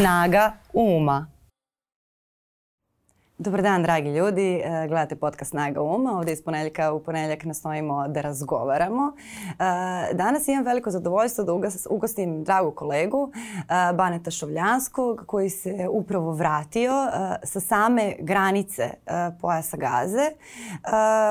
Snaga 0.00 0.54
uma. 0.72 1.28
Dobar 3.40 3.62
dan, 3.62 3.82
dragi 3.82 4.10
ljudi. 4.10 4.62
E, 4.64 4.88
gledate 4.88 5.16
podcast 5.16 5.50
Snaga 5.50 5.82
Uma. 5.82 6.18
Ovde 6.18 6.32
iz 6.32 6.42
ponedeljka 6.42 6.92
u 6.92 7.02
ponedeljak 7.02 7.44
nastojimo 7.44 8.08
da 8.08 8.20
razgovaramo. 8.20 9.12
E, 9.12 10.14
danas 10.14 10.48
imam 10.48 10.64
veliko 10.64 10.90
zadovoljstvo 10.90 11.44
da 11.44 11.52
ugostim 11.90 12.44
dragu 12.44 12.70
kolegu 12.70 13.32
e, 13.34 13.92
Baneta 13.92 14.30
Šovljanskog 14.30 15.24
koji 15.26 15.50
se 15.50 15.88
upravo 15.90 16.32
vratio 16.32 16.92
sa 17.42 17.60
same 17.60 18.14
granice 18.18 18.90
pojasa 19.40 19.76
Gaze. 19.76 20.30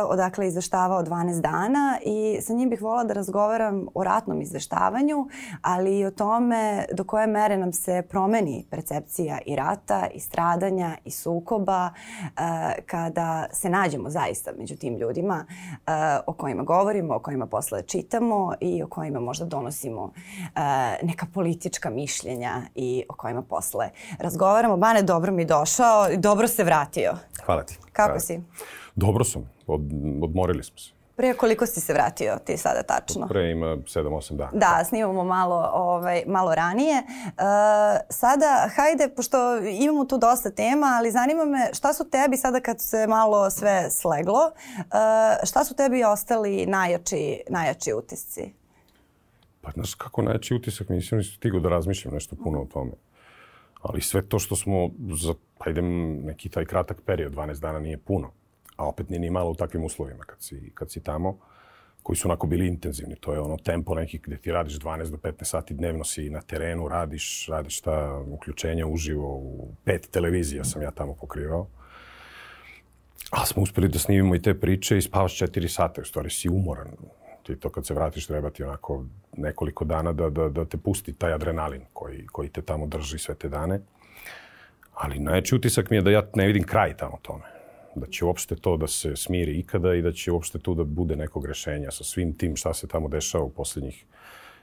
Odakle 0.07 0.45
je 0.45 0.49
izveštavao 0.49 1.03
12 1.03 1.41
dana 1.41 1.99
i 2.05 2.41
sa 2.41 2.53
njim 2.53 2.69
bih 2.69 2.81
volila 2.81 3.03
da 3.03 3.13
razgovaram 3.13 3.87
o 3.93 4.03
ratnom 4.03 4.41
izveštavanju, 4.41 5.27
ali 5.61 5.99
i 5.99 6.05
o 6.05 6.11
tome 6.11 6.85
do 6.93 7.03
koje 7.03 7.27
mere 7.27 7.57
nam 7.57 7.73
se 7.73 8.03
promeni 8.09 8.65
percepcija 8.69 9.39
i 9.45 9.55
rata 9.55 10.07
i 10.13 10.19
stradanja 10.19 10.97
i 11.05 11.11
sukoba 11.11 11.89
kada 12.85 13.45
se 13.51 13.69
nađemo 13.69 14.09
zaista 14.09 14.51
među 14.57 14.75
tim 14.75 14.97
ljudima 14.97 15.45
eh, 15.47 15.91
o 16.27 16.33
kojima 16.33 16.63
govorimo, 16.63 17.15
o 17.15 17.19
kojima 17.19 17.45
posle 17.45 17.81
čitamo 17.81 18.53
i 18.59 18.83
o 18.83 18.87
kojima 18.87 19.19
možda 19.19 19.45
donosimo 19.45 20.13
eh, 20.15 20.59
neka 21.03 21.25
politička 21.33 21.89
mišljenja 21.89 22.61
i 22.75 23.03
o 23.09 23.13
kojima 23.13 23.41
posle 23.41 23.89
razgovaramo. 24.19 24.77
Bane, 24.77 25.01
dobro 25.03 25.31
mi 25.31 25.45
došao 25.45 26.09
i 26.11 26.17
dobro 26.17 26.47
se 26.47 26.63
vratio. 26.63 27.11
Hvala 27.45 27.63
ti. 27.63 27.77
Kako 27.93 28.07
Hvala. 28.07 28.19
si? 28.19 28.41
Dobro 28.95 29.23
sam. 29.23 29.49
Od, 29.67 29.81
odmorili 30.21 30.63
smo 30.63 30.77
se. 30.77 30.98
Pre 31.19 31.33
koliko 31.33 31.65
si 31.65 31.81
se 31.81 31.93
vratio 31.93 32.37
ti 32.45 32.57
sada 32.57 32.83
tačno? 32.83 33.27
Pre 33.27 33.51
ima 33.51 33.65
7-8 33.65 34.35
dana. 34.35 34.51
Da, 34.53 34.83
snimamo 34.85 35.23
malo, 35.23 35.69
ovaj, 35.73 36.23
malo 36.27 36.55
ranije. 36.55 36.97
E, 36.97 37.03
sada, 38.09 38.69
hajde, 38.75 39.09
pošto 39.15 39.57
imamo 39.57 40.05
tu 40.05 40.17
dosta 40.17 40.51
tema, 40.51 40.87
ali 40.99 41.11
zanima 41.11 41.45
me 41.45 41.69
šta 41.73 41.93
su 41.93 42.09
tebi 42.09 42.37
sada 42.37 42.59
kad 42.59 42.81
se 42.81 43.07
malo 43.07 43.49
sve 43.49 43.91
sleglo, 43.91 44.51
e, 44.77 44.85
šta 45.45 45.63
su 45.63 45.75
tebi 45.75 46.03
ostali 46.03 46.65
najjači, 46.65 47.41
najjači 47.49 47.93
utisci? 47.93 48.53
Pa 49.61 49.71
znaš 49.71 49.93
kako 49.93 50.21
najjači 50.21 50.53
utisak, 50.53 50.89
mislim 50.89 51.17
nisam 51.17 51.35
stigao 51.37 51.59
da 51.59 51.69
razmišljam 51.69 52.13
nešto 52.13 52.35
puno 52.43 52.61
o 52.61 52.65
tome. 52.65 52.91
Ali 53.81 54.01
sve 54.01 54.21
to 54.21 54.39
što 54.39 54.55
smo, 54.55 54.89
za, 55.21 55.33
pa 55.57 55.69
idem 55.69 56.15
neki 56.25 56.49
taj 56.49 56.65
kratak 56.65 57.01
period, 57.05 57.33
12 57.33 57.59
dana 57.59 57.79
nije 57.79 57.97
puno 57.97 58.38
a 58.79 58.85
opet 58.85 59.09
nije 59.09 59.19
ni 59.19 59.29
malo 59.29 59.51
u 59.51 59.55
takvim 59.55 59.83
uslovima 59.83 60.23
kad 60.23 60.41
si, 60.41 60.71
kad 60.73 60.91
si 60.91 61.03
tamo, 61.03 61.37
koji 62.03 62.17
su 62.17 62.27
onako 62.27 62.47
bili 62.47 62.67
intenzivni. 62.67 63.15
To 63.15 63.33
je 63.33 63.39
ono 63.39 63.57
tempo 63.57 63.95
neki 63.95 64.17
gde 64.17 64.37
ti 64.37 64.51
radiš 64.51 64.79
12 64.79 65.11
do 65.11 65.17
15 65.17 65.43
sati 65.43 65.73
dnevno 65.73 66.03
si 66.03 66.29
na 66.29 66.41
terenu, 66.41 66.87
radiš, 66.87 67.47
radiš 67.47 67.81
ta 67.81 68.23
uključenja 68.27 68.87
uživo 68.87 69.27
u 69.27 69.73
pet 69.83 70.09
televizija 70.11 70.63
sam 70.63 70.81
ja 70.81 70.91
tamo 70.91 71.13
pokrivao. 71.13 71.67
Ali 73.29 73.47
smo 73.47 73.63
uspeli 73.63 73.87
da 73.87 73.99
snimimo 73.99 74.35
i 74.35 74.41
te 74.41 74.59
priče 74.59 74.97
i 74.97 75.01
spavaš 75.01 75.37
4 75.39 75.67
sata, 75.67 76.01
u 76.01 76.05
stvari 76.05 76.29
si 76.29 76.49
umoran. 76.49 76.87
Ti 77.43 77.55
to 77.55 77.69
kad 77.69 77.85
se 77.85 77.93
vratiš 77.93 78.27
treba 78.27 78.49
ti 78.49 78.63
onako 78.63 79.05
nekoliko 79.37 79.85
dana 79.85 80.13
da, 80.13 80.29
da, 80.29 80.49
da 80.49 80.65
te 80.65 80.77
pusti 80.77 81.13
taj 81.13 81.33
adrenalin 81.33 81.81
koji, 81.93 82.27
koji 82.27 82.49
te 82.49 82.61
tamo 82.61 82.87
drži 82.87 83.17
sve 83.17 83.35
te 83.35 83.49
dane. 83.49 83.81
Ali 84.93 85.19
najveći 85.19 85.55
utisak 85.55 85.89
mi 85.89 85.97
je 85.97 86.01
da 86.01 86.11
ja 86.11 86.23
ne 86.35 86.47
vidim 86.47 86.63
kraj 86.63 86.97
tamo 86.97 87.19
tome 87.21 87.58
da 87.99 88.07
će 88.07 88.25
uopšte 88.25 88.55
to 88.55 88.77
da 88.77 88.87
se 88.87 89.15
smiri 89.15 89.59
ikada 89.59 89.93
i 89.95 90.01
da 90.01 90.11
će 90.11 90.31
uopšte 90.31 90.59
tu 90.59 90.75
da 90.75 90.83
bude 90.83 91.15
nekog 91.15 91.45
rešenja 91.45 91.91
sa 91.91 92.03
svim 92.03 92.33
tim 92.37 92.55
šta 92.55 92.73
se 92.73 92.87
tamo 92.87 93.07
dešava 93.07 93.43
u 93.43 93.49
poslednjih 93.49 94.05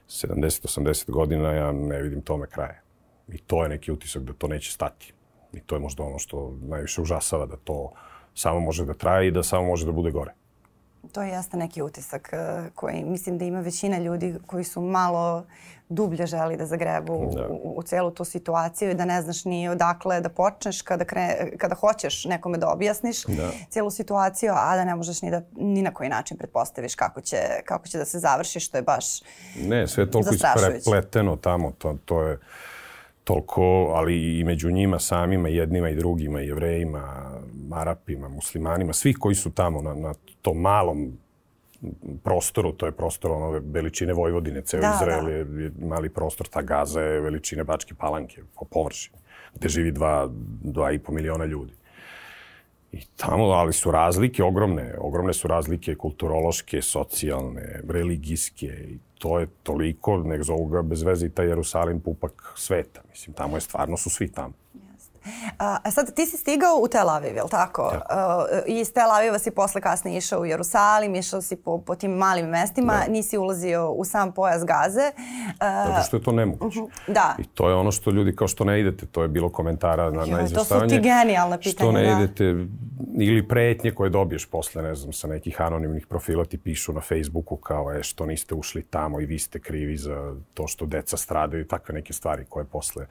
70-80 0.09 1.11
godina, 1.11 1.53
ja 1.53 1.73
ne 1.73 2.03
vidim 2.03 2.23
tome 2.23 2.47
kraja. 2.47 2.81
I 3.29 3.39
to 3.39 3.63
je 3.63 3.69
neki 3.69 3.93
utisak 3.93 4.23
da 4.23 4.33
to 4.33 4.49
neće 4.49 4.73
stati. 4.73 5.13
I 5.53 5.61
to 5.61 5.75
je 5.75 5.81
možda 5.81 6.03
ono 6.03 6.19
što 6.19 6.59
najviše 6.63 7.01
užasava, 7.01 7.47
da 7.47 7.57
to 7.57 7.93
samo 8.35 8.61
može 8.61 8.85
da 8.85 8.95
traje 8.95 9.29
i 9.29 9.31
da 9.31 9.43
samo 9.43 9.67
može 9.67 9.87
da 9.87 9.93
bude 9.93 10.11
gore. 10.11 10.35
To 11.13 11.23
je 11.23 11.29
jeste 11.29 11.57
neki 11.57 11.83
utisak 11.83 12.31
eh, 12.33 12.71
koji 12.75 13.05
mislim 13.05 13.39
da 13.39 13.45
ima 13.45 13.61
većina 13.61 13.99
ljudi 13.99 14.35
koji 14.47 14.65
su 14.65 14.81
malo 14.81 15.47
dublje 15.89 16.27
želi 16.27 16.57
da 16.57 16.67
zagrebu 16.67 17.33
da. 17.35 17.49
U, 17.49 17.79
u 17.79 17.83
celu 17.83 18.11
tu 18.11 18.25
situaciju 18.25 18.91
i 18.91 18.95
da 18.95 19.05
ne 19.05 19.23
znaš 19.23 19.45
ni 19.45 19.69
odakle 19.69 20.21
da 20.21 20.29
počneš 20.29 20.83
kada, 20.83 21.05
kre, 21.05 21.51
kada 21.59 21.75
hoćeš 21.75 22.25
nekome 22.25 22.59
da 22.59 22.69
objasniš 22.69 23.25
da. 23.25 23.51
celu 23.71 23.91
situaciju, 23.91 24.53
a 24.57 24.77
da 24.77 24.85
ne 24.85 24.95
možeš 24.95 25.23
ni, 25.23 25.31
da, 25.31 25.43
ni 25.57 25.83
na 25.83 25.95
koji 25.95 26.09
način 26.09 26.37
pretpostaviš 26.37 26.95
kako 26.95 27.21
će, 27.21 27.37
kako 27.65 27.89
će 27.89 27.99
da 27.99 28.05
se 28.05 28.19
završi, 28.19 28.61
što 28.61 28.79
je 28.79 28.83
baš 28.83 29.05
Ne, 29.61 29.89
sve 29.89 30.05
je 30.05 30.11
toliko 30.11 30.35
isprepleteno 30.35 31.37
tamo, 31.37 31.73
to, 31.79 31.97
to 32.05 32.23
je 32.23 32.39
toliko, 33.27 33.93
ali 33.95 34.39
i 34.39 34.45
među 34.45 34.71
njima 34.71 34.99
samima, 34.99 35.49
jednima 35.49 35.89
i 35.89 35.95
drugima, 35.95 36.41
jevrejima, 36.41 37.33
Arapima, 37.73 38.29
muslimanima, 38.29 38.93
svih 38.93 39.17
koji 39.21 39.35
su 39.35 39.51
tamo 39.51 39.83
na, 39.83 39.95
na 39.95 40.15
tom 40.43 40.61
malom 40.61 41.19
prostoru, 42.25 42.73
to 42.73 42.87
je 42.87 42.93
prostor 42.93 43.31
ono 43.33 43.61
veličine 43.65 44.13
Vojvodine, 44.13 44.63
ceo 44.63 44.81
da, 44.81 44.93
Izrael 44.95 45.25
da. 45.25 45.31
je, 45.31 45.39
je 45.39 45.73
mali 45.79 46.09
prostor, 46.09 46.49
ta 46.49 46.63
Gaza 46.63 47.01
je 47.01 47.21
veličine 47.21 47.65
Bačke 47.65 47.95
Palanke 47.95 48.43
po 48.55 48.65
površini, 48.65 49.19
gde 49.55 49.69
živi 49.69 49.93
dva, 49.93 50.29
dva 50.63 50.93
i 50.93 50.99
po 50.99 51.13
miliona 51.13 51.45
ljudi. 51.45 51.73
I 52.93 53.05
tamo, 53.17 53.45
ali 53.45 53.73
su 53.73 53.91
razlike 53.91 54.45
ogromne, 54.45 54.95
ogromne 54.99 55.33
su 55.33 55.49
razlike 55.49 55.95
kulturološke, 55.95 56.83
socijalne, 56.83 57.81
religijske 57.89 58.67
i 58.67 58.99
to 59.19 59.39
je 59.39 59.47
toliko, 59.63 60.17
nek 60.17 60.43
zovu 60.43 60.67
ga 60.67 60.83
bez 60.83 61.03
veze 61.03 61.27
i 61.27 61.31
taj 61.31 61.47
Jerusalim 61.47 62.01
pupak 62.01 62.53
sveta. 62.57 63.03
Mislim, 63.11 63.35
tamo 63.35 63.57
je 63.57 63.61
stvarno 63.61 63.97
su 63.97 64.11
svi 64.11 64.29
tamo. 64.29 64.55
A 65.59 65.91
sad 65.91 66.15
ti 66.15 66.27
si 66.27 66.37
stigao 66.37 66.77
u 66.83 66.89
Tel 66.89 67.11
Aviv, 67.11 67.37
je 67.37 67.43
li 67.43 67.51
tako? 67.51 67.91
tako. 67.91 68.47
I 68.67 68.81
iz 68.81 68.93
Tel 68.93 69.11
Aviva 69.11 69.39
si 69.39 69.51
posle 69.51 69.81
kasnije 69.81 70.19
išao 70.19 70.41
u 70.41 70.47
Jerusalim, 70.47 71.15
išao 71.15 71.43
si 71.43 71.57
po, 71.57 71.79
po 71.79 71.95
tim 71.95 72.11
malim 72.11 72.47
mestima, 72.47 72.93
da. 73.07 73.13
nisi 73.13 73.39
ulazio 73.39 73.91
u 73.91 74.05
sam 74.05 74.33
pojas 74.33 74.65
Gaze. 74.65 75.11
Zato 75.61 76.03
što 76.07 76.17
je 76.17 76.23
to 76.23 76.33
nemoguće. 76.33 76.81
Uh 76.81 76.89
-huh. 76.89 77.13
Da. 77.13 77.35
I 77.39 77.45
to 77.45 77.69
je 77.69 77.75
ono 77.75 77.93
što 77.93 78.11
ljudi 78.11 78.37
kao 78.37 78.49
što 78.49 78.65
ne 78.65 78.81
idete, 78.81 79.07
to 79.07 79.23
je 79.23 79.29
bilo 79.29 79.49
komentara 79.49 80.11
na, 80.11 80.21
jo, 80.21 80.37
na 80.37 80.43
izveštavanje. 80.43 80.89
To 80.89 80.95
su 80.95 81.03
ti 81.03 81.09
genijalne 81.09 81.59
pitanje. 81.59 81.75
Što 81.75 81.93
ne 81.93 82.03
da. 82.03 82.11
idete, 82.11 82.45
ili 83.19 83.49
pretnje 83.49 83.91
koje 83.91 84.11
dobiješ 84.11 84.47
posle, 84.47 84.83
ne 84.83 84.95
znam, 84.95 85.13
sa 85.13 85.29
nekih 85.29 85.61
anonimnih 85.61 86.07
profila 86.07 86.45
ti 86.45 86.59
pišu 86.59 86.93
na 86.93 87.01
Facebooku 87.01 87.57
kao 87.57 87.91
je 87.91 88.03
što 88.03 88.27
niste 88.27 88.55
ušli 88.55 88.83
tamo 88.83 89.21
i 89.21 89.27
vi 89.27 89.39
ste 89.39 89.59
krivi 89.59 89.97
za 89.97 90.35
to 90.55 90.67
što 90.67 90.87
deca 90.87 91.17
stradaju 91.17 91.63
i 91.63 91.69
takve 91.69 91.95
neke 91.95 92.13
stvari 92.13 92.45
koje 92.49 92.65
posle 92.65 93.07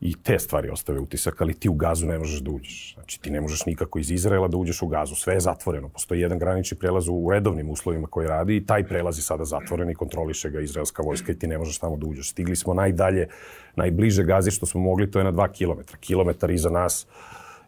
i 0.00 0.14
te 0.22 0.38
stvari 0.38 0.70
ostave 0.70 1.00
utisak, 1.00 1.40
ali 1.40 1.54
ti 1.54 1.68
u 1.68 1.74
gazu 1.74 2.06
ne 2.06 2.18
možeš 2.18 2.40
da 2.40 2.50
uđeš. 2.50 2.94
Znači 2.94 3.20
ti 3.20 3.30
ne 3.30 3.40
možeš 3.40 3.66
nikako 3.66 3.98
iz 3.98 4.10
Izraela 4.10 4.48
da 4.48 4.56
uđeš 4.56 4.82
u 4.82 4.86
gazu, 4.86 5.14
sve 5.14 5.34
je 5.34 5.40
zatvoreno. 5.40 5.88
Postoji 5.88 6.20
jedan 6.20 6.38
granični 6.38 6.78
prelaz 6.78 7.08
u 7.08 7.30
redovnim 7.30 7.70
uslovima 7.70 8.06
koji 8.06 8.28
radi 8.28 8.56
i 8.56 8.66
taj 8.66 8.86
prelaz 8.86 9.18
je 9.18 9.22
sada 9.22 9.44
zatvoren 9.44 9.90
i 9.90 9.94
kontroliše 9.94 10.50
ga 10.50 10.60
izraelska 10.60 11.02
vojska 11.02 11.32
i 11.32 11.38
ti 11.38 11.46
ne 11.46 11.58
možeš 11.58 11.78
tamo 11.78 11.96
da 11.96 12.06
uđeš. 12.06 12.30
Stigli 12.30 12.56
smo 12.56 12.74
najdalje, 12.74 13.28
najbliže 13.76 14.24
gazi 14.24 14.50
što 14.50 14.66
smo 14.66 14.80
mogli, 14.80 15.10
to 15.10 15.18
je 15.18 15.24
na 15.24 15.30
dva 15.30 15.48
kilometra. 15.48 15.96
Kilometar 15.96 16.50
iza 16.50 16.70
nas, 16.70 17.06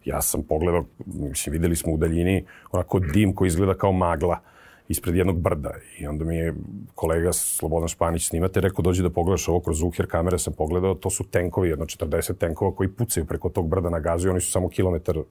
ja 0.04 0.22
sam 0.22 0.42
pogledao, 0.42 0.84
mislim, 1.06 1.52
videli 1.52 1.76
smo 1.76 1.92
u 1.92 1.96
daljini 1.96 2.44
onako 2.70 2.98
dim 2.98 3.34
koji 3.34 3.48
izgleda 3.48 3.74
kao 3.74 3.92
magla 3.92 4.51
ispred 4.92 5.16
jednog 5.16 5.40
brda. 5.40 5.70
I 5.98 6.06
onda 6.06 6.24
mi 6.24 6.36
je 6.36 6.54
kolega 6.94 7.32
Slobodan 7.32 7.88
Španić 7.88 8.28
snimate, 8.28 8.60
rekao 8.60 8.82
dođi 8.82 9.02
da 9.02 9.10
pogledaš 9.10 9.48
ovo 9.48 9.60
kroz 9.60 9.78
Zuhir 9.78 10.06
kamere, 10.06 10.38
sam 10.38 10.52
pogledao, 10.52 10.94
to 10.94 11.10
su 11.10 11.24
tenkovi, 11.24 11.68
jedno 11.68 11.84
40 11.84 12.36
tenkova 12.38 12.74
koji 12.74 12.88
pucaju 12.88 13.26
preko 13.26 13.48
tog 13.48 13.68
brda 13.68 13.90
na 13.90 14.00
gazu 14.00 14.28
i 14.28 14.30
oni 14.30 14.40
su 14.40 14.50
samo 14.50 14.68
kilometar 14.68 15.22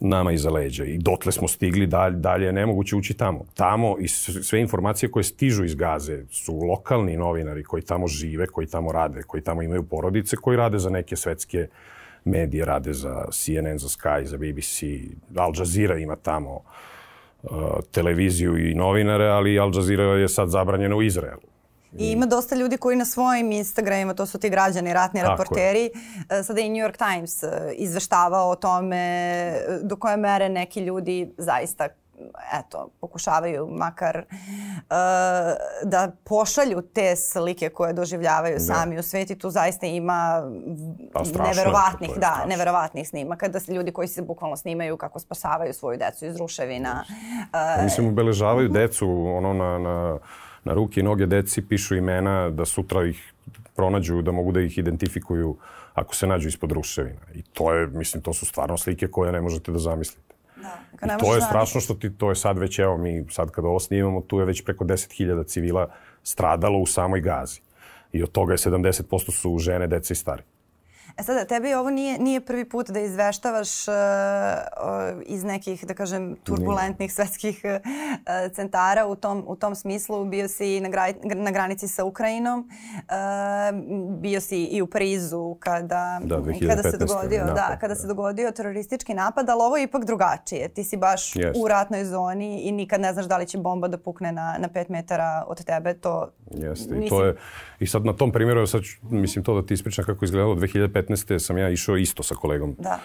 nama 0.00 0.32
iza 0.32 0.50
leđa. 0.50 0.84
I 0.84 0.98
dotle 0.98 1.32
smo 1.32 1.48
stigli, 1.48 1.86
dalje, 1.86 2.16
dalje 2.16 2.46
je 2.46 2.52
nemoguće 2.52 2.96
ući 2.96 3.14
tamo. 3.14 3.44
Tamo 3.54 3.96
i 3.98 4.08
sve 4.08 4.60
informacije 4.60 5.10
koje 5.10 5.24
stižu 5.24 5.64
iz 5.64 5.74
Gaze 5.74 6.24
su 6.30 6.54
lokalni 6.54 7.16
novinari 7.16 7.64
koji 7.64 7.82
tamo 7.82 8.06
žive, 8.06 8.46
koji 8.46 8.66
tamo 8.66 8.92
rade, 8.92 9.22
koji 9.22 9.42
tamo 9.42 9.62
imaju 9.62 9.82
porodice, 9.82 10.36
koji 10.36 10.56
rade 10.56 10.78
za 10.78 10.90
neke 10.90 11.16
svetske 11.16 11.68
medije, 12.24 12.64
rade 12.64 12.92
za 12.92 13.26
CNN, 13.32 13.78
za 13.78 13.88
Sky, 13.88 14.24
za 14.24 14.36
BBC, 14.36 14.82
Al 15.36 15.52
Jazeera 15.58 15.98
ima 15.98 16.16
tamo 16.16 16.62
televiziju 17.90 18.70
i 18.70 18.74
novinare, 18.74 19.24
ali 19.24 19.58
Al 19.58 19.74
Jazeera 19.74 20.02
je 20.02 20.28
sad 20.28 20.48
zabranjena 20.48 20.96
u 20.96 21.02
Izraelu. 21.02 21.40
I 21.98 22.10
ima 22.10 22.26
dosta 22.26 22.56
ljudi 22.56 22.76
koji 22.76 22.96
na 22.96 23.04
svojim 23.04 23.52
Instagramima, 23.52 24.14
to 24.14 24.26
su 24.26 24.38
ti 24.38 24.50
građani, 24.50 24.92
ratni 24.92 25.20
Tako 25.20 25.32
reporteri, 25.32 25.80
je. 25.80 25.90
E, 26.40 26.42
sada 26.42 26.60
i 26.60 26.68
New 26.68 26.88
York 26.88 26.96
Times 26.96 27.42
e, 27.42 27.48
izveštavao 27.74 28.50
o 28.50 28.56
tome 28.56 29.54
do 29.82 29.96
koje 29.96 30.16
mere 30.16 30.48
neki 30.48 30.80
ljudi 30.80 31.32
zaista 31.38 31.88
eto, 32.52 32.88
pokušavaju 33.00 33.68
makar 33.70 34.24
uh, 34.28 34.84
da 35.84 36.12
pošalju 36.24 36.82
te 36.82 37.16
slike 37.16 37.68
koje 37.68 37.92
doživljavaju 37.92 38.54
da. 38.54 38.60
sami 38.60 38.98
u 38.98 39.02
sveti. 39.02 39.38
Tu 39.38 39.50
zaista 39.50 39.86
ima 39.86 40.42
pa, 41.12 41.22
neverovatnih, 41.42 42.10
da, 42.10 42.16
strašno. 42.16 42.46
neverovatnih 42.46 43.08
snimaka 43.08 43.48
da 43.48 43.60
se 43.60 43.72
ljudi 43.72 43.92
koji 43.92 44.08
se 44.08 44.22
bukvalno 44.22 44.56
snimaju 44.56 44.96
kako 44.96 45.18
spasavaju 45.18 45.74
svoju 45.74 45.98
decu 45.98 46.26
iz 46.26 46.36
ruševina. 46.36 47.04
Uh, 47.78 47.84
Mislim, 47.84 48.08
obeležavaju 48.08 48.68
decu 48.68 49.08
ono 49.36 49.52
na, 49.52 49.78
na 49.78 50.18
na 50.64 50.72
ruke 50.72 51.00
i 51.00 51.02
noge 51.02 51.26
deci, 51.26 51.62
pišu 51.62 51.96
imena, 51.96 52.50
da 52.50 52.64
sutra 52.64 53.06
ih 53.06 53.32
pronađu, 53.76 54.22
da 54.22 54.32
mogu 54.32 54.52
da 54.52 54.60
ih 54.60 54.78
identifikuju 54.78 55.56
ako 55.94 56.14
se 56.14 56.26
nađu 56.26 56.48
ispod 56.48 56.72
ruševina. 56.72 57.20
I 57.34 57.42
to 57.42 57.72
je, 57.74 57.86
mislim, 57.86 58.22
to 58.22 58.32
su 58.32 58.46
stvarno 58.46 58.78
slike 58.78 59.08
koje 59.08 59.32
ne 59.32 59.40
možete 59.40 59.72
da 59.72 59.78
zamislite. 59.78 60.33
Da, 61.00 61.14
I 61.14 61.18
to 61.20 61.34
je 61.34 61.40
strašno 61.40 61.80
što 61.80 61.94
ti, 61.94 62.16
to 62.16 62.28
je 62.28 62.36
sad 62.36 62.58
već, 62.58 62.78
evo 62.78 62.96
mi 62.98 63.24
sad 63.30 63.50
kada 63.50 63.68
ovo 63.68 63.80
snimamo, 63.80 64.20
tu 64.20 64.38
je 64.38 64.44
već 64.44 64.64
preko 64.64 64.84
10.000 64.84 65.46
civila 65.46 65.88
stradalo 66.22 66.78
u 66.78 66.86
samoj 66.86 67.20
Gazi. 67.20 67.60
I 68.12 68.22
od 68.22 68.32
toga 68.32 68.52
je 68.52 68.58
70% 68.58 69.30
su 69.30 69.58
žene, 69.58 69.86
deca 69.86 70.12
i 70.12 70.16
stari. 70.16 70.42
E 71.18 71.22
sada, 71.22 71.44
tebi 71.44 71.74
ovo 71.74 71.90
nije, 71.90 72.18
nije 72.18 72.40
prvi 72.40 72.64
put 72.68 72.90
da 72.90 73.00
izveštavaš 73.00 73.88
uh, 73.88 73.94
iz 75.26 75.44
nekih, 75.44 75.84
da 75.86 75.94
kažem, 75.94 76.36
turbulentnih 76.44 77.12
svetskih 77.12 77.60
uh, 77.64 78.52
centara 78.54 79.06
u 79.06 79.16
tom, 79.16 79.44
u 79.46 79.56
tom 79.56 79.74
smislu. 79.74 80.24
Bio 80.24 80.48
si 80.48 80.80
na, 80.80 80.88
gra, 80.88 81.06
na 81.34 81.50
granici 81.50 81.88
sa 81.88 82.04
Ukrajinom, 82.04 82.60
uh, 82.60 82.64
bio 84.20 84.40
si 84.40 84.64
i 84.64 84.82
u 84.82 84.86
Parizu 84.86 85.56
kada, 85.60 86.20
da, 86.24 86.42
kada 86.68 86.90
se 86.90 86.96
dogodio, 86.96 87.40
napad, 87.40 87.54
da, 87.54 87.76
kada 87.80 87.94
da. 87.94 88.00
se 88.00 88.06
dogodio 88.06 88.50
teroristički 88.50 89.14
napad, 89.14 89.48
ali 89.48 89.62
ovo 89.62 89.76
je 89.76 89.84
ipak 89.84 90.04
drugačije. 90.04 90.68
Ti 90.68 90.84
si 90.84 90.96
baš 90.96 91.32
yes. 91.34 91.52
u 91.56 91.68
ratnoj 91.68 92.04
zoni 92.04 92.62
i 92.62 92.72
nikad 92.72 93.00
ne 93.00 93.12
znaš 93.12 93.26
da 93.26 93.38
li 93.38 93.46
će 93.46 93.58
bomba 93.58 93.88
da 93.88 93.98
pukne 93.98 94.32
na, 94.32 94.56
na 94.58 94.68
pet 94.68 94.88
metara 94.88 95.44
od 95.46 95.64
tebe. 95.64 95.94
To, 95.94 96.32
Jeste, 96.50 96.94
i 97.04 97.08
to 97.08 97.24
je, 97.24 97.36
i 97.80 97.86
sad 97.86 98.04
na 98.04 98.12
tom 98.12 98.32
primjeru, 98.32 98.66
sad 98.66 98.82
ću, 98.82 98.98
mislim 99.02 99.44
to 99.44 99.60
da 99.60 99.66
ti 99.66 99.74
ispričam 99.74 100.04
kako 100.04 100.24
izgledalo 100.24 100.54
2015 100.54 101.03
2015. 101.08 101.38
sam 101.38 101.58
ja 101.58 101.70
išao 101.70 101.96
isto 101.96 102.22
sa 102.22 102.34
kolegom. 102.34 102.76
Da. 102.78 103.00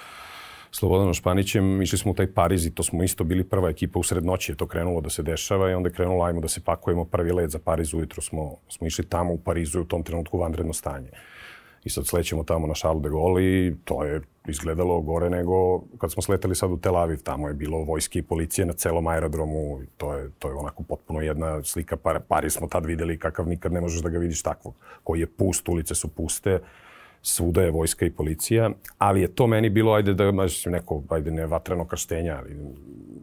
Slobodanom 0.71 1.13
Španićem, 1.13 1.81
išli 1.81 1.97
smo 1.97 2.11
u 2.11 2.15
taj 2.15 2.33
Pariz 2.33 2.65
i 2.65 2.75
to 2.75 2.83
smo 2.83 3.03
isto 3.03 3.23
bili 3.23 3.43
prva 3.43 3.69
ekipa 3.69 3.99
u 3.99 4.03
sred 4.03 4.25
noći 4.25 4.51
je 4.51 4.55
to 4.55 4.67
krenulo 4.67 5.01
da 5.01 5.09
se 5.09 5.23
dešava 5.23 5.69
i 5.69 5.73
onda 5.73 5.89
je 5.89 5.93
krenulo 5.93 6.23
ajmo 6.23 6.41
da 6.41 6.47
se 6.47 6.63
pakujemo 6.63 7.05
prvi 7.05 7.31
let 7.31 7.49
za 7.49 7.59
Pariz 7.59 7.93
ujutro 7.93 8.21
smo, 8.21 8.55
smo 8.69 8.87
išli 8.87 9.05
tamo 9.05 9.33
u 9.33 9.37
Parizu 9.37 9.81
u 9.81 9.85
tom 9.85 10.03
trenutku 10.03 10.37
vanredno 10.37 10.73
stanje. 10.73 11.09
I 11.83 11.89
sad 11.89 12.07
slećemo 12.07 12.43
tamo 12.43 12.67
na 12.67 12.73
Charles 12.73 13.03
de 13.03 13.09
Gaulle 13.09 13.43
i 13.43 13.75
to 13.85 14.03
je 14.03 14.21
izgledalo 14.47 15.01
gore 15.01 15.29
nego 15.29 15.79
kad 15.97 16.11
smo 16.11 16.21
sleteli 16.21 16.55
sad 16.55 16.71
u 16.71 16.77
Tel 16.77 16.97
Aviv, 16.97 17.23
tamo 17.23 17.47
je 17.47 17.53
bilo 17.53 17.77
vojske 17.77 18.19
i 18.19 18.23
policije 18.23 18.65
na 18.65 18.73
celom 18.73 19.07
aerodromu, 19.07 19.79
to 19.97 20.13
je, 20.13 20.31
to 20.39 20.47
je 20.47 20.53
onako 20.55 20.83
potpuno 20.83 21.21
jedna 21.21 21.63
slika, 21.63 21.97
Pariz 22.27 22.53
smo 22.53 22.67
tad 22.67 22.85
videli 22.85 23.19
kakav 23.19 23.47
nikad 23.47 23.71
ne 23.71 23.81
možeš 23.81 24.01
da 24.01 24.09
ga 24.09 24.17
vidiš 24.17 24.43
takvog, 24.43 24.75
koji 25.03 25.19
je 25.19 25.27
pust, 25.27 25.69
ulice 25.69 25.95
su 25.95 26.07
puste, 26.07 26.59
svuda 27.21 27.61
je 27.61 27.71
vojska 27.71 28.05
i 28.05 28.11
policija, 28.11 28.69
ali 28.97 29.21
je 29.21 29.35
to 29.35 29.47
meni 29.47 29.69
bilo, 29.69 29.93
ajde 29.93 30.13
da 30.13 30.31
mislim, 30.31 30.71
neko, 30.71 31.03
ajde 31.09 31.31
ne 31.31 31.45
vatreno 31.45 31.87
krštenja, 31.87 32.37
ali 32.37 32.57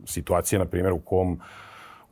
situacija, 0.05 0.59
na 0.59 0.65
primjer, 0.65 0.93
u 0.93 0.99
kom 0.99 1.41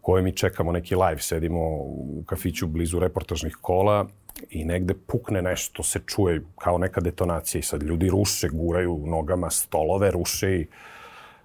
koje 0.01 0.23
mi 0.23 0.37
čekamo 0.37 0.73
neki 0.73 0.95
live, 0.95 1.21
sedimo 1.21 1.61
u 1.81 2.23
kafiću 2.27 2.67
blizu 2.67 2.99
reportažnih 2.99 3.57
kola 3.61 4.07
i 4.51 4.65
negde 4.65 4.95
pukne 5.07 5.43
nešto, 5.43 5.83
se 5.83 6.01
čuje 6.07 6.43
kao 6.59 6.79
neka 6.79 7.01
detonacija 7.01 7.59
i 7.59 7.63
sad 7.63 7.83
ljudi 7.83 8.11
ruše, 8.11 8.49
guraju 8.49 9.03
nogama 9.07 9.51
stolove, 9.51 10.11
ruše 10.11 10.57
i 10.57 10.67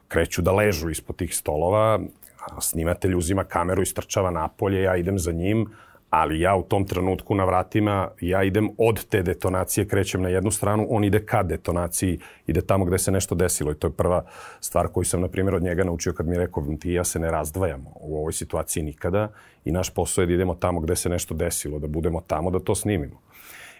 kreću 0.07 0.41
da 0.41 0.51
ležu 0.51 0.89
ispod 0.89 1.15
tih 1.15 1.35
stolova, 1.35 1.99
a 2.39 2.61
snimatelj 2.61 3.15
uzima 3.15 3.43
kameru 3.43 3.81
i 3.81 3.85
strčava 3.85 4.31
napolje, 4.31 4.81
ja 4.81 4.95
idem 4.95 5.19
za 5.19 5.31
njim, 5.31 5.69
ali 6.09 6.39
ja 6.39 6.55
u 6.55 6.63
tom 6.63 6.85
trenutku 6.85 7.35
na 7.35 7.45
vratima, 7.45 8.11
ja 8.21 8.43
idem 8.43 8.69
od 8.77 9.05
te 9.05 9.23
detonacije, 9.23 9.87
krećem 9.87 10.21
na 10.21 10.29
jednu 10.29 10.51
stranu, 10.51 10.87
on 10.89 11.03
ide 11.03 11.25
ka 11.25 11.43
detonaciji, 11.43 12.19
ide 12.47 12.61
tamo 12.61 12.85
gde 12.85 12.97
se 12.97 13.11
nešto 13.11 13.35
desilo 13.35 13.71
i 13.71 13.75
to 13.75 13.87
je 13.87 13.91
prva 13.91 14.25
stvar 14.59 14.87
koju 14.87 15.03
sam, 15.03 15.21
na 15.21 15.27
primjer, 15.27 15.55
od 15.55 15.63
njega 15.63 15.83
naučio 15.83 16.13
kad 16.13 16.27
mi 16.27 16.35
je 16.35 16.39
rekao, 16.39 16.63
ti 16.79 16.91
ja 16.91 17.03
se 17.03 17.19
ne 17.19 17.31
razdvajamo 17.31 17.93
u 17.95 18.17
ovoj 18.17 18.33
situaciji 18.33 18.83
nikada 18.83 19.31
i 19.65 19.71
naš 19.71 19.89
posao 19.89 20.21
je 20.21 20.25
da 20.25 20.33
idemo 20.33 20.55
tamo 20.55 20.79
gde 20.79 20.95
se 20.95 21.09
nešto 21.09 21.33
desilo, 21.33 21.79
da 21.79 21.87
budemo 21.87 22.21
tamo, 22.21 22.51
da 22.51 22.59
to 22.59 22.75
snimimo. 22.75 23.21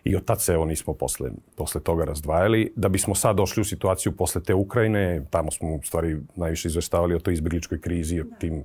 I 0.04 0.16
od 0.16 0.25
tad 0.25 0.42
se 0.42 0.54
evo 0.54 0.66
nismo 0.66 0.94
posle, 0.94 1.30
posle 1.56 1.81
toga 1.81 2.06
razdvajali. 2.06 2.74
Da 2.75 2.90
bismo 2.90 3.16
sad 3.16 3.36
došli 3.36 3.62
u 3.62 3.66
situaciju 3.66 4.12
posle 4.12 4.44
te 4.44 4.54
Ukrajine, 4.54 5.25
tamo 5.30 5.51
smo 5.51 5.75
u 5.75 5.81
stvari 5.84 6.18
najviše 6.36 6.68
izveštavali 6.68 7.16
o 7.16 7.19
toj 7.19 7.34
izbjegličkoj 7.34 7.81
krizi, 7.81 8.22
o 8.22 8.25
tim 8.40 8.63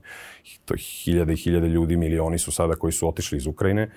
to 0.64 0.75
hiljade 0.78 1.32
i 1.32 1.36
hiljade 1.36 1.69
ljudi, 1.69 1.96
milioni 1.96 2.38
su 2.38 2.52
sada 2.52 2.75
koji 2.75 2.92
su 2.92 3.08
otišli 3.08 3.38
iz 3.38 3.46
Ukrajine. 3.46 3.90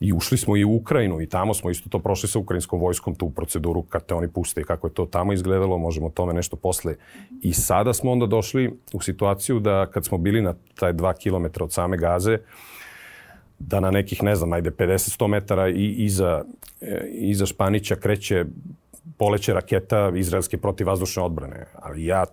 I 0.00 0.12
ušli 0.12 0.38
smo 0.38 0.56
i 0.56 0.64
u 0.64 0.74
Ukrajinu 0.74 1.20
i 1.20 1.28
tamo 1.28 1.54
smo 1.54 1.70
isto 1.70 1.88
to 1.88 1.98
prošli 1.98 2.28
sa 2.28 2.38
ukrajinskom 2.38 2.80
vojskom, 2.80 3.14
tu 3.14 3.30
proceduru 3.30 3.82
kad 3.82 4.06
te 4.06 4.14
oni 4.14 4.28
puste 4.28 4.60
i 4.60 4.64
kako 4.64 4.86
je 4.86 4.94
to 4.94 5.06
tamo 5.06 5.32
izgledalo, 5.32 5.78
možemo 5.78 6.06
o 6.06 6.10
tome 6.10 6.32
nešto 6.32 6.56
posle. 6.56 6.94
I 7.42 7.52
sada 7.52 7.92
smo 7.92 8.12
onda 8.12 8.26
došli 8.26 8.78
u 8.92 9.00
situaciju 9.00 9.60
da 9.60 9.86
kad 9.86 10.04
smo 10.04 10.18
bili 10.18 10.42
na 10.42 10.54
taj 10.74 10.92
dva 10.92 11.14
kilometra 11.14 11.64
od 11.64 11.72
same 11.72 11.96
Gaze, 11.96 12.34
uh, 12.34 12.73
da 13.68 13.80
na 13.80 13.90
nekih, 13.90 14.22
ne 14.22 14.36
znam, 14.36 14.52
ajde 14.52 14.70
50-100 14.70 15.26
metara 15.26 15.68
i 15.68 15.94
iza, 15.98 16.44
e, 16.80 17.08
iza 17.10 17.46
Španića 17.46 17.96
kreće 17.96 18.44
poleće 19.16 19.54
raketa 19.54 20.12
izraelske 20.16 20.58
protivvazdušne 20.58 21.22
odbrane. 21.22 21.66
Ali 21.82 22.06
ja 22.06 22.24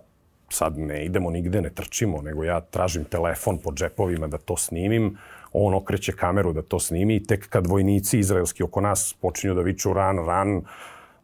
sad 0.48 0.78
ne 0.78 1.04
idemo 1.04 1.30
nigde, 1.30 1.60
ne 1.62 1.70
trčimo, 1.70 2.22
nego 2.22 2.44
ja 2.44 2.60
tražim 2.60 3.04
telefon 3.04 3.58
po 3.58 3.72
džepovima 3.72 4.26
da 4.26 4.38
to 4.38 4.56
snimim, 4.56 5.16
on 5.52 5.74
okreće 5.74 6.12
kameru 6.12 6.52
da 6.52 6.62
to 6.62 6.80
snimi. 6.80 7.16
I 7.16 7.24
tek 7.24 7.48
kad 7.48 7.66
vojnici 7.66 8.18
izraelski 8.18 8.62
oko 8.62 8.80
nas 8.80 9.14
počinju 9.20 9.54
da 9.54 9.60
viču 9.60 9.92
ran, 9.92 10.18
ran, 10.26 10.62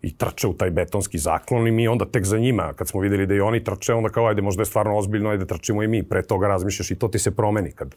i 0.03 0.17
trče 0.17 0.47
u 0.47 0.55
taj 0.55 0.71
betonski 0.71 1.19
zaklon 1.19 1.67
i 1.67 1.71
mi 1.71 1.89
onda 1.89 2.05
tek 2.05 2.25
za 2.25 2.39
njima, 2.39 2.73
kad 2.73 2.89
smo 2.89 3.01
videli 3.01 3.27
da 3.27 3.35
i 3.35 3.41
oni 3.41 3.65
trče, 3.65 3.95
onda 3.95 4.09
kao 4.09 4.27
ajde 4.27 4.43
možda 4.43 4.63
je 4.63 4.67
stvarno 4.67 4.97
ozbiljno, 4.97 5.31
ajde 5.31 5.47
trčimo 5.47 5.83
i 5.83 5.89
mi, 5.89 6.03
pre 6.03 6.23
toga 6.23 6.49
razmišljaš 6.49 6.91
i 6.91 6.99
to 6.99 7.09
ti 7.09 7.19
se 7.19 7.37
promeni 7.37 7.73
kad, 7.73 7.95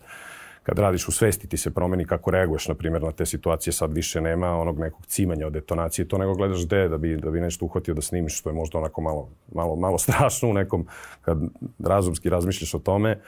kad 0.63 0.80
radiš 0.80 1.08
u 1.08 1.12
svesti 1.12 1.48
ti 1.48 1.58
se 1.58 1.74
promeni 1.74 2.06
kako 2.06 2.31
reaguješ, 2.31 2.68
na 2.68 2.75
primjer, 2.75 3.04
na 3.04 3.12
te 3.12 3.25
situacije, 3.25 3.74
sad 3.74 3.94
više 3.94 4.22
nema 4.22 4.58
onog 4.58 4.80
nekog 4.80 5.06
cimanja 5.06 5.48
od 5.48 5.54
detonacije, 5.54 6.08
to 6.08 6.18
nego 6.18 6.34
gledaš 6.34 6.66
gde 6.66 6.88
da 6.90 6.98
bi, 6.98 7.18
da 7.18 7.31
bi 7.31 7.42
nešto 7.42 7.66
uhvatio 7.66 7.94
da 7.94 8.02
snimiš, 8.02 8.40
što 8.40 8.50
je 8.50 8.54
možda 8.54 8.78
onako 8.78 9.02
malo, 9.02 9.30
malo, 9.54 9.75
malo 9.75 9.98
strašno 10.06 10.50
u 10.50 10.54
nekom, 10.54 10.88
kad 11.22 11.38
razumski 11.80 12.30
razmišljaš 12.30 12.74
o 12.74 12.80
tome, 12.80 13.19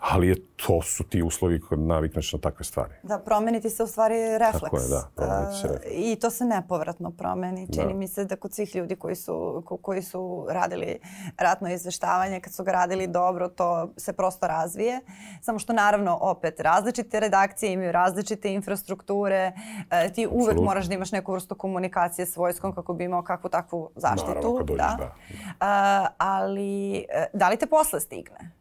ali 0.00 0.28
je, 0.28 0.36
to 0.56 0.82
su 0.82 1.04
ti 1.04 1.22
uslovi 1.22 1.60
kad 1.68 1.78
navikneš 1.78 2.32
na 2.32 2.38
takve 2.38 2.64
stvari. 2.64 2.92
Da, 3.02 3.18
promeniti 3.18 3.70
se 3.70 3.82
u 3.82 3.86
stvari 3.86 4.38
refleks. 4.38 4.60
Tako 4.60 4.76
je, 4.76 4.88
da, 4.88 5.08
promeniti 5.14 5.56
se 5.56 5.68
refleks. 5.68 5.86
I 5.90 6.16
to 6.16 6.30
se 6.30 6.44
nepovratno 6.44 7.10
promeni. 7.10 7.66
Čini 7.72 7.92
da. 7.92 7.98
mi 7.98 8.08
se 8.08 8.24
da 8.24 8.36
kod 8.36 8.54
svih 8.54 8.76
ljudi 8.76 8.96
koji 8.96 9.16
su, 9.16 9.62
ko, 9.66 9.76
koji 9.76 10.02
su 10.02 10.46
radili 10.50 10.98
ratno 11.38 11.72
izveštavanje, 11.72 12.40
kad 12.40 12.52
su 12.52 12.64
ga 12.64 12.72
radili 12.72 13.06
dobro, 13.06 13.48
to 13.48 13.92
se 13.96 14.12
prosto 14.12 14.46
razvije. 14.46 15.00
Samo 15.40 15.58
što 15.58 15.72
naravno, 15.72 16.18
opet, 16.20 16.60
različite 16.60 17.20
redakcije 17.20 17.72
imaju 17.72 17.92
različite 17.92 18.52
infrastrukture. 18.52 19.52
E, 19.90 20.12
ti 20.12 20.26
uvek 20.26 20.48
Absolut. 20.48 20.64
moraš 20.64 20.86
da 20.86 20.94
imaš 20.94 21.12
neku 21.12 21.32
vrstu 21.32 21.54
komunikacije 21.54 22.26
s 22.26 22.36
vojskom 22.36 22.74
kako 22.74 22.94
bi 22.94 23.04
imao 23.04 23.22
kakvu 23.22 23.50
takvu 23.50 23.90
zaštitu. 23.96 24.28
Naravno, 24.28 24.56
kad 24.56 24.66
dođeš, 24.66 24.82
da. 24.82 24.96
da. 24.98 25.14
A, 25.60 26.06
ali, 26.18 26.96
e, 26.96 27.26
da 27.32 27.48
li 27.48 27.56
te 27.56 27.66
posle 27.66 28.00
stigne? 28.00 28.59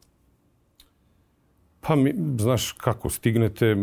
Pa, 1.81 1.95
mi, 1.95 2.13
znaš 2.39 2.71
kako, 2.71 3.09
stignete, 3.09 3.75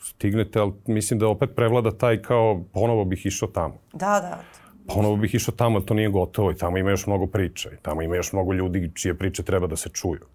stignete, 0.00 0.58
ali 0.58 0.72
mislim 0.86 1.18
da 1.18 1.28
opet 1.28 1.50
prevlada 1.56 1.90
taj 1.90 2.22
kao 2.22 2.64
ponovo 2.72 3.04
bih 3.04 3.26
išao 3.26 3.48
tamo. 3.48 3.74
Da, 3.92 4.20
da. 4.20 4.42
Ponovo 4.94 5.16
bih 5.16 5.34
išao 5.34 5.54
tamo, 5.54 5.76
ali 5.76 5.86
to 5.86 5.94
nije 5.94 6.08
gotovo 6.08 6.50
i 6.50 6.56
tamo 6.56 6.78
ima 6.78 6.90
još 6.90 7.06
mnogo 7.06 7.26
priča 7.26 7.70
i 7.72 7.76
tamo 7.82 8.02
ima 8.02 8.16
još 8.16 8.32
mnogo 8.32 8.52
ljudi 8.52 8.90
čije 8.94 9.14
priče 9.14 9.42
treba 9.42 9.66
da 9.66 9.76
se 9.76 9.88
čuju. 9.88 10.26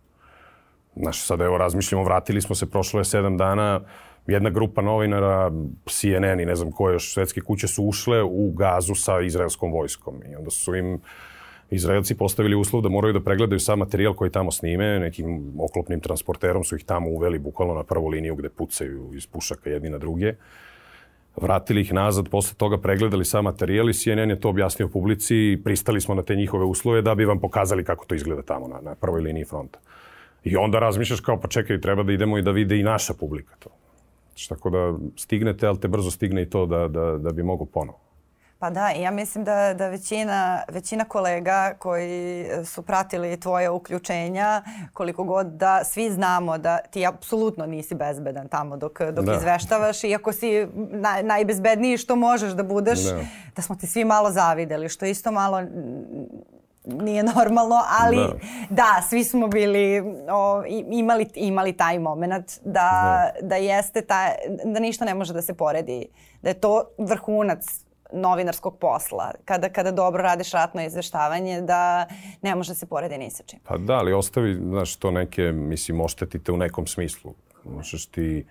Znaš, 0.95 1.25
sad 1.25 1.41
evo 1.41 1.57
razmišljamo, 1.57 2.03
vratili 2.03 2.41
smo 2.41 2.55
se, 2.55 2.69
prošlo 2.69 2.99
je 2.99 3.05
sedam 3.05 3.37
dana, 3.37 3.81
jedna 4.27 4.49
grupa 4.49 4.81
novinara, 4.81 5.51
CNN 5.89 6.39
i 6.39 6.45
ne 6.45 6.55
znam 6.55 6.71
koje 6.71 6.93
još 6.93 7.13
svetske 7.13 7.41
kuće 7.41 7.67
su 7.67 7.83
ušle 7.83 8.23
u 8.23 8.51
gazu 8.51 8.95
sa 8.95 9.21
izraelskom 9.21 9.71
vojskom 9.71 10.21
i 10.31 10.35
onda 10.35 10.49
su 10.49 10.75
im 10.75 11.01
Izraelci 11.71 12.15
postavili 12.15 12.55
uslov 12.55 12.81
da 12.81 12.89
moraju 12.89 13.13
da 13.13 13.19
pregledaju 13.19 13.59
sam 13.59 13.79
materijal 13.79 14.13
koji 14.13 14.31
tamo 14.31 14.51
snime, 14.51 14.99
nekim 14.99 15.53
oklopnim 15.59 15.99
transporterom 15.99 16.63
su 16.63 16.75
ih 16.75 16.83
tamo 16.85 17.09
uveli 17.09 17.39
bukvalno 17.39 17.73
na 17.73 17.83
prvu 17.83 18.07
liniju 18.07 18.35
gde 18.35 18.49
pucaju 18.49 19.11
iz 19.15 19.27
pušaka 19.27 19.69
jedni 19.69 19.89
na 19.89 19.97
druge. 19.97 20.33
Vratili 21.35 21.81
ih 21.81 21.93
nazad, 21.93 22.29
posle 22.29 22.57
toga 22.57 22.77
pregledali 22.77 23.25
sam 23.25 23.43
materijal 23.43 23.89
i 23.89 23.93
CNN 23.93 24.29
je 24.29 24.39
to 24.39 24.49
objasnio 24.49 24.87
publici 24.87 25.35
i 25.35 25.59
pristali 25.63 26.01
smo 26.01 26.15
na 26.15 26.21
te 26.21 26.35
njihove 26.35 26.65
uslove 26.65 27.01
da 27.01 27.15
bi 27.15 27.25
vam 27.25 27.39
pokazali 27.39 27.83
kako 27.83 28.05
to 28.05 28.15
izgleda 28.15 28.41
tamo 28.41 28.67
na, 28.67 28.81
na 28.81 28.95
prvoj 28.95 29.21
liniji 29.21 29.45
fronta. 29.45 29.79
I 30.43 30.55
onda 30.55 30.79
razmišljaš 30.79 31.19
kao 31.19 31.39
pa 31.39 31.47
čekaj, 31.47 31.81
treba 31.81 32.03
da 32.03 32.13
idemo 32.13 32.37
i 32.37 32.41
da 32.41 32.51
vide 32.51 32.79
i 32.79 32.83
naša 32.83 33.13
publika 33.13 33.55
to. 33.59 33.69
Znači, 34.29 34.49
tako 34.49 34.69
da 34.69 34.97
stignete, 35.15 35.67
ali 35.67 35.79
te 35.79 35.87
brzo 35.87 36.11
stigne 36.11 36.41
i 36.41 36.49
to 36.49 36.65
da, 36.65 36.87
da, 36.87 37.17
da 37.17 37.31
bi 37.31 37.43
mogu 37.43 37.65
ponovo. 37.65 38.10
Pa 38.61 38.69
da, 38.69 38.89
ja 38.89 39.11
mislim 39.11 39.43
da, 39.43 39.73
da 39.73 39.87
većina, 39.87 40.63
većina 40.67 41.05
kolega 41.05 41.73
koji 41.79 42.45
su 42.65 42.81
pratili 42.81 43.39
tvoje 43.39 43.69
uključenja, 43.69 44.63
koliko 44.93 45.23
god 45.23 45.47
da 45.47 45.83
svi 45.83 46.11
znamo 46.11 46.57
da 46.57 46.77
ti 46.77 47.05
apsolutno 47.05 47.65
nisi 47.65 47.95
bezbedan 47.95 48.47
tamo 48.47 48.77
dok, 48.77 49.01
dok 49.01 49.25
da. 49.25 49.35
izveštavaš, 49.35 50.03
iako 50.03 50.33
si 50.33 50.67
naj, 50.91 51.23
najbezbedniji 51.23 51.97
što 51.97 52.15
možeš 52.15 52.51
da 52.51 52.63
budeš, 52.63 52.99
da. 53.03 53.19
da 53.55 53.61
smo 53.61 53.75
ti 53.75 53.87
svi 53.87 54.05
malo 54.05 54.31
zavideli, 54.31 54.89
što 54.89 55.05
isto 55.05 55.31
malo 55.31 55.61
nije 56.85 57.23
normalno, 57.35 57.81
ali 58.01 58.17
da, 58.17 58.33
da 58.69 59.01
svi 59.09 59.23
smo 59.23 59.47
bili, 59.47 60.03
o, 60.31 60.63
imali, 60.89 61.29
imali 61.35 61.73
taj 61.73 61.99
moment 61.99 62.51
da, 62.65 62.71
da. 63.41 63.47
da 63.47 63.55
jeste 63.55 64.01
ta, 64.01 64.29
da 64.65 64.79
ništa 64.79 65.05
ne 65.05 65.13
može 65.13 65.33
da 65.33 65.41
se 65.41 65.53
poredi. 65.53 66.05
Da 66.41 66.49
je 66.49 66.53
to 66.53 66.83
vrhunac 66.97 67.65
novinarskog 68.13 68.77
posla, 68.79 69.31
kada, 69.45 69.69
kada 69.69 69.91
dobro 69.91 70.23
radiš 70.23 70.51
ratno 70.51 70.85
izveštavanje, 70.85 71.61
da 71.61 72.07
ne 72.41 72.55
može 72.55 72.71
da 72.71 72.75
se 72.75 72.85
poredi 72.85 73.17
ni 73.17 73.29
sa 73.29 73.43
čim. 73.43 73.59
Pa 73.63 73.77
da, 73.77 73.93
ali 73.93 74.13
ostavi, 74.13 74.55
znaš, 74.55 74.95
to 74.95 75.11
neke, 75.11 75.51
mislim, 75.51 76.01
oštetite 76.01 76.51
u 76.51 76.57
nekom 76.57 76.87
smislu. 76.87 77.33
Možeš 77.63 78.05
ti, 78.05 78.45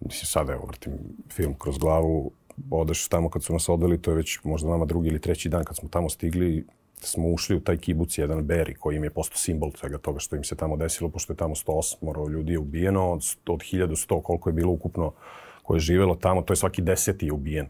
mislim, 0.00 0.26
sada 0.26 0.52
evo 0.52 0.66
vrtim 0.66 0.92
film 1.32 1.54
kroz 1.58 1.78
glavu, 1.78 2.30
odeš 2.70 3.08
tamo 3.08 3.30
kad 3.30 3.42
su 3.42 3.52
nas 3.52 3.68
odveli, 3.68 4.02
to 4.02 4.10
je 4.10 4.16
već 4.16 4.38
možda 4.44 4.68
nama 4.68 4.84
drugi 4.84 5.08
ili 5.08 5.20
treći 5.20 5.48
dan 5.48 5.64
kad 5.64 5.76
smo 5.76 5.88
tamo 5.88 6.08
stigli, 6.08 6.66
smo 7.00 7.28
ušli 7.28 7.56
u 7.56 7.60
taj 7.60 7.76
kibuc 7.76 8.18
jedan 8.18 8.46
Beri 8.46 8.74
koji 8.74 8.96
im 8.96 9.04
je 9.04 9.10
postao 9.10 9.36
simbol 9.36 9.70
svega 9.72 9.98
toga 9.98 10.18
što 10.18 10.36
im 10.36 10.44
se 10.44 10.56
tamo 10.56 10.76
desilo, 10.76 11.10
pošto 11.10 11.32
je 11.32 11.36
tamo 11.36 11.54
108 11.54 12.30
ljudi 12.30 12.52
je 12.52 12.58
ubijeno, 12.58 13.12
od, 13.12 13.36
od 13.46 13.60
1100 13.60 14.22
koliko 14.22 14.48
je 14.48 14.52
bilo 14.52 14.72
ukupno 14.72 15.12
koje 15.62 15.76
je 15.76 15.80
živelo 15.80 16.14
tamo, 16.14 16.42
to 16.42 16.52
je 16.52 16.56
svaki 16.56 16.82
deseti 16.82 17.26
je 17.26 17.32
ubijen 17.32 17.68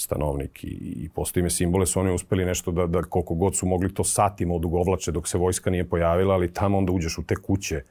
stanovnik 0.00 0.64
i, 0.64 0.68
i 1.04 1.08
postoji 1.14 1.40
ime 1.40 1.50
simbole 1.50 1.86
su 1.86 2.00
oni 2.00 2.12
uspeli 2.14 2.44
nešto 2.44 2.70
da, 2.70 2.86
da 2.86 3.02
koliko 3.02 3.34
god 3.34 3.56
su 3.56 3.66
mogli 3.66 3.94
to 3.94 4.04
satima 4.04 4.54
odugovlače 4.54 5.12
dok 5.12 5.28
se 5.28 5.38
vojska 5.38 5.70
nije 5.70 5.88
pojavila, 5.88 6.34
ali 6.34 6.52
tamo 6.52 6.78
onda 6.78 6.92
uđeš 6.92 7.18
u 7.18 7.22
te 7.22 7.36
kuće 7.36 7.82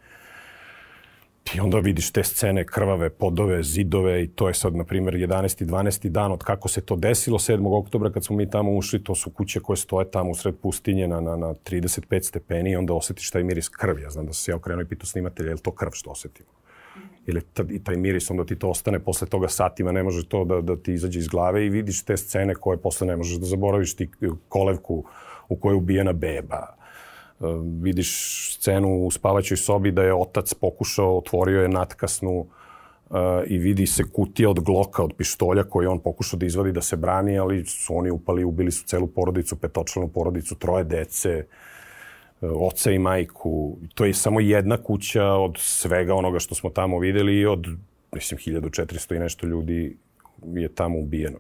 i 1.56 1.60
onda 1.60 1.80
vidiš 1.80 2.12
te 2.12 2.24
scene 2.24 2.66
krvave, 2.66 3.10
podove, 3.10 3.64
zidove 3.64 4.24
i 4.24 4.28
to 4.28 4.48
je 4.48 4.54
sad, 4.54 4.76
na 4.76 4.84
primjer, 4.84 5.14
11. 5.14 5.66
12. 5.66 6.10
dan 6.10 6.32
od 6.32 6.44
kako 6.44 6.68
se 6.68 6.82
to 6.82 6.96
desilo 6.96 7.38
7. 7.40 7.80
oktobra 7.80 8.12
kad 8.12 8.26
smo 8.26 8.36
mi 8.36 8.50
tamo 8.50 8.72
ušli, 8.72 9.04
to 9.04 9.16
su 9.16 9.30
kuće 9.30 9.60
koje 9.60 9.78
stoje 9.78 10.12
tamo 10.12 10.32
usred 10.32 10.56
pustinje 10.62 11.08
na, 11.08 11.22
na, 11.22 11.36
na 11.36 11.54
35 11.54 12.22
stepeni 12.22 12.72
i 12.72 12.76
onda 12.76 12.94
osetiš 12.94 13.32
taj 13.32 13.44
miris 13.44 13.70
krvi. 13.70 14.02
Ja 14.02 14.10
znam 14.10 14.26
da 14.26 14.34
sam 14.34 14.44
se 14.44 14.52
ja 14.52 14.56
okrenuo 14.56 14.82
i 14.82 14.88
pitao 14.88 15.06
snimatelja, 15.06 15.48
je 15.48 15.54
li 15.54 15.62
to 15.62 15.72
krv 15.72 15.90
što 15.94 16.10
osetimo? 16.10 16.50
Ili 17.28 17.42
i 17.70 17.84
taj 17.84 17.96
miris, 17.98 18.32
onda 18.32 18.46
ti 18.46 18.56
to 18.56 18.70
ostane 18.70 19.00
posle 19.00 19.28
toga 19.28 19.48
satima, 19.48 19.92
ne 19.92 20.04
može 20.04 20.28
to 20.28 20.46
da, 20.46 20.62
da 20.62 20.76
ti 20.76 20.94
izađe 20.94 21.20
iz 21.20 21.28
glave 21.28 21.66
i 21.66 21.70
vidiš 21.70 22.04
te 22.04 22.18
scene 22.18 22.56
koje 22.56 22.78
posle 22.78 23.08
ne 23.08 23.16
možeš 23.16 23.38
da 23.38 23.46
zaboraviš, 23.46 23.96
ti 23.96 24.10
kolevku 24.50 25.04
u 25.50 25.56
kojoj 25.56 25.74
je 25.74 25.78
ubijena 25.78 26.14
beba, 26.14 26.76
uh, 27.40 27.50
vidiš 27.82 28.12
scenu 28.60 29.06
u 29.06 29.12
spavaćoj 29.12 29.58
sobi 29.58 29.92
da 29.92 30.04
je 30.04 30.14
otac 30.14 30.54
pokušao, 30.54 31.18
otvorio 31.18 31.62
je 31.62 31.70
natkasnu 31.70 32.40
uh, 32.40 33.18
i 33.48 33.58
vidi 33.58 33.88
se 33.88 34.04
kutija 34.14 34.50
od 34.50 34.60
gloka, 34.60 35.04
od 35.04 35.14
pištolja 35.18 35.64
koji 35.64 35.88
on 35.88 36.00
pokušao 36.00 36.40
da 36.40 36.46
izvadi 36.46 36.72
da 36.72 36.82
se 36.82 36.96
brani, 36.96 37.40
ali 37.40 37.66
su 37.66 37.98
oni 37.98 38.12
upali, 38.12 38.44
ubili 38.44 38.72
su 38.72 38.86
celu 38.86 39.08
porodicu, 39.08 39.56
petočlanu 39.56 40.08
porodicu, 40.08 40.56
troje 40.56 40.84
dece, 40.84 41.46
uh, 41.48 41.77
oca 42.42 42.92
i 42.92 43.00
majku. 43.00 43.78
To 43.94 44.06
je 44.06 44.14
samo 44.14 44.40
jedna 44.40 44.78
kuća 44.84 45.26
od 45.26 45.56
svega 45.60 46.16
onoga 46.16 46.40
što 46.40 46.56
smo 46.56 46.70
tamo 46.70 47.00
videli 47.00 47.40
i 47.40 47.46
od, 47.46 47.66
mislim, 48.12 48.40
1400 48.40 49.16
i 49.16 49.20
nešto 49.20 49.48
ljudi 49.48 49.98
je 50.44 50.76
tamo 50.76 51.00
ubijeno. 51.00 51.40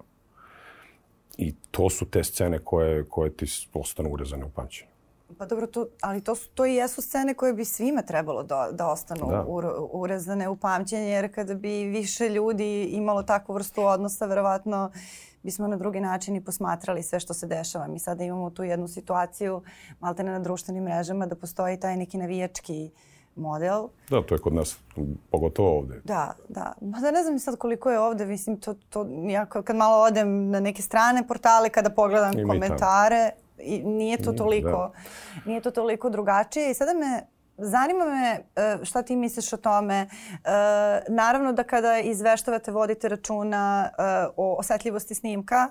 I 1.37 1.53
to 1.71 1.89
su 1.89 2.05
te 2.05 2.23
scene 2.23 2.59
koje, 2.59 3.03
koje 3.03 3.33
ti 3.33 3.45
ostanu 3.73 4.09
urezane 4.09 4.45
u 4.45 4.49
pamćenju. 4.49 4.91
Pa 5.37 5.45
dobro, 5.45 5.67
to, 5.67 5.87
ali 6.01 6.21
to, 6.21 6.35
su, 6.35 6.49
to 6.49 6.65
i 6.65 6.75
jesu 6.75 7.01
scene 7.01 7.33
koje 7.33 7.53
bi 7.53 7.65
svima 7.65 8.01
trebalo 8.01 8.43
da, 8.43 8.69
da 8.71 8.87
ostanu 8.87 9.27
da. 9.29 9.45
Ur, 9.47 9.65
urezane 9.91 10.49
u 10.49 10.55
pamćenje, 10.55 11.09
jer 11.09 11.33
kada 11.35 11.53
bi 11.53 11.85
više 11.85 12.29
ljudi 12.29 12.83
imalo 12.83 13.23
takvu 13.23 13.53
vrstu 13.53 13.83
odnosa, 13.83 14.25
verovatno 14.25 14.91
bismo 15.43 15.67
na 15.67 15.77
drugi 15.77 15.99
način 15.99 16.35
i 16.35 16.43
posmatrali 16.43 17.03
sve 17.03 17.19
što 17.19 17.33
se 17.33 17.47
dešava. 17.47 17.87
Mi 17.87 17.99
sada 17.99 18.23
imamo 18.23 18.49
tu 18.49 18.63
jednu 18.63 18.87
situaciju, 18.87 19.61
malte 19.99 20.23
ne 20.23 20.31
na 20.31 20.39
društvenim 20.39 20.83
mrežama, 20.83 21.25
da 21.25 21.35
postoji 21.35 21.79
taj 21.79 21.97
neki 21.97 22.17
navijački 22.17 22.91
model. 23.35 23.87
Da, 24.09 24.21
to 24.21 24.35
je 24.35 24.39
kod 24.39 24.53
nas, 24.53 24.77
pogotovo 25.31 25.77
ovde. 25.77 26.01
Da, 26.03 26.33
da. 26.49 26.73
Ma 26.81 26.99
da 26.99 27.11
ne 27.11 27.23
znam 27.23 27.39
sad 27.39 27.57
koliko 27.57 27.91
je 27.91 27.99
ovde, 27.99 28.25
mislim, 28.25 28.59
to, 28.59 28.73
to, 28.89 29.07
ja 29.29 29.45
kad 29.45 29.75
malo 29.75 30.03
odem 30.03 30.49
na 30.49 30.59
neke 30.59 30.81
strane 30.81 31.27
portale, 31.27 31.69
kada 31.69 31.89
pogledam 31.89 32.39
I 32.39 32.43
komentare, 32.43 33.31
i 33.59 33.83
nije 33.83 34.17
to 34.17 34.33
toliko, 34.33 34.69
da. 34.69 34.91
nije 35.45 35.61
to 35.61 35.71
toliko 35.71 36.09
drugačije. 36.09 36.71
I 36.71 36.73
sada 36.73 36.93
me 36.93 37.36
Zanima 37.57 38.05
me 38.05 38.39
e, 38.55 38.85
šta 38.85 39.01
ti 39.01 39.15
misliš 39.15 39.53
o 39.53 39.57
tome. 39.57 39.95
E, 39.99 40.07
naravno 41.07 41.53
da 41.53 41.63
kada 41.63 41.99
izveštavate 41.99 42.71
vodite 42.71 43.09
računa 43.09 43.89
e, 43.89 44.01
o 44.37 44.55
osetljivosti 44.59 45.15
snimka 45.15 45.69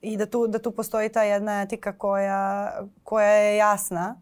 i 0.00 0.16
da 0.16 0.26
tu, 0.26 0.46
da 0.46 0.58
tu 0.58 0.70
postoji 0.70 1.08
ta 1.08 1.22
jedna 1.22 1.62
etika 1.62 1.98
koja, 1.98 2.72
koja 3.04 3.32
je 3.32 3.56
jasna 3.56 4.16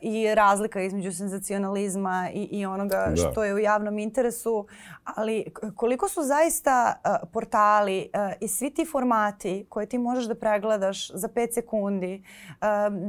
i 0.00 0.34
razlika 0.34 0.80
između 0.80 1.12
senzacionalizma 1.12 2.28
i, 2.34 2.42
i 2.42 2.66
onoga 2.66 3.06
da. 3.10 3.16
što 3.16 3.44
je 3.44 3.54
u 3.54 3.58
javnom 3.58 3.98
interesu, 3.98 4.66
ali 5.04 5.44
koliko 5.76 6.08
su 6.08 6.22
zaista 6.22 6.94
portali 7.32 8.10
i 8.40 8.48
svi 8.48 8.70
ti 8.70 8.84
formati 8.84 9.66
koje 9.68 9.86
ti 9.86 9.98
možeš 9.98 10.24
da 10.24 10.34
pregledaš 10.34 11.10
za 11.14 11.28
5 11.28 11.54
sekundi, 11.54 12.24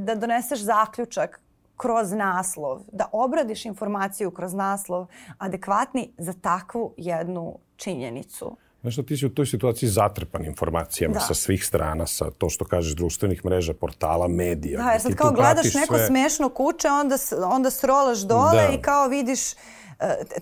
da 0.05 0.15
doneseš 0.15 0.59
zaključak 0.59 1.41
kroz 1.77 2.11
naslov, 2.11 2.81
da 2.91 3.09
obradiš 3.11 3.65
informaciju 3.65 4.31
kroz 4.31 4.53
naslov 4.53 5.07
adekvatni 5.37 6.09
za 6.17 6.33
takvu 6.33 6.93
jednu 6.97 7.59
činjenicu. 7.75 8.57
Znaš 8.81 8.93
što 8.93 9.03
ti 9.03 9.17
si 9.17 9.25
u 9.25 9.29
toj 9.29 9.45
situaciji 9.45 9.89
zatrpan 9.89 10.45
informacijama 10.45 11.13
da. 11.13 11.19
sa 11.19 11.33
svih 11.33 11.65
strana, 11.65 12.05
sa 12.07 12.31
to 12.31 12.49
što 12.49 12.65
kažeš 12.65 12.95
društvenih 12.95 13.45
mreža, 13.45 13.73
portala, 13.73 14.27
medija. 14.27 14.83
Da, 14.83 14.91
jer 14.91 15.01
sad 15.01 15.15
kao 15.15 15.31
gledaš 15.31 15.73
neko 15.73 15.95
sve... 15.97 16.07
smešno 16.07 16.49
kuće, 16.49 16.87
onda, 16.87 17.15
onda 17.45 17.69
srolaš 17.69 18.19
dole 18.19 18.67
da. 18.67 18.73
i 18.73 18.81
kao 18.81 19.07
vidiš 19.07 19.39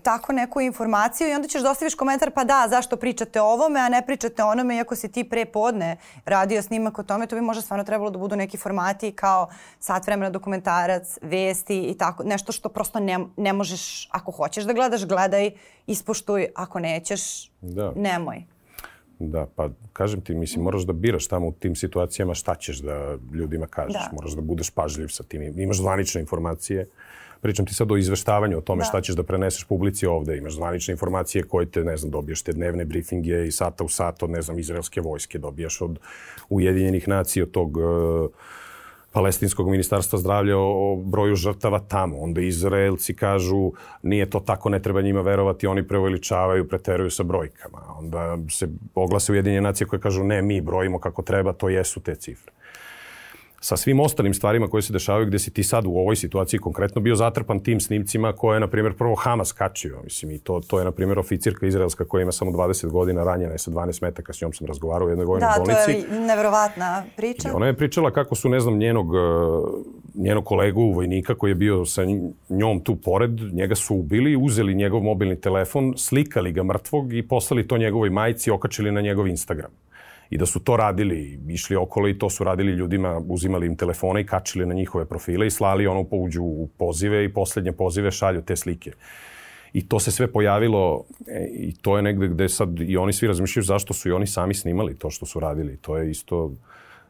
tako 0.03 0.33
neku 0.33 0.61
informaciju 0.61 1.29
i 1.29 1.33
onda 1.33 1.47
ćeš 1.47 1.61
da 1.61 1.71
ostaviš 1.71 1.95
komentar 1.95 2.31
pa 2.31 2.43
da, 2.43 2.65
zašto 2.69 2.97
pričate 2.97 3.41
o 3.41 3.45
ovome, 3.45 3.79
a 3.79 3.89
ne 3.89 4.01
pričate 4.05 4.43
o 4.43 4.47
onome, 4.47 4.75
iako 4.75 4.95
si 4.95 5.11
ti 5.11 5.23
pre 5.23 5.45
podne 5.45 5.97
radio 6.25 6.61
snimak 6.61 6.99
o 6.99 7.03
tome, 7.03 7.27
to 7.27 7.35
bi 7.35 7.41
možda 7.41 7.61
stvarno 7.61 7.83
trebalo 7.83 8.09
da 8.09 8.17
budu 8.17 8.35
neki 8.35 8.57
formati 8.57 9.11
kao 9.11 9.47
sat 9.79 10.07
vremena 10.07 10.29
dokumentarac, 10.29 11.17
vesti 11.21 11.81
i 11.81 11.97
tako, 11.97 12.23
nešto 12.23 12.51
što 12.51 12.69
prosto 12.69 12.99
ne, 12.99 13.19
ne 13.37 13.53
možeš, 13.53 14.09
ako 14.11 14.31
hoćeš 14.31 14.63
da 14.63 14.73
gledaš, 14.73 15.05
gledaj, 15.05 15.51
ispoštuj, 15.87 16.47
ako 16.55 16.79
nećeš, 16.79 17.51
da. 17.61 17.91
nemoj. 17.95 18.43
Da, 19.19 19.47
pa 19.55 19.69
kažem 19.93 20.21
ti, 20.21 20.35
mislim, 20.35 20.63
moraš 20.63 20.81
da 20.81 20.93
biraš 20.93 21.27
tamo 21.27 21.47
u 21.47 21.51
tim 21.51 21.75
situacijama 21.75 22.33
šta 22.33 22.55
ćeš 22.55 22.77
da 22.77 23.17
ljudima 23.33 23.67
kažeš. 23.67 23.93
Da. 23.93 24.09
Moraš 24.13 24.31
da 24.31 24.41
budeš 24.41 24.69
pažljiv 24.69 25.07
sa 25.07 25.23
tim. 25.23 25.59
Imaš 25.59 25.77
zvanične 25.77 26.21
informacije, 26.21 26.87
Pričam 27.45 27.65
ti 27.65 27.73
sad 27.73 27.91
o 27.91 27.97
izveštavanju 27.97 28.57
o 28.57 28.61
tome 28.61 28.79
da. 28.79 28.85
šta 28.85 29.01
ćeš 29.01 29.15
da 29.15 29.23
preneseš 29.23 29.63
publici 29.63 30.05
ovde. 30.05 30.37
Imaš 30.37 30.53
zvanične 30.53 30.91
informacije 30.91 31.43
koje 31.43 31.65
te, 31.65 31.83
ne 31.83 31.97
znam, 31.97 32.11
dobiješ 32.11 32.41
te 32.41 32.53
dnevne 32.53 32.85
briefinge 32.85 33.45
i 33.45 33.51
sata 33.51 33.83
u 33.83 33.87
sat 33.87 34.23
od, 34.23 34.29
ne 34.29 34.41
znam, 34.41 34.59
izraelske 34.59 35.01
vojske, 35.01 35.37
dobijaš 35.37 35.81
od 35.81 35.99
Ujedinjenih 36.49 37.07
nacija, 37.07 37.43
od 37.43 37.51
tog 37.51 37.77
uh, 37.77 37.83
palestinskog 39.11 39.69
ministarstva 39.69 40.19
zdravlja 40.19 40.57
o, 40.57 40.95
broju 41.05 41.35
žrtava 41.35 41.79
tamo. 41.79 42.17
Onda 42.17 42.41
Izraelci 42.41 43.13
kažu 43.15 43.71
nije 44.03 44.29
to 44.29 44.39
tako, 44.39 44.69
ne 44.69 44.81
treba 44.81 45.01
njima 45.01 45.21
verovati, 45.21 45.67
oni 45.67 45.87
preuveličavaju, 45.87 46.67
preteruju 46.67 47.11
sa 47.11 47.23
brojkama. 47.23 47.81
Onda 47.97 48.37
se 48.49 48.67
oglase 48.95 49.31
Ujedinjene 49.31 49.61
nacije 49.61 49.87
koje 49.87 49.99
kažu 49.99 50.23
ne, 50.23 50.41
mi 50.41 50.61
brojimo 50.61 50.99
kako 50.99 51.21
treba, 51.21 51.53
to 51.53 51.69
jesu 51.69 51.99
te 51.99 52.15
cifre 52.15 52.54
sa 53.65 53.77
svim 53.77 53.99
ostalim 53.99 54.33
stvarima 54.33 54.67
koje 54.67 54.81
se 54.81 54.93
dešavaju 54.93 55.25
gde 55.25 55.39
si 55.39 55.53
ti 55.53 55.63
sad 55.63 55.85
u 55.85 55.97
ovoj 55.97 56.15
situaciji 56.15 56.59
konkretno 56.59 57.01
bio 57.01 57.15
zatrpan 57.15 57.59
tim 57.59 57.79
snimcima 57.79 58.33
koje 58.33 58.55
je, 58.55 58.59
na 58.59 58.67
primjer, 58.67 58.93
prvo 58.93 59.15
Hamas 59.15 59.51
kačio. 59.51 60.01
Mislim, 60.03 60.31
i 60.31 60.39
to, 60.39 60.61
to 60.67 60.79
je, 60.79 60.85
na 60.85 60.91
primjer, 60.91 61.19
oficirka 61.19 61.65
izraelska 61.65 62.05
koja 62.05 62.21
ima 62.21 62.31
samo 62.31 62.51
20 62.51 62.87
godina, 62.87 63.23
ranjena 63.23 63.51
je 63.51 63.57
sa 63.57 63.71
12 63.71 64.01
metaka, 64.01 64.33
s 64.33 64.41
njom 64.41 64.53
sam 64.53 64.67
razgovarao 64.67 65.07
u 65.07 65.09
jednoj 65.09 65.25
vojnoj 65.25 65.49
da, 65.49 65.55
bolnici. 65.57 66.01
Da, 66.01 66.07
to 66.07 66.13
je 66.13 66.19
nevjerovatna 66.19 67.03
priča. 67.15 67.49
I 67.49 67.51
ona 67.51 67.67
je 67.67 67.73
pričala 67.77 68.11
kako 68.11 68.35
su, 68.35 68.49
ne 68.49 68.59
znam, 68.59 68.77
njenog, 68.77 69.15
e, 69.15 69.19
njenog 70.15 70.45
kolegu 70.45 70.91
vojnika 70.91 71.35
koji 71.35 71.51
je 71.51 71.55
bio 71.55 71.85
sa 71.85 72.01
njom 72.49 72.79
tu 72.83 72.95
pored, 72.95 73.31
njega 73.53 73.75
su 73.75 73.95
ubili, 73.95 74.35
uzeli 74.35 74.75
njegov 74.75 75.01
mobilni 75.01 75.41
telefon, 75.41 75.93
slikali 75.97 76.51
ga 76.51 76.63
mrtvog 76.63 77.13
i 77.13 77.27
poslali 77.27 77.67
to 77.67 77.77
njegovoj 77.77 78.09
majici 78.09 78.51
okačili 78.51 78.91
na 78.91 79.01
njegov 79.01 79.27
Instagram 79.27 79.84
i 80.29 80.37
da 80.37 80.45
su 80.45 80.59
to 80.59 80.77
radili, 80.77 81.39
išli 81.47 81.75
okolo 81.75 82.07
i 82.07 82.17
to 82.19 82.29
su 82.29 82.43
radili 82.43 82.71
ljudima, 82.71 83.21
uzimali 83.27 83.67
im 83.67 83.75
telefone 83.75 84.21
i 84.21 84.25
kačili 84.25 84.65
na 84.65 84.73
njihove 84.73 85.05
profile 85.05 85.47
i 85.47 85.51
slali 85.51 85.87
ono 85.87 86.03
pouđu 86.03 86.43
u 86.43 86.69
pozive 86.77 87.25
i 87.25 87.33
poslednje 87.33 87.71
pozive 87.71 88.11
šalju 88.11 88.41
te 88.41 88.55
slike. 88.55 88.91
I 89.73 89.87
to 89.87 89.99
se 89.99 90.11
sve 90.11 90.31
pojavilo 90.31 91.03
e, 91.27 91.47
i 91.53 91.75
to 91.81 91.97
je 91.97 92.03
negde 92.03 92.27
gde 92.27 92.49
sad 92.49 92.79
i 92.79 92.97
oni 92.97 93.13
svi 93.13 93.27
razmišljaju 93.27 93.63
zašto 93.63 93.93
su 93.93 94.09
i 94.09 94.11
oni 94.11 94.27
sami 94.27 94.53
snimali 94.53 94.95
to 94.95 95.09
što 95.09 95.25
su 95.25 95.39
radili. 95.39 95.77
To 95.77 95.97
je 95.97 96.11
isto 96.11 96.51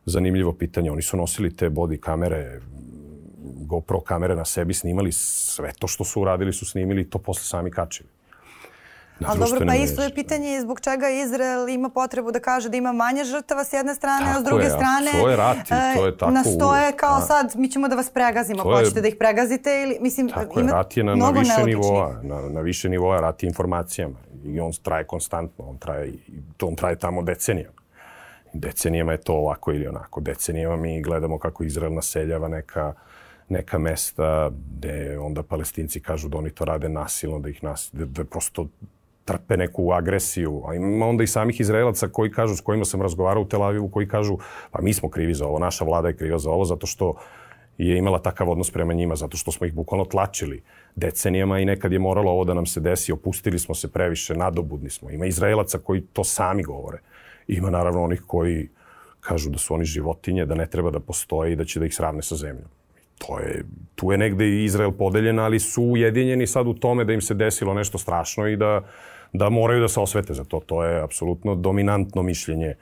zanimljivo 0.06 0.54
pitanje. 0.54 0.92
Oni 0.92 1.02
su 1.02 1.18
nosili 1.18 1.56
te 1.56 1.70
body 1.70 2.00
kamere, 2.00 2.60
GoPro 3.44 4.00
kamere 4.00 4.36
na 4.36 4.46
sebi, 4.46 4.74
snimali 4.74 5.12
sve 5.12 5.72
to 5.80 5.88
što 5.88 6.04
su 6.04 6.22
uradili 6.22 6.54
su 6.54 6.66
snimili 6.66 7.02
i 7.02 7.10
to 7.10 7.18
posle 7.18 7.44
sami 7.44 7.72
kačili. 7.72 8.10
Na 9.20 9.28
Ali 9.30 9.40
dobro, 9.40 9.66
pa 9.68 9.76
isto 9.76 10.02
je 10.02 10.06
mreže. 10.06 10.16
pitanje 10.16 10.62
zbog 10.62 10.80
čega 10.82 11.10
Izrael 11.10 11.70
ima 11.70 11.90
potrebu 11.90 12.32
da 12.32 12.40
kaže 12.40 12.70
da 12.70 12.78
ima 12.78 12.92
manje 12.94 13.24
žrtava 13.24 13.64
s 13.64 13.74
jedne 13.74 13.96
strane, 13.96 14.26
a 14.26 14.32
s 14.32 14.36
Tako 14.36 14.44
druge 14.46 14.64
je, 14.64 14.70
strane 14.70 15.12
to 15.14 15.30
je 15.30 15.36
rat 15.36 15.58
i 15.58 15.70
to 15.96 16.06
je 16.06 16.10
e, 16.10 16.18
tako 16.18 16.32
nastoje 16.32 16.92
kao 16.94 17.16
a. 17.16 17.22
sad 17.22 17.54
mi 17.56 17.70
ćemo 17.70 17.88
da 17.88 17.96
vas 17.96 18.10
pregazimo, 18.10 18.60
je- 18.62 18.78
hoćete 18.78 19.02
da 19.02 19.08
ih 19.08 19.16
pregazite 19.16 19.82
ili 19.84 19.98
mislim 20.02 20.30
Tako 20.30 20.60
je, 20.60 20.64
ima 20.64 20.72
rat 20.72 20.98
je 20.98 21.04
na, 21.04 21.16
na 21.16 21.30
više 21.30 21.64
nivoa, 21.66 22.20
na, 22.24 22.42
na 22.42 22.62
više 22.62 22.90
nivoa 22.90 23.20
rat 23.20 23.44
je 23.44 23.48
informacijama 23.48 24.16
i 24.46 24.60
on 24.60 24.72
traje 24.74 25.04
konstantno, 25.06 25.66
on 25.66 25.78
traje, 25.78 26.14
to 26.58 26.68
on 26.68 26.76
traje 26.76 26.96
tamo 26.96 27.22
decenijama. 27.24 27.76
Decenijama 28.54 29.12
je 29.12 29.18
to 29.18 29.34
ovako 29.34 29.72
ili 29.72 29.88
onako. 29.88 30.22
Decenijama 30.22 30.76
mi 30.76 31.02
gledamo 31.02 31.40
kako 31.40 31.64
Izrael 31.64 31.94
naseljava 31.94 32.48
neka, 32.48 32.94
neka 33.50 33.78
mesta 33.80 34.50
gde 34.70 35.18
onda 35.20 35.44
palestinci 35.44 36.00
kažu 36.00 36.30
da 36.30 36.38
oni 36.38 36.50
to 36.50 36.66
rade 36.66 36.90
nasilno, 36.90 37.40
da 37.40 37.50
ih 37.50 37.64
nas, 37.64 37.90
da, 37.94 38.06
da 38.06 38.24
prosto 38.26 38.68
trpe 39.26 39.58
neku 39.58 39.92
agresiju. 39.92 40.64
A 40.68 40.76
ima 40.76 41.06
onda 41.06 41.24
i 41.24 41.28
samih 41.28 41.60
Izraelaca 41.60 42.08
koji 42.08 42.32
kažu, 42.32 42.56
s 42.56 42.62
kojima 42.62 42.86
sam 42.86 43.02
razgovarao 43.02 43.44
u 43.44 43.48
Tel 43.48 43.64
Avivu, 43.64 43.90
koji 43.90 44.08
kažu 44.08 44.38
pa 44.72 44.82
mi 44.82 44.94
smo 44.94 45.10
krivi 45.10 45.34
za 45.34 45.48
ovo, 45.48 45.60
naša 45.60 45.86
vlada 45.86 46.08
je 46.08 46.16
kriva 46.16 46.40
za 46.40 46.50
ovo, 46.50 46.66
zato 46.66 46.88
što 46.88 47.14
je 47.78 47.98
imala 47.98 48.20
takav 48.20 48.50
odnos 48.50 48.72
prema 48.72 48.94
njima, 48.94 49.16
zato 49.16 49.38
što 49.38 49.52
smo 49.52 49.68
ih 49.68 49.74
bukvalno 49.74 50.06
tlačili 50.06 50.62
decenijama 50.96 51.60
i 51.60 51.66
nekad 51.66 51.92
je 51.92 52.00
moralo 52.00 52.32
ovo 52.32 52.44
da 52.44 52.54
nam 52.54 52.66
se 52.66 52.80
desi, 52.80 53.12
opustili 53.12 53.60
smo 53.60 53.76
se 53.76 53.92
previše, 53.92 54.36
nadobudni 54.36 54.90
smo. 54.90 55.10
Ima 55.10 55.26
Izraelaca 55.26 55.78
koji 55.78 56.02
to 56.02 56.24
sami 56.24 56.64
govore. 56.64 56.98
Ima 57.48 57.70
naravno 57.70 58.04
onih 58.04 58.22
koji 58.28 58.70
kažu 59.20 59.50
da 59.50 59.58
su 59.58 59.74
oni 59.74 59.86
životinje, 59.86 60.46
da 60.46 60.56
ne 60.56 60.68
treba 60.68 60.92
da 60.92 61.00
postoje 61.00 61.54
i 61.54 61.56
da 61.56 61.66
će 61.66 61.80
da 61.80 61.86
ih 61.86 61.96
sravne 61.96 62.22
sa 62.22 62.36
zemljom. 62.36 62.70
To 63.18 63.40
je, 63.40 63.64
tu 63.96 64.12
je 64.12 64.18
negde 64.18 64.46
i 64.46 64.64
Izrael 64.64 64.92
podeljen, 64.92 65.40
ali 65.40 65.60
su 65.60 65.84
ujedinjeni 65.84 66.48
sad 66.48 66.68
u 66.68 66.74
tome 66.74 67.06
da 67.06 67.14
im 67.14 67.22
se 67.22 67.34
desilo 67.34 67.74
nešto 67.74 67.98
strašno 67.98 68.48
i 68.48 68.56
da, 68.56 68.82
da 69.38 69.50
moraju 69.50 69.82
da 69.82 69.88
se 69.88 70.00
osvete 70.00 70.34
za 70.34 70.44
to. 70.44 70.60
To 70.60 70.84
je 70.84 71.02
apsolutno 71.02 71.56
dominantno 71.56 72.24
mišljenje 72.24 72.76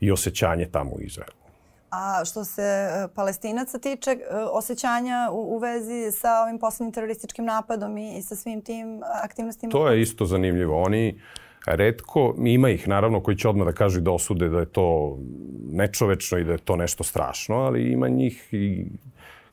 i 0.00 0.10
osjećanje 0.10 0.66
tamo 0.66 0.90
u 0.90 1.00
Izraelu. 1.00 1.44
A 1.90 2.24
što 2.24 2.44
se 2.44 2.62
e, 2.62 3.08
palestinaca 3.14 3.78
tiče, 3.78 4.10
e, 4.10 4.16
osjećanja 4.52 5.28
u, 5.32 5.56
u 5.56 5.58
vezi 5.58 6.12
sa 6.12 6.42
ovim 6.42 6.58
poslednjim 6.58 6.92
terorističkim 6.92 7.44
napadom 7.44 7.98
i, 7.98 8.18
i 8.18 8.22
sa 8.22 8.36
svim 8.36 8.62
tim 8.62 9.00
aktivnostima? 9.22 9.70
To 9.70 9.88
je 9.88 10.00
isto 10.00 10.24
zanimljivo. 10.24 10.82
Oni 10.82 11.20
redko, 11.66 12.34
ima 12.38 12.70
ih 12.70 12.88
naravno 12.88 13.22
koji 13.22 13.36
će 13.36 13.48
odmah 13.48 13.66
da 13.66 13.72
kažu 13.72 13.98
i 13.98 14.02
da 14.02 14.10
osude 14.10 14.48
da 14.48 14.58
je 14.58 14.66
to 14.66 15.18
nečovečno 15.70 16.38
i 16.38 16.44
da 16.44 16.52
je 16.52 16.58
to 16.58 16.76
nešto 16.76 17.04
strašno, 17.04 17.56
ali 17.56 17.92
ima 17.92 18.08
njih 18.08 18.48
i 18.52 18.86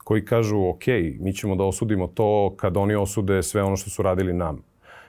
koji 0.03 0.25
kažu 0.25 0.67
ok, 0.69 0.87
mi 1.19 1.33
ćemo 1.33 1.55
da 1.55 1.63
osudimo 1.63 2.07
to 2.07 2.55
kad 2.57 2.77
oni 2.77 2.95
osude 2.95 3.43
sve 3.43 3.63
ono 3.63 3.77
što 3.77 3.89
su 3.89 4.01
radili 4.01 4.33
nam. 4.33 4.63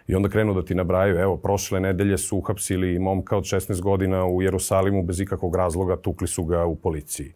I 0.06 0.14
onda 0.14 0.28
krenu 0.28 0.54
da 0.54 0.64
ti 0.64 0.74
nabraju, 0.74 1.18
evo, 1.18 1.36
prošle 1.36 1.80
nedelje 1.80 2.18
su 2.18 2.38
uhapsili 2.38 2.98
momka 2.98 3.36
od 3.36 3.44
16 3.44 3.80
godina 3.80 4.26
u 4.26 4.42
Jerusalimu 4.42 5.02
bez 5.02 5.20
ikakvog 5.20 5.56
razloga, 5.56 5.96
tukli 5.96 6.28
su 6.28 6.44
ga 6.44 6.64
u 6.64 6.76
policiji. 6.76 7.32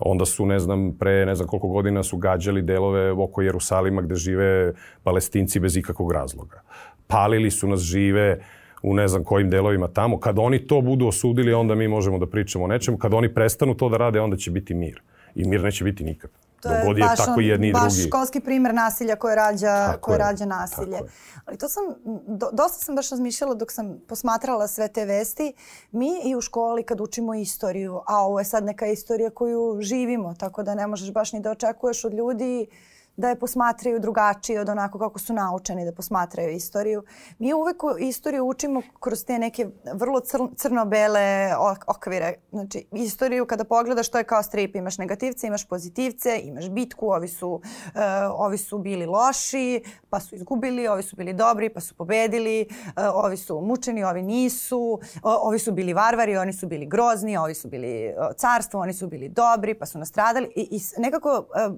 Onda 0.00 0.24
su, 0.24 0.46
ne 0.46 0.58
znam, 0.58 0.96
pre 0.98 1.26
ne 1.26 1.34
znam 1.34 1.48
koliko 1.48 1.68
godina 1.68 2.02
su 2.02 2.16
gađali 2.16 2.62
delove 2.62 3.12
oko 3.12 3.42
Jerusalima 3.42 4.02
gde 4.02 4.14
žive 4.14 4.72
palestinci 5.02 5.60
bez 5.60 5.76
ikakvog 5.76 6.12
razloga. 6.12 6.62
Palili 7.06 7.50
su 7.50 7.68
nas 7.68 7.80
žive 7.80 8.40
u 8.82 8.94
ne 8.94 9.08
znam 9.08 9.24
kojim 9.24 9.50
delovima 9.50 9.88
tamo. 9.88 10.20
Kad 10.20 10.38
oni 10.38 10.66
to 10.66 10.80
budu 10.80 11.06
osudili, 11.06 11.52
onda 11.52 11.74
mi 11.74 11.88
možemo 11.88 12.18
da 12.18 12.26
pričamo 12.26 12.64
o 12.64 12.68
nečemu. 12.68 12.98
Kad 12.98 13.14
oni 13.14 13.34
prestanu 13.34 13.74
to 13.74 13.88
da 13.88 13.96
rade, 13.96 14.20
onda 14.20 14.36
će 14.36 14.50
biti 14.50 14.74
mir. 14.74 15.02
I 15.34 15.48
mir 15.48 15.62
neće 15.62 15.84
biti 15.84 16.04
nikad. 16.04 16.30
To 16.60 16.68
Dok 16.68 16.84
god 16.84 16.98
je 16.98 17.04
baš, 17.04 17.16
tako 17.18 17.40
i 17.40 17.46
jedni 17.46 17.72
baš 17.72 17.92
drugi. 17.94 18.08
školski 18.08 18.40
primer 18.40 18.74
nasilja 18.74 19.16
koje 19.16 19.36
rađa, 19.36 19.86
Tako 19.86 20.00
koje 20.00 20.14
je, 20.14 20.18
rađa 20.18 20.44
nasilje. 20.44 20.96
je. 20.96 21.02
Ali 21.44 21.58
to 21.58 21.68
sam, 21.68 21.84
do, 22.26 22.48
dosta 22.52 22.84
sam 22.84 22.94
baš 22.96 23.10
razmišljala 23.10 23.54
dok 23.54 23.72
sam 23.72 23.98
posmatrala 24.08 24.68
sve 24.68 24.88
te 24.88 25.04
vesti. 25.04 25.52
Mi 25.90 26.10
i 26.24 26.36
u 26.36 26.40
školi 26.40 26.82
kad 26.82 27.00
učimo 27.00 27.34
istoriju, 27.34 28.00
a 28.06 28.20
ovo 28.20 28.38
je 28.38 28.44
sad 28.44 28.64
neka 28.64 28.86
istorija 28.86 29.30
koju 29.30 29.78
živimo, 29.80 30.34
tako 30.34 30.62
da 30.62 30.74
ne 30.74 30.86
možeš 30.86 31.12
baš 31.12 31.32
ni 31.32 31.40
da 31.40 31.50
očekuješ 31.50 32.04
od 32.04 32.14
ljudi 32.14 32.66
da 33.16 33.28
je 33.28 33.38
posmatraju 33.38 34.00
drugačije 34.00 34.60
od 34.60 34.68
onako 34.68 34.98
kako 34.98 35.18
su 35.18 35.32
naučeni 35.32 35.84
da 35.84 35.92
posmatraju 35.92 36.50
istoriju. 36.50 37.02
Mi 37.38 37.52
uvek 37.52 37.76
istoriju 38.00 38.44
učimo 38.44 38.82
kroz 39.00 39.24
te 39.24 39.38
neke 39.38 39.66
vrlo 39.94 40.20
cr 40.20 40.38
crno-bele 40.56 41.50
ok- 41.58 41.84
okvire. 41.86 42.34
Znači, 42.50 42.86
istoriju 42.92 43.46
kada 43.46 43.64
pogledaš 43.64 44.08
to 44.08 44.18
je 44.18 44.24
kao 44.24 44.42
strip, 44.42 44.76
imaš 44.76 44.98
negativce, 44.98 45.46
imaš 45.46 45.68
pozitivce, 45.68 46.40
imaš 46.42 46.68
bitku, 46.70 47.06
ovi 47.06 47.28
su, 47.28 47.60
e, 47.94 48.00
ovi 48.26 48.58
su 48.58 48.78
bili 48.78 49.06
loši, 49.06 49.82
pa 50.10 50.20
su 50.20 50.34
izgubili, 50.34 50.88
ovi 50.88 51.02
su 51.02 51.16
bili 51.16 51.32
dobri, 51.32 51.68
pa 51.68 51.80
su 51.80 51.94
pobedili, 51.94 52.60
e, 52.60 52.66
ovi 53.14 53.36
su 53.36 53.60
mučeni, 53.60 54.04
ovi 54.04 54.22
nisu, 54.22 55.00
o, 55.22 55.48
ovi 55.48 55.58
su 55.58 55.72
bili 55.72 55.92
varvari, 55.92 56.36
oni 56.36 56.52
su 56.52 56.66
bili 56.66 56.86
grozni, 56.86 57.36
ovi 57.36 57.54
su 57.54 57.68
bili 57.68 58.06
e, 58.06 58.14
carstvo, 58.36 58.80
oni 58.80 58.92
su 58.92 59.08
bili 59.08 59.28
dobri, 59.28 59.74
pa 59.74 59.86
su 59.86 59.98
nastradali. 59.98 60.52
I, 60.56 60.68
i 60.70 60.80
nekako, 60.98 61.46
e, 61.54 61.68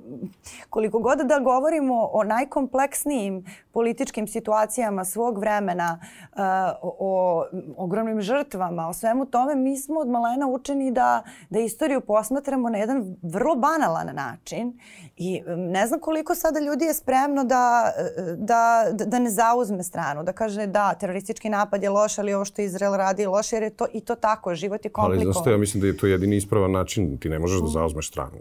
koliko 0.70 0.98
god 0.98 1.27
da 1.28 1.38
govorimo 1.38 2.08
o 2.12 2.24
najkompleksnijim 2.24 3.44
političkim 3.72 4.28
situacijama 4.28 5.04
svog 5.04 5.38
vremena, 5.38 6.00
e, 6.02 6.40
o, 6.82 6.96
o 6.98 7.44
ogromnim 7.76 8.20
žrtvama, 8.20 8.88
o 8.88 8.92
svemu 8.94 9.26
tome, 9.26 9.54
mi 9.54 9.76
smo 9.76 10.00
od 10.00 10.08
malena 10.08 10.46
učeni 10.48 10.90
da, 10.92 11.22
da 11.50 11.58
istoriju 11.58 12.00
posmatramo 12.00 12.68
na 12.70 12.78
jedan 12.78 13.16
vrlo 13.22 13.54
banalan 13.54 14.14
način 14.14 14.78
i 15.16 15.42
e, 15.46 15.56
ne 15.56 15.86
znam 15.86 16.00
koliko 16.00 16.34
sada 16.34 16.60
ljudi 16.60 16.84
je 16.84 16.94
spremno 16.94 17.44
da, 17.44 17.92
e, 17.98 18.22
da, 18.36 18.86
da, 18.92 19.18
ne 19.18 19.30
zauzme 19.30 19.82
stranu, 19.82 20.22
da 20.22 20.32
kaže 20.32 20.66
da, 20.66 20.94
teroristički 20.94 21.48
napad 21.48 21.82
je 21.82 21.90
loš, 21.90 22.18
ali 22.18 22.34
ovo 22.34 22.44
što 22.44 22.62
Izrael 22.62 22.94
radi 22.94 23.22
je 23.22 23.28
loše, 23.28 23.56
jer 23.56 23.62
je 23.62 23.70
to 23.70 23.86
i 23.92 24.00
to 24.00 24.14
tako, 24.14 24.54
život 24.54 24.84
je 24.84 24.88
Ali 24.88 24.92
komplikovan. 24.92 25.32
znaš 25.32 25.42
što, 25.42 25.50
ja 25.50 25.56
mislim 25.56 25.80
da 25.80 25.86
je 25.86 25.96
to 25.96 26.06
jedini 26.06 26.36
ispravan 26.36 26.72
način. 26.72 27.18
Ti 27.18 27.28
ne 27.28 27.38
možeš 27.38 27.60
da 27.60 27.66
zauzmeš 27.66 28.08
stranu. 28.08 28.36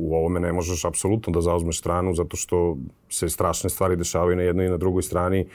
U 0.00 0.16
ovome 0.16 0.40
ne 0.40 0.52
možeš 0.52 0.84
apsolutno 0.84 1.32
da 1.32 1.40
zauzmeš 1.40 1.78
stranu 1.78 2.13
zato 2.14 2.36
što 2.36 2.76
se 3.08 3.28
strašne 3.28 3.70
stvari 3.70 3.96
dešavaju 3.96 4.36
na 4.36 4.42
jednoj 4.42 4.66
i 4.66 4.70
na 4.70 4.76
drugoj 4.76 5.02
strani. 5.02 5.46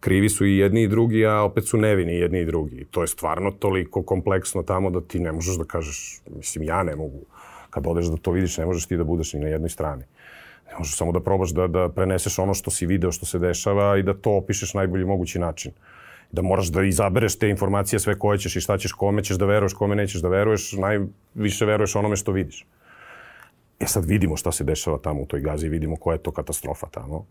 Krivi 0.00 0.28
su 0.28 0.46
i 0.46 0.56
jedni 0.56 0.82
i 0.82 0.88
drugi, 0.88 1.26
a 1.26 1.42
opet 1.42 1.66
su 1.66 1.76
nevini 1.76 2.12
i 2.12 2.20
jedni 2.20 2.40
i 2.40 2.44
drugi. 2.44 2.84
To 2.90 3.02
je 3.02 3.08
stvarno 3.08 3.50
toliko 3.50 4.02
kompleksno 4.02 4.62
tamo 4.62 4.90
da 4.90 5.00
ti 5.00 5.20
ne 5.20 5.32
možeš 5.32 5.58
da 5.58 5.64
kažeš, 5.64 6.20
mislim 6.36 6.64
ja 6.64 6.82
ne 6.82 6.96
mogu. 6.96 7.20
Kad 7.70 7.86
odeš 7.86 8.06
da 8.06 8.16
to 8.16 8.32
vidiš, 8.32 8.58
ne 8.58 8.66
možeš 8.66 8.86
ti 8.86 8.96
da 8.96 9.04
budeš 9.04 9.32
ni 9.32 9.40
na 9.40 9.48
jednoj 9.48 9.70
strani. 9.70 10.04
Ne 10.70 10.78
možeš 10.78 10.96
samo 10.96 11.12
da 11.12 11.20
probaš 11.20 11.50
da, 11.50 11.66
da 11.66 11.88
preneseš 11.88 12.38
ono 12.38 12.54
što 12.54 12.70
si 12.70 12.86
video, 12.86 13.12
što 13.12 13.26
se 13.26 13.38
dešava 13.38 13.98
i 13.98 14.02
da 14.02 14.14
to 14.14 14.36
opišeš 14.36 14.74
najbolji 14.74 15.04
mogući 15.04 15.38
način 15.38 15.72
da 16.32 16.42
moraš 16.42 16.66
da 16.66 16.82
izabereš 16.82 17.38
te 17.38 17.48
informacije 17.48 18.00
sve 18.00 18.18
koje 18.18 18.38
ćeš 18.38 18.56
i 18.56 18.60
šta 18.60 18.78
ćeš, 18.78 18.92
kome 18.92 19.24
ćeš 19.24 19.36
da 19.36 19.46
veruješ, 19.46 19.74
kome 19.74 19.96
nećeš 19.96 20.20
da 20.22 20.28
veruješ, 20.28 20.72
najviše 20.72 21.66
veruješ 21.66 21.96
onome 21.96 22.16
što 22.16 22.32
vidiš. 22.32 22.66
E 23.80 23.86
sad 23.86 24.04
vidimo 24.04 24.36
šta 24.36 24.52
se 24.52 24.64
dešava 24.64 24.98
tamo 24.98 25.22
u 25.22 25.26
toj 25.26 25.40
gazi, 25.40 25.68
vidimo 25.68 25.96
koja 25.96 26.14
je 26.14 26.22
to 26.22 26.30
katastrofa 26.30 26.86
tamo. 26.90 27.26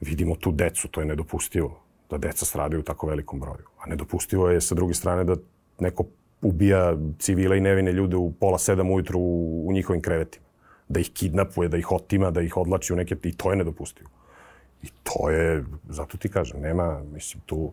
Vidimo 0.00 0.36
tu 0.36 0.52
decu, 0.52 0.88
to 0.88 1.00
je 1.00 1.06
nedopustivo 1.06 1.80
da 2.10 2.18
deca 2.18 2.44
stradaju 2.44 2.80
u 2.80 2.82
tako 2.82 3.06
velikom 3.06 3.40
broju. 3.40 3.66
A 3.78 3.88
nedopustivo 3.88 4.48
je 4.48 4.60
sa 4.60 4.74
druge 4.74 4.94
strane 4.94 5.24
da 5.24 5.36
neko 5.78 6.04
ubija 6.42 6.96
civile 7.18 7.58
i 7.58 7.60
nevine 7.60 7.92
ljude 7.92 8.16
u 8.16 8.32
pola 8.32 8.58
sedam 8.58 8.90
ujutru 8.90 9.18
u, 9.20 9.68
u 9.68 9.72
njihovim 9.72 10.02
krevetima. 10.02 10.46
Da 10.88 11.00
ih 11.00 11.10
kidnapuje, 11.10 11.68
da 11.68 11.76
ih 11.76 11.92
otima, 11.92 12.30
da 12.30 12.40
ih 12.40 12.56
odlači 12.56 12.92
u 12.92 12.96
neke... 12.96 13.16
I 13.22 13.32
to 13.32 13.50
je 13.50 13.56
nedopustivo. 13.56 14.10
I 14.82 14.86
to 15.02 15.30
je, 15.30 15.64
zato 15.88 16.16
ti 16.16 16.28
kažem, 16.28 16.60
nema, 16.60 17.02
mislim, 17.12 17.42
tu 17.46 17.72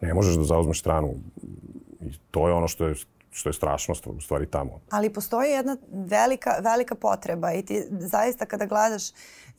ne 0.00 0.14
možeš 0.14 0.36
da 0.36 0.44
zauzmeš 0.44 0.80
stranu. 0.80 1.14
I 2.00 2.12
to 2.30 2.48
je 2.48 2.54
ono 2.54 2.68
što 2.68 2.86
je, 2.86 2.94
što 3.36 3.48
je 3.48 3.52
strašno 3.52 3.94
u 4.06 4.20
stvari 4.20 4.50
tamo. 4.50 4.80
Ali 4.90 5.12
postoji 5.12 5.50
jedna 5.50 5.76
velika, 5.90 6.50
velika 6.60 6.94
potreba 6.94 7.52
i 7.52 7.62
ti 7.62 7.84
zaista 7.90 8.46
kada 8.46 8.66
gledaš 8.66 9.02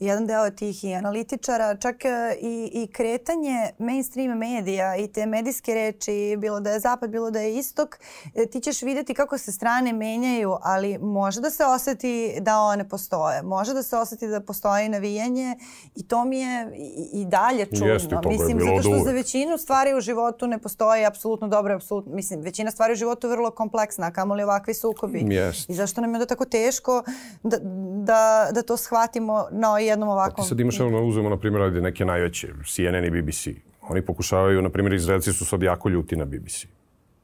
jedan 0.00 0.26
deo 0.26 0.50
tih 0.50 0.84
i 0.84 0.94
analitičara, 0.94 1.76
čak 1.76 2.04
e, 2.04 2.36
i, 2.40 2.70
i 2.72 2.86
kretanje 2.86 3.70
mainstream 3.78 4.38
medija 4.38 4.96
i 4.96 5.08
te 5.08 5.26
medijske 5.26 5.74
reči, 5.74 6.36
bilo 6.38 6.60
da 6.60 6.70
je 6.70 6.80
zapad, 6.80 7.10
bilo 7.10 7.30
da 7.30 7.40
je 7.40 7.58
istok, 7.58 7.98
e, 8.34 8.46
ti 8.46 8.60
ćeš 8.60 8.82
vidjeti 8.82 9.14
kako 9.14 9.38
se 9.38 9.52
strane 9.52 9.92
menjaju, 9.92 10.56
ali 10.62 10.98
može 10.98 11.40
da 11.40 11.50
se 11.50 11.64
oseti 11.64 12.38
da 12.40 12.60
one 12.60 12.88
postoje. 12.88 13.42
Može 13.42 13.74
da 13.74 13.82
se 13.82 13.96
oseti 13.96 14.28
da 14.28 14.40
postoji 14.40 14.88
navijanje 14.88 15.56
i 15.94 16.08
to 16.08 16.24
mi 16.24 16.40
je 16.40 16.70
i, 16.76 17.08
i 17.12 17.24
dalje 17.24 17.66
čudno. 17.66 17.86
Jeste, 17.86 18.14
je 18.14 18.20
mislim, 18.28 18.58
bilo 18.58 18.82
zato 18.82 18.94
što 18.94 19.04
za 19.04 19.12
većinu 19.12 19.58
stvari 19.58 19.94
u 19.94 20.00
životu 20.00 20.46
ne 20.46 20.58
postoji 20.58 21.04
apsolutno 21.04 21.48
dobro, 21.48 21.74
apsolutno, 21.74 22.14
mislim, 22.14 22.40
većina 22.40 22.70
stvari 22.70 22.92
u 22.92 22.96
životu 22.96 23.26
je 23.26 23.30
vrlo 23.30 23.50
kompleksna, 23.50 24.06
a 24.06 24.10
kamoli 24.10 24.42
ovakvi 24.42 24.74
sukobi. 24.74 25.24
Jest. 25.28 25.70
I 25.70 25.74
zašto 25.74 26.00
nam 26.00 26.10
je 26.10 26.14
onda 26.14 26.26
tako 26.26 26.44
teško 26.44 27.02
da, 27.42 27.56
da, 28.04 28.48
da 28.52 28.62
to 28.62 28.76
shvatimo 28.76 29.46
na 29.50 29.78
jednom 29.88 30.08
ovakvom... 30.08 30.44
Ti 30.44 30.48
sad 30.48 30.60
imaš, 30.60 30.80
evo, 30.80 31.06
uzmemo, 31.06 31.28
na 31.28 31.36
primjer, 31.36 31.62
ajde 31.62 31.80
neke 31.80 32.04
najveće, 32.04 32.48
CNN 32.64 33.04
i 33.04 33.10
BBC. 33.10 33.48
Oni 33.82 34.02
pokušavaju, 34.02 34.62
na 34.62 34.70
primjer, 34.70 34.92
Izraelci 34.92 35.32
su 35.32 35.44
sad 35.44 35.62
jako 35.62 35.88
ljuti 35.88 36.16
na 36.16 36.24
BBC. 36.24 36.66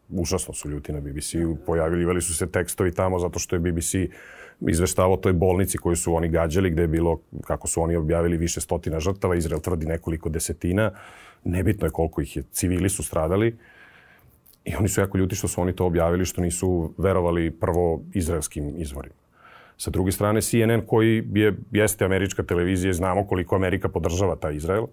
užasno 0.08 0.54
su 0.54 0.70
ljuti 0.70 0.92
na 0.92 1.00
BBC-u. 1.00 1.56
Pojavljivali 1.66 2.22
su 2.22 2.34
se 2.34 2.46
tekstovi 2.46 2.92
tamo 2.94 3.18
zato 3.18 3.38
što 3.38 3.56
je 3.56 3.60
BBC 3.60 3.94
izveštavao 4.60 5.16
toj 5.16 5.32
bolnici 5.32 5.78
koju 5.78 5.96
su 5.96 6.14
oni 6.14 6.28
gađali, 6.28 6.70
gde 6.70 6.82
je 6.82 6.88
bilo, 6.88 7.20
kako 7.44 7.68
su 7.68 7.82
oni 7.82 7.96
objavili, 7.96 8.36
više 8.36 8.60
stotina 8.60 9.00
žrtava. 9.00 9.36
Izrael 9.36 9.60
tvrdi 9.60 9.86
nekoliko 9.86 10.28
desetina. 10.28 10.90
Nebitno 11.44 11.86
je 11.86 11.90
koliko 11.90 12.20
ih 12.20 12.36
je. 12.36 12.42
Civili 12.52 12.88
su 12.88 13.02
stradali. 13.02 13.56
I 14.64 14.74
oni 14.76 14.88
su 14.88 15.00
jako 15.00 15.18
ljuti 15.18 15.36
što 15.36 15.48
su 15.48 15.60
oni 15.60 15.76
to 15.76 15.86
objavili, 15.86 16.24
što 16.24 16.40
nisu 16.40 16.94
verovali 16.98 17.50
prvo 17.50 18.02
izraelskim 18.12 18.74
izvorima. 18.76 19.14
Sa 19.76 19.90
druge 19.90 20.12
strane, 20.12 20.42
CNN 20.42 20.82
koji 20.86 21.24
je, 21.34 21.54
jeste 21.70 22.04
američka 22.04 22.42
televizija, 22.42 22.92
znamo 22.92 23.26
koliko 23.26 23.56
Amerika 23.56 23.88
podržava 23.88 24.36
taj 24.36 24.54
Izrael, 24.54 24.86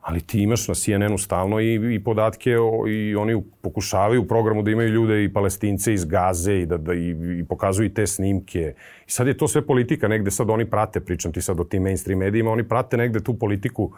ali 0.00 0.20
ti 0.20 0.42
imaš 0.42 0.68
na 0.68 0.74
CNN-u 0.74 1.18
stalno 1.18 1.60
i, 1.60 1.94
i 1.94 2.04
podatke 2.04 2.58
o, 2.58 2.86
i 2.88 3.16
oni 3.16 3.42
pokušavaju 3.60 4.22
u 4.22 4.26
programu 4.26 4.62
da 4.62 4.70
imaju 4.70 4.88
ljude 4.88 5.24
i 5.24 5.32
palestince 5.32 5.94
iz 5.94 6.04
Gaze 6.04 6.60
i 6.60 6.66
da, 6.66 6.76
da 6.76 6.94
i, 6.94 7.10
i 7.40 7.44
pokazuju 7.44 7.86
i 7.86 7.94
te 7.94 8.06
snimke. 8.06 8.74
I 9.06 9.10
sad 9.10 9.26
je 9.26 9.36
to 9.36 9.48
sve 9.48 9.66
politika, 9.66 10.08
negde 10.08 10.30
sad 10.30 10.50
oni 10.50 10.70
prate, 10.70 11.00
pričam 11.00 11.32
ti 11.32 11.42
sad 11.42 11.60
o 11.60 11.64
tim 11.64 11.82
mainstream 11.82 12.18
medijima, 12.18 12.50
oni 12.50 12.68
prate 12.68 12.96
negde 12.96 13.20
tu 13.20 13.34
politiku, 13.34 13.92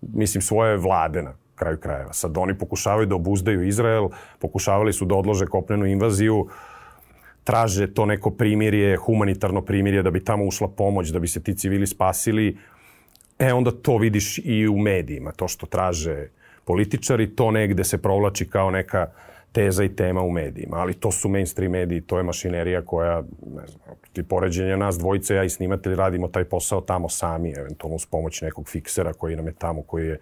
mislim, 0.00 0.42
svoje 0.42 0.76
vlade 0.76 1.22
na 1.22 1.34
kraju 1.54 1.78
krajeva. 1.78 2.12
Sad 2.12 2.38
oni 2.38 2.58
pokušavaju 2.58 3.06
da 3.06 3.14
obuzdaju 3.14 3.66
Izrael, 3.66 4.08
pokušavali 4.38 4.92
su 4.92 5.04
da 5.04 5.14
odlože 5.14 5.46
kopnenu 5.46 5.86
invaziju, 5.86 6.46
traže 7.44 7.94
to 7.94 8.06
neko 8.06 8.30
primirje, 8.30 8.96
humanitarno 8.96 9.62
primirje 9.62 10.02
da 10.02 10.10
bi 10.10 10.24
tamo 10.24 10.44
ušla 10.44 10.68
pomoć, 10.68 11.08
da 11.08 11.18
bi 11.18 11.28
se 11.28 11.42
ti 11.42 11.54
civili 11.54 11.86
spasili. 11.86 12.56
E 13.38 13.52
onda 13.52 13.70
to 13.70 13.96
vidiš 13.98 14.38
i 14.44 14.68
u 14.68 14.78
medijima, 14.78 15.32
to 15.32 15.48
što 15.48 15.66
traže 15.66 16.28
političari, 16.64 17.36
to 17.36 17.50
negde 17.50 17.84
se 17.84 17.98
provlači 17.98 18.48
kao 18.48 18.70
neka 18.70 19.06
teza 19.52 19.84
i 19.84 19.96
tema 19.96 20.22
u 20.22 20.30
medijima. 20.30 20.76
Ali 20.76 20.94
to 20.94 21.10
su 21.10 21.28
mainstream 21.28 21.72
mediji, 21.72 22.00
to 22.00 22.18
je 22.18 22.22
mašinerija 22.22 22.82
koja, 22.82 23.22
ne 23.56 23.66
znam, 23.66 23.96
ti 24.12 24.22
poređenja 24.22 24.76
nas 24.76 24.98
dvojice, 24.98 25.34
ja 25.34 25.44
i 25.44 25.50
snimatelj 25.50 25.94
radimo 25.94 26.28
taj 26.28 26.44
posao 26.44 26.80
tamo 26.80 27.08
sami, 27.08 27.54
eventualno 27.56 27.96
uz 27.96 28.06
pomoć 28.06 28.42
nekog 28.42 28.68
fiksera 28.68 29.12
koji 29.12 29.36
nam 29.36 29.46
je 29.46 29.52
tamo, 29.52 29.82
koji 29.82 30.06
je 30.06 30.18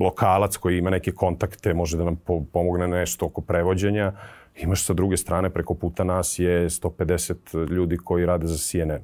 lokalac 0.00 0.56
koji 0.56 0.78
ima 0.78 0.90
neke 0.90 1.12
kontakte, 1.12 1.74
može 1.74 1.96
da 1.96 2.04
nam 2.04 2.16
pomogne 2.52 2.88
nešto 2.88 3.26
oko 3.26 3.40
prevođenja. 3.40 4.12
Imaš 4.56 4.86
sa 4.86 4.92
druge 4.92 5.16
strane, 5.16 5.50
preko 5.50 5.74
puta 5.74 6.04
nas 6.04 6.38
je 6.38 6.70
150 6.70 7.70
ljudi 7.70 7.96
koji 7.96 8.26
rade 8.26 8.46
za 8.46 8.58
CNN 8.58 9.02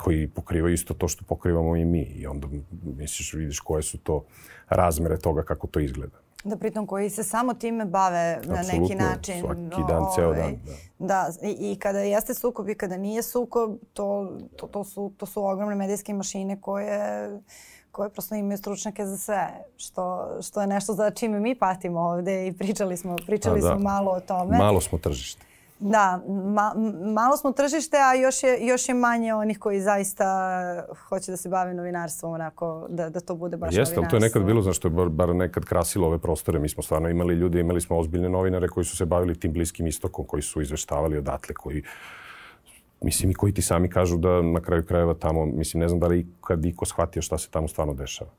koji 0.00 0.28
pokrivaju 0.28 0.74
isto 0.74 0.94
to 0.94 1.08
što 1.08 1.24
pokrivamo 1.24 1.76
i 1.76 1.84
mi. 1.84 2.02
I 2.02 2.26
onda 2.26 2.48
misliš, 2.82 3.32
vidiš 3.32 3.60
koje 3.60 3.82
su 3.82 3.98
to 3.98 4.24
razmere 4.68 5.18
toga 5.18 5.42
kako 5.42 5.66
to 5.66 5.80
izgleda. 5.80 6.16
Da, 6.44 6.56
pritom 6.56 6.86
koji 6.86 7.10
se 7.10 7.24
samo 7.24 7.54
time 7.54 7.84
bave 7.84 8.36
Absolutno, 8.36 8.62
na 8.62 8.78
neki 8.78 8.94
način. 8.94 9.40
svaki 9.40 9.82
dan, 9.88 10.02
ceo 10.14 10.26
ovaj, 10.26 10.40
dan. 10.40 10.58
Da, 10.98 11.06
da 11.40 11.48
i, 11.48 11.72
i 11.72 11.76
kada 11.78 11.98
jeste 11.98 12.34
sukob 12.34 12.68
i 12.68 12.74
kada 12.74 12.96
nije 12.96 13.22
sukob, 13.22 13.76
to, 13.92 14.38
to, 14.56 14.66
to, 14.66 14.84
su, 14.84 15.12
to 15.16 15.26
su 15.26 15.44
ogromne 15.44 15.74
medijske 15.74 16.14
mašine 16.14 16.60
koje 16.60 17.30
koje 17.92 18.08
prosto 18.08 18.34
imaju 18.34 18.58
stručnjake 18.58 19.06
za 19.06 19.16
sve, 19.16 19.48
što, 19.76 20.28
što 20.42 20.60
je 20.60 20.66
nešto 20.66 20.94
za 20.94 21.10
čime 21.10 21.40
mi 21.40 21.54
patimo 21.54 22.00
ovde 22.00 22.46
i 22.46 22.52
pričali 22.52 22.96
smo, 22.96 23.16
pričali 23.26 23.60
da, 23.60 23.68
da. 23.68 23.74
smo 23.74 23.82
malo 23.82 24.10
o 24.10 24.20
tome. 24.20 24.58
Malo 24.58 24.80
smo 24.80 24.98
tržište. 24.98 25.50
Da, 25.80 26.20
ma, 26.28 26.74
malo 27.14 27.36
smo 27.36 27.52
tržište, 27.52 27.96
a 27.96 28.14
još 28.14 28.42
je, 28.42 28.66
još 28.66 28.88
je 28.88 28.94
manje 28.94 29.34
onih 29.34 29.58
koji 29.58 29.80
zaista 29.80 30.26
hoće 31.08 31.30
da 31.30 31.36
se 31.36 31.48
bave 31.48 31.74
novinarstvom, 31.74 32.32
onako, 32.32 32.86
da, 32.88 33.08
da 33.08 33.20
to 33.20 33.34
bude 33.34 33.56
baš 33.56 33.74
Jeste, 33.74 33.94
novinarstvo. 33.94 34.02
Jeste, 34.02 34.10
to 34.10 34.16
je 34.16 34.28
nekad 34.28 34.42
bilo, 34.44 34.62
znaš, 34.62 34.78
to 34.78 34.88
je 34.88 34.92
bar, 34.92 35.08
bar 35.08 35.34
nekad 35.34 35.64
krasilo 35.64 36.06
ove 36.06 36.18
prostore. 36.18 36.58
Mi 36.58 36.68
smo 36.68 36.82
stvarno 36.82 37.08
imali 37.08 37.34
ljudi, 37.34 37.60
imali 37.60 37.80
smo 37.80 37.98
ozbiljne 37.98 38.28
novinare 38.28 38.68
koji 38.68 38.84
su 38.84 38.96
se 38.96 39.04
bavili 39.04 39.40
tim 39.40 39.52
bliskim 39.52 39.86
istokom, 39.86 40.24
koji 40.26 40.42
su 40.42 40.60
izveštavali 40.60 41.18
odatle, 41.18 41.54
koji 41.54 41.82
mislim 43.00 43.30
i 43.30 43.34
koji 43.34 43.52
ti 43.52 43.62
sami 43.62 43.90
kažu 43.90 44.16
da 44.16 44.42
na 44.42 44.60
kraju 44.60 44.84
krajeva 44.84 45.14
tamo, 45.14 45.46
mislim 45.46 45.80
ne 45.80 45.88
znam 45.88 46.00
da 46.00 46.06
li 46.06 46.26
kad 46.40 46.64
iko 46.64 46.84
shvatio 46.84 47.22
šta 47.22 47.38
se 47.38 47.50
tamo 47.50 47.68
stvarno 47.68 47.94
dešava. 47.94 48.30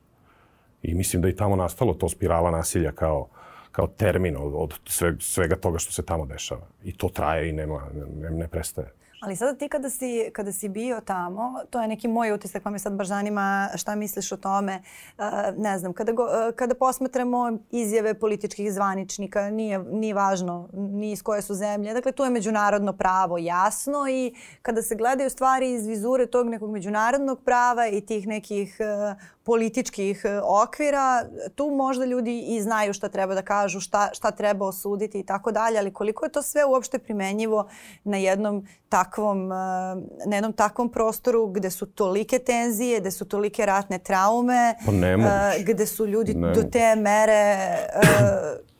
I 0.83 0.93
mislim 0.93 1.21
da 1.21 1.29
i 1.29 1.35
tamo 1.35 1.55
nastalo 1.55 1.93
to 1.93 2.09
spirala 2.09 2.51
nasilja 2.51 2.91
kao, 2.91 3.27
kao 3.71 3.87
termin 3.87 4.37
od, 4.39 4.53
od 4.55 4.73
sve, 4.85 5.15
svega 5.19 5.55
toga 5.55 5.79
što 5.79 5.91
se 5.91 6.05
tamo 6.05 6.25
dešava. 6.25 6.67
I 6.83 6.97
to 6.97 7.09
traje 7.09 7.49
i 7.49 7.53
nema, 7.53 7.87
ne, 8.21 8.29
ne 8.29 8.47
prestaje. 8.47 8.91
Ali 9.21 9.35
sada 9.35 9.57
ti 9.57 9.69
kada 9.69 9.89
si, 9.89 10.29
kada 10.33 10.51
si 10.51 10.69
bio 10.69 11.01
tamo, 11.05 11.59
to 11.69 11.81
je 11.81 11.87
neki 11.87 12.07
moj 12.07 12.31
utisak, 12.31 12.63
pa 12.63 12.69
me 12.69 12.79
sad 12.79 12.93
baš 12.93 13.07
zanima 13.07 13.69
šta 13.75 13.95
misliš 13.95 14.31
o 14.31 14.37
tome. 14.37 14.81
Uh, 15.17 15.23
ne 15.57 15.79
znam, 15.79 15.93
kada, 15.93 16.11
go, 16.11 16.23
uh, 16.23 16.55
kada 16.55 16.75
posmatramo 16.75 17.51
izjave 17.71 18.13
političkih 18.13 18.73
zvaničnika, 18.73 19.49
nije, 19.49 19.79
nije 19.79 20.13
važno 20.13 20.69
ni 20.73 21.11
iz 21.11 21.23
koje 21.23 21.41
su 21.41 21.53
zemlje. 21.53 21.93
Dakle, 21.93 22.11
tu 22.11 22.23
je 22.23 22.29
međunarodno 22.29 22.93
pravo 22.93 23.37
jasno 23.37 24.09
i 24.09 24.35
kada 24.61 24.81
se 24.81 24.95
gledaju 24.95 25.29
stvari 25.29 25.73
iz 25.73 25.87
vizure 25.87 26.25
tog 26.25 26.47
nekog 26.47 26.71
međunarodnog 26.71 27.43
prava 27.43 27.87
i 27.87 28.01
tih 28.01 28.27
nekih 28.27 28.77
uh, 28.79 29.21
političkih 29.43 30.25
okvira, 30.43 31.25
tu 31.55 31.69
možda 31.69 32.05
ljudi 32.05 32.39
i 32.39 32.61
znaju 32.61 32.93
šta 32.93 33.09
treba 33.09 33.35
da 33.35 33.41
kažu, 33.41 33.79
šta, 33.79 34.09
šta 34.13 34.31
treba 34.31 34.67
osuditi 34.67 35.19
i 35.19 35.25
tako 35.25 35.51
dalje, 35.51 35.79
ali 35.79 35.93
koliko 35.93 36.25
je 36.25 36.31
to 36.31 36.41
sve 36.41 36.65
uopšte 36.65 36.99
primenjivo 36.99 37.67
na 38.03 38.17
jednom 38.17 38.67
takvom, 38.89 39.10
eh, 39.17 40.27
na 40.27 40.35
jednom 40.35 40.53
takvom 40.53 40.89
prostoru 40.89 41.47
gde 41.47 41.69
su 41.69 41.85
tolike 41.85 42.39
tenzije, 42.39 42.99
gde 42.99 43.11
su 43.11 43.25
tolike 43.25 43.65
ratne 43.65 43.99
traume, 43.99 44.75
pa 44.85 44.91
ne 44.91 45.15
uh, 45.15 45.23
gde 45.65 45.85
su 45.85 46.07
ljudi 46.07 46.33
ne 46.33 46.53
do 46.53 46.63
te 46.63 46.95
mere 46.95 47.77
uh, 48.03 48.61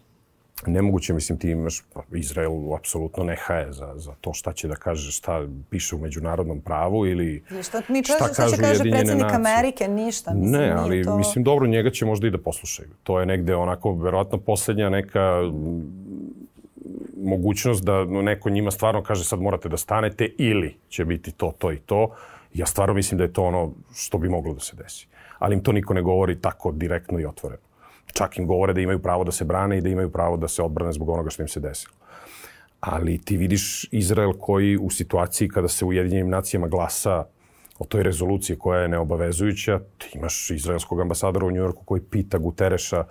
nemoguće, 0.68 1.14
mislim, 1.14 1.38
ti 1.38 1.50
imaš, 1.50 1.84
pa, 1.94 2.02
Izrael 2.12 2.76
apsolutno 2.76 3.24
ne 3.24 3.36
haje 3.36 3.72
za, 3.72 3.94
za 3.96 4.14
to 4.22 4.34
šta 4.34 4.54
će 4.54 4.68
da 4.68 4.76
kaže, 4.76 5.12
šta 5.12 5.48
piše 5.70 5.96
u 5.96 6.00
međunarodnom 6.00 6.62
pravu 6.62 7.06
ili 7.08 7.44
ništa, 7.50 7.82
ni 7.90 8.04
šta, 8.04 8.14
šta 8.14 8.34
kažu 8.34 8.56
kaže 8.60 8.84
predsednik 8.84 9.24
nacije. 9.24 9.36
Amerike, 9.36 9.88
ništa. 9.88 10.34
Mislim, 10.34 10.52
ne, 10.52 10.72
ali 10.72 11.04
to... 11.04 11.18
mislim, 11.18 11.44
dobro, 11.44 11.68
njega 11.68 11.90
će 11.90 12.06
možda 12.06 12.28
i 12.28 12.32
da 12.32 12.38
poslušaju. 12.38 12.90
To 13.04 13.20
je 13.20 13.26
negde 13.26 13.56
onako, 13.56 13.94
verovatno, 13.94 14.38
poslednja 14.38 14.90
neka 14.90 15.42
mogućnost 17.24 17.84
da 17.84 18.06
neko 18.06 18.50
njima 18.50 18.72
stvarno 18.72 19.04
kaže 19.04 19.24
sad 19.24 19.42
morate 19.42 19.70
da 19.70 19.78
stanete 19.78 20.30
ili 20.38 20.76
će 20.90 21.06
biti 21.06 21.32
to, 21.32 21.54
to 21.58 21.72
i 21.72 21.78
to. 21.78 22.16
Ja 22.54 22.66
stvarno 22.66 22.94
mislim 22.94 23.18
da 23.18 23.24
je 23.24 23.34
to 23.34 23.44
ono 23.44 23.74
što 23.96 24.18
bi 24.18 24.30
moglo 24.30 24.54
da 24.54 24.60
se 24.60 24.76
desi. 24.76 25.08
Ali 25.40 25.56
im 25.56 25.64
to 25.64 25.72
niko 25.72 25.94
ne 25.94 26.02
govori 26.02 26.42
tako 26.42 26.72
direktno 26.72 27.20
i 27.20 27.26
otvoreno. 27.26 27.62
Čak 28.14 28.38
im 28.38 28.48
govore 28.48 28.74
da 28.74 28.82
imaju 28.82 29.00
pravo 29.00 29.24
da 29.24 29.32
se 29.32 29.46
brane 29.46 29.78
i 29.78 29.82
da 29.82 29.90
imaju 29.90 30.12
pravo 30.12 30.38
da 30.38 30.48
se 30.48 30.64
odbrane 30.64 30.94
zbog 30.94 31.10
onoga 31.10 31.30
što 31.30 31.42
im 31.42 31.48
se 31.48 31.60
desilo. 31.60 31.94
Ali 32.80 33.18
ti 33.18 33.38
vidiš 33.38 33.88
Izrael 33.92 34.34
koji 34.40 34.78
u 34.78 34.90
situaciji 34.90 35.50
kada 35.50 35.68
se 35.68 35.86
Ujedinjenim 35.86 36.30
nacijama 36.30 36.68
glasa 36.68 37.26
o 37.80 37.86
toj 37.86 38.04
rezoluciji 38.04 38.56
koja 38.56 38.82
je 38.82 38.88
neobavezujuća, 38.88 39.80
ti 39.98 40.12
imaš 40.16 40.52
izraelskog 40.52 41.02
ambasadora 41.02 41.46
u 41.46 41.52
Njujorku 41.52 41.84
koji 41.86 42.02
pita 42.02 42.38
Gutereša 42.38 43.06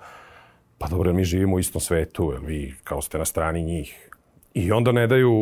pa 0.81 0.89
dobro, 0.89 1.13
mi 1.13 1.25
živimo 1.25 1.57
u 1.57 1.59
istom 1.59 1.81
svetu, 1.81 2.33
jel 2.33 2.43
vi 2.47 2.75
kao 2.85 3.03
ste 3.03 3.19
na 3.19 3.25
strani 3.25 3.63
njih. 3.63 4.09
I 4.55 4.73
onda 4.73 4.93
ne 4.93 5.07
daju 5.07 5.33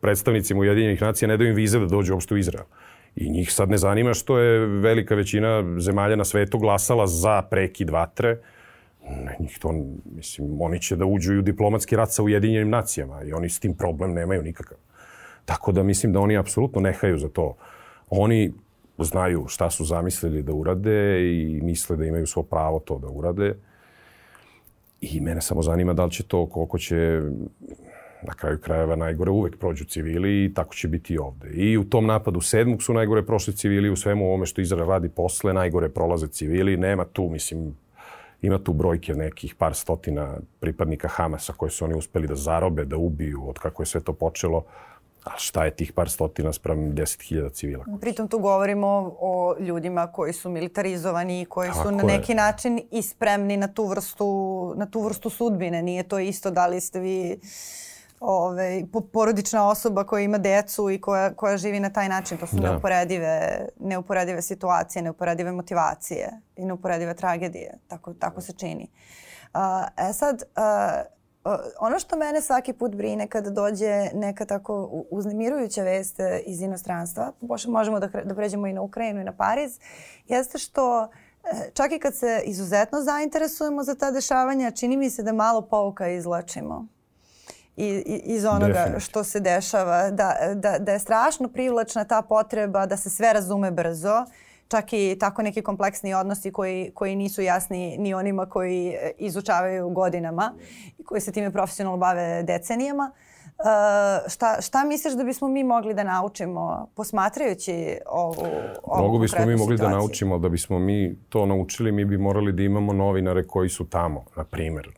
predstavnicima 0.00 0.60
Ujedinjenih 0.60 1.02
nacija, 1.02 1.28
ne 1.28 1.36
daju 1.36 1.50
im 1.50 1.56
vize 1.56 1.78
da 1.78 1.86
dođu 1.86 2.14
uopšte 2.14 2.34
u 2.34 2.38
Izrael. 2.38 2.64
I 3.16 3.30
njih 3.30 3.52
sad 3.52 3.70
ne 3.70 3.78
zanima 3.78 4.14
što 4.14 4.38
je 4.38 4.66
velika 4.66 5.14
većina 5.14 5.64
zemalja 5.78 6.16
na 6.16 6.24
svetu 6.24 6.58
glasala 6.58 7.06
za 7.06 7.42
prekid 7.42 7.90
vatre. 7.90 8.38
Ne, 9.08 9.36
njih 9.40 9.58
to, 9.58 9.72
mislim, 10.16 10.60
oni 10.60 10.80
će 10.80 10.96
da 10.96 11.04
uđu 11.04 11.38
u 11.38 11.42
diplomatski 11.42 11.96
rat 11.96 12.10
sa 12.10 12.22
Ujedinjenim 12.22 12.70
nacijama 12.70 13.22
i 13.22 13.32
oni 13.32 13.48
s 13.48 13.60
tim 13.60 13.76
problem 13.76 14.14
nemaju 14.14 14.42
nikakav. 14.42 14.78
Tako 15.44 15.72
da 15.72 15.82
mislim 15.82 16.12
da 16.12 16.20
oni 16.20 16.36
apsolutno 16.36 16.80
nehaju 16.80 17.18
za 17.18 17.28
to. 17.28 17.56
Oni 18.10 18.52
znaju 18.98 19.44
šta 19.48 19.70
su 19.70 19.84
zamislili 19.84 20.42
da 20.42 20.52
urade 20.52 21.20
i 21.20 21.60
misle 21.62 21.96
da 21.96 22.04
imaju 22.04 22.26
svo 22.26 22.42
pravo 22.42 22.78
to 22.80 22.98
da 22.98 23.08
urade. 23.08 23.54
I 25.00 25.20
mene 25.20 25.40
samo 25.40 25.62
zanima 25.62 25.92
da 25.92 26.04
li 26.04 26.10
će 26.10 26.22
to, 26.22 26.46
koliko 26.46 26.78
će 26.78 27.20
na 28.22 28.34
kraju 28.34 28.58
krajeva 28.58 28.96
najgore 28.96 29.30
uvek 29.30 29.58
prođu 29.58 29.84
civili 29.84 30.44
i 30.44 30.54
tako 30.54 30.74
će 30.74 30.88
biti 30.88 31.14
i 31.14 31.18
ovde. 31.18 31.48
I 31.50 31.78
u 31.78 31.84
tom 31.84 32.06
napadu 32.06 32.40
sedmog 32.40 32.82
su 32.82 32.94
najgore 32.94 33.26
prošli 33.26 33.56
civili, 33.56 33.90
u 33.90 33.96
svemu 33.96 34.26
ovome 34.26 34.46
što 34.46 34.60
Izrael 34.60 34.88
radi 34.88 35.08
posle, 35.08 35.52
najgore 35.52 35.88
prolaze 35.88 36.26
civili. 36.26 36.76
Nema 36.76 37.04
tu, 37.04 37.28
mislim, 37.28 37.76
ima 38.42 38.58
tu 38.58 38.72
brojke 38.72 39.14
nekih 39.14 39.54
par 39.54 39.74
stotina 39.74 40.36
pripadnika 40.60 41.08
Hamasa 41.08 41.52
koje 41.52 41.70
su 41.70 41.84
oni 41.84 41.94
uspeli 41.94 42.26
da 42.26 42.34
zarobe, 42.34 42.84
da 42.84 42.96
ubiju 42.96 43.48
od 43.48 43.58
kako 43.58 43.82
je 43.82 43.86
sve 43.86 44.00
to 44.00 44.12
počelo. 44.12 44.64
A 45.26 45.30
šta 45.36 45.64
je 45.64 45.76
tih 45.76 45.92
par 45.92 46.10
stotina 46.10 46.52
sprem 46.52 46.78
10.000 46.94 47.52
civila? 47.52 47.84
Pritom 48.00 48.28
tu 48.28 48.38
govorimo 48.38 49.16
o 49.20 49.56
ljudima 49.58 50.06
koji 50.12 50.32
su 50.32 50.50
militarizovani 50.50 51.40
i 51.40 51.44
koji 51.44 51.68
Tako 51.68 51.82
su 51.82 51.90
na 51.90 52.02
neki 52.02 52.32
je. 52.32 52.36
način 52.36 52.80
i 52.90 53.02
spremni 53.02 53.56
na 53.56 53.68
tu 53.68 53.86
vrstu, 53.86 54.72
na 54.76 54.86
tu 54.86 55.00
vrstu 55.00 55.30
sudbine. 55.30 55.82
Nije 55.82 56.02
to 56.02 56.18
isto 56.18 56.50
da 56.50 56.66
li 56.66 56.80
ste 56.80 57.00
vi 57.00 57.40
ove, 58.20 58.82
porodična 59.12 59.68
osoba 59.68 60.04
koja 60.04 60.22
ima 60.22 60.38
decu 60.38 60.90
i 60.90 61.00
koja, 61.00 61.34
koja 61.34 61.56
živi 61.56 61.80
na 61.80 61.90
taj 61.90 62.08
način. 62.08 62.38
To 62.38 62.46
su 62.46 62.56
da. 62.56 62.70
neuporedive, 62.70 63.66
neuporedive 63.80 64.42
situacije, 64.42 65.02
neuporedive 65.02 65.52
motivacije 65.52 66.40
i 66.56 66.64
neuporedive 66.64 67.14
tragedije. 67.14 67.78
Tako, 67.88 68.14
tako 68.14 68.40
se 68.40 68.52
čini. 68.52 68.90
Uh, 69.54 70.08
e 70.08 70.12
sad, 70.12 70.42
uh, 70.56 71.15
ono 71.80 71.98
što 71.98 72.16
mene 72.16 72.40
svaki 72.40 72.72
put 72.72 72.94
brine 72.94 73.26
kada 73.26 73.50
dođe 73.50 74.10
neka 74.14 74.44
tako 74.44 75.04
uznemirujuća 75.10 75.82
vest 75.82 76.20
e, 76.20 76.42
iz 76.46 76.60
inostranstva, 76.60 77.32
možemo 77.68 78.00
da, 78.00 78.06
da 78.24 78.34
pređemo 78.34 78.66
i 78.66 78.72
na 78.72 78.82
Ukrajinu 78.82 79.20
i 79.20 79.24
na 79.24 79.32
Pariz, 79.32 79.78
jeste 80.28 80.58
što 80.58 81.02
e, 81.02 81.08
čak 81.74 81.92
i 81.92 81.98
kad 81.98 82.14
se 82.14 82.42
izuzetno 82.44 83.00
zainteresujemo 83.00 83.82
za 83.82 83.94
ta 83.94 84.10
dešavanja, 84.10 84.70
čini 84.70 84.96
mi 84.96 85.10
se 85.10 85.22
da 85.22 85.32
malo 85.32 85.62
pouka 85.62 86.08
izlačimo 86.08 86.86
i, 87.76 88.22
iz 88.24 88.44
onoga 88.44 88.94
što 88.98 89.24
se 89.24 89.40
dešava. 89.40 90.10
Da, 90.10 90.36
da, 90.54 90.78
da 90.78 90.92
je 90.92 90.98
strašno 90.98 91.48
privlačna 91.48 92.04
ta 92.04 92.22
potreba 92.22 92.86
da 92.86 92.96
se 92.96 93.10
sve 93.10 93.32
razume 93.32 93.70
brzo, 93.70 94.24
čak 94.68 94.92
i 94.92 95.16
tako 95.20 95.42
neki 95.42 95.62
kompleksni 95.62 96.14
odnosi 96.14 96.52
koji, 96.52 96.90
koji 96.94 97.16
nisu 97.16 97.42
jasni 97.42 97.98
ni 97.98 98.14
onima 98.14 98.46
koji 98.46 98.88
e, 98.88 99.12
izučavaju 99.18 99.88
godinama 99.88 100.54
i 100.98 101.04
koji 101.04 101.20
se 101.20 101.32
time 101.32 101.52
profesionalno 101.52 101.98
bave 101.98 102.42
decenijama. 102.42 103.12
Uh, 103.58 103.64
šta, 104.30 104.60
šta 104.60 104.84
misliš 104.84 105.14
da 105.14 105.24
bismo 105.24 105.48
mi 105.48 105.64
mogli 105.64 105.94
da 105.94 106.04
naučimo 106.04 106.88
posmatrajući 106.94 107.98
ovu, 108.06 108.34
ovu 108.82 109.02
Mnogo 109.02 109.18
bismo 109.18 109.46
mi 109.46 109.56
mogli 109.56 109.76
situaciju? 109.76 109.90
da 109.90 109.90
naučimo, 109.90 110.38
da 110.38 110.48
bismo 110.48 110.78
mi 110.78 111.16
to 111.28 111.46
naučili, 111.46 111.92
mi 111.92 112.04
bi 112.04 112.18
morali 112.18 112.52
da 112.52 112.62
imamo 112.62 112.92
novinare 112.92 113.46
koji 113.46 113.68
su 113.68 113.84
tamo, 113.84 114.24
na 114.36 114.44
primer. 114.44 114.88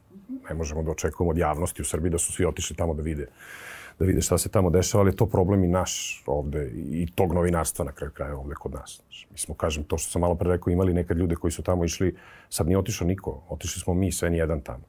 Ne 0.48 0.54
možemo 0.54 0.82
da 0.82 0.90
očekujemo 0.90 1.30
od 1.30 1.38
javnosti 1.38 1.82
u 1.82 1.84
Srbiji 1.84 2.10
da 2.10 2.18
su 2.18 2.32
svi 2.32 2.44
otišli 2.44 2.76
tamo 2.76 2.94
da 2.94 3.02
vide 3.02 3.26
da 3.98 4.04
vide 4.04 4.20
šta 4.20 4.38
se 4.38 4.48
tamo 4.48 4.70
dešava, 4.70 5.02
ali 5.02 5.10
je 5.10 5.16
to 5.16 5.26
problem 5.26 5.64
i 5.64 5.68
naš 5.68 6.22
ovde 6.26 6.70
i 6.74 7.06
tog 7.14 7.32
novinarstva 7.32 7.84
na 7.84 7.92
kraju 7.92 8.12
kraja 8.12 8.36
ovde 8.36 8.54
kod 8.54 8.72
nas. 8.72 9.02
Mi 9.30 9.38
smo, 9.38 9.54
kažem, 9.54 9.84
to 9.84 9.98
što 9.98 10.10
sam 10.10 10.20
malo 10.20 10.34
pre 10.34 10.50
rekao, 10.50 10.70
imali 10.70 10.94
nekad 10.94 11.16
ljude 11.16 11.34
koji 11.34 11.50
su 11.52 11.62
tamo 11.62 11.84
išli, 11.84 12.16
sad 12.48 12.66
nije 12.66 12.78
otišao 12.78 13.06
niko, 13.08 13.42
otišli 13.48 13.80
smo 13.80 13.94
mi, 13.94 14.12
sve 14.12 14.30
nijedan 14.30 14.60
tamo. 14.60 14.84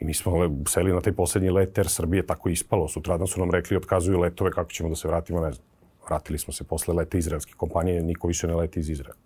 I 0.00 0.04
mi 0.04 0.14
smo 0.14 0.32
seli 0.68 0.92
na 0.92 1.00
taj 1.00 1.12
poslednji 1.12 1.50
let 1.50 1.78
Air 1.78 1.88
Srbije, 1.88 2.26
tako 2.26 2.48
ispalo. 2.48 2.88
Sutradan 2.88 3.26
su 3.26 3.40
nam 3.40 3.50
rekli, 3.50 3.76
otkazuju 3.76 4.18
letove, 4.18 4.50
kako 4.50 4.70
ćemo 4.70 4.88
da 4.88 4.96
se 4.96 5.08
vratimo, 5.08 5.40
ne 5.40 5.52
znam. 5.52 5.66
Vratili 6.08 6.38
smo 6.38 6.52
se 6.52 6.64
posle 6.64 6.94
leta 6.94 7.18
izraelske 7.18 7.52
kompanije, 7.56 8.02
niko 8.02 8.28
više 8.28 8.46
ne 8.46 8.54
leti 8.54 8.80
iz 8.80 8.90
Izraela. 8.90 9.18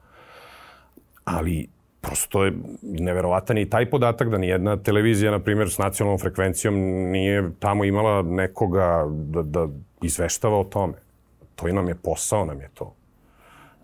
Ali 1.25 1.69
prosto 2.03 2.45
je 2.45 2.53
neverovatan 2.83 3.59
i 3.59 3.71
taj 3.71 3.91
podatak 3.91 4.29
da 4.29 4.39
nijedna 4.39 4.77
televizija, 4.77 5.31
na 5.31 5.39
primjer, 5.39 5.71
s 5.71 5.79
nacionalnom 5.79 6.19
frekvencijom 6.19 6.75
nije 7.11 7.51
tamo 7.59 7.85
imala 7.85 8.23
nekoga 8.23 9.05
da, 9.09 9.43
da 9.43 9.69
izveštava 10.03 10.59
o 10.59 10.65
tome. 10.65 10.95
To 11.55 11.69
i 11.69 11.73
nam 11.73 11.89
je 11.89 11.95
posao, 11.95 12.45
nam 12.45 12.61
je 12.61 12.71
to. 12.75 12.95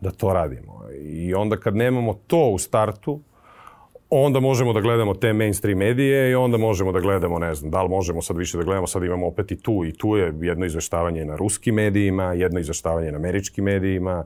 Da 0.01 0.11
to 0.11 0.33
radimo. 0.33 0.83
I 1.01 1.35
onda 1.35 1.57
kad 1.57 1.77
nemamo 1.77 2.15
to 2.27 2.49
u 2.49 2.59
startu, 2.59 3.21
onda 4.11 4.41
možemo 4.41 4.73
da 4.73 4.81
gledamo 4.81 5.15
te 5.15 5.33
mainstream 5.33 5.79
medije 5.79 6.31
i 6.31 6.35
onda 6.35 6.59
možemo 6.59 6.93
da 6.93 7.01
gledamo, 7.01 7.39
ne 7.39 7.55
znam, 7.55 7.71
da 7.71 7.83
li 7.83 7.89
možemo 7.89 8.23
sad 8.23 8.37
više 8.37 8.59
da 8.59 8.65
gledamo, 8.65 8.87
sad 8.87 9.05
imamo 9.05 9.27
opet 9.27 9.51
i 9.53 9.63
tu 9.63 9.85
i 9.85 9.93
tu 9.93 10.17
je 10.17 10.35
jedno 10.41 10.67
izveštavanje 10.67 11.25
na 11.25 11.37
ruskim 11.37 11.75
medijima, 11.75 12.33
jedno 12.33 12.61
izveštavanje 12.61 13.13
na 13.13 13.17
američkim 13.17 13.65
medijima, 13.65 14.25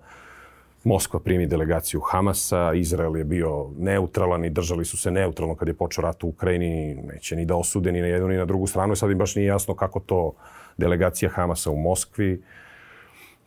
Moskva 0.84 1.20
primi 1.20 1.46
delegaciju 1.46 2.00
Hamasa, 2.00 2.74
Izrael 2.74 3.16
je 3.16 3.24
bio 3.24 3.70
neutralan 3.78 4.44
i 4.44 4.50
držali 4.50 4.84
su 4.84 4.96
se 4.96 5.10
neutralno 5.10 5.54
kad 5.54 5.68
je 5.68 5.74
počeo 5.74 6.02
rat 6.02 6.24
u 6.24 6.28
Ukrajini, 6.28 6.94
neće 6.94 7.36
ni 7.36 7.44
da 7.44 7.56
osude 7.56 7.92
ni 7.92 8.00
na 8.00 8.06
jednu 8.06 8.28
ni 8.28 8.36
na 8.36 8.44
drugu 8.44 8.66
stranu, 8.66 8.96
sad 8.96 9.10
im 9.10 9.18
baš 9.18 9.34
nije 9.36 9.46
jasno 9.46 9.74
kako 9.74 10.00
to 10.00 10.32
delegacija 10.76 11.30
Hamasa 11.30 11.70
u 11.70 11.76
Moskvi. 11.76 12.42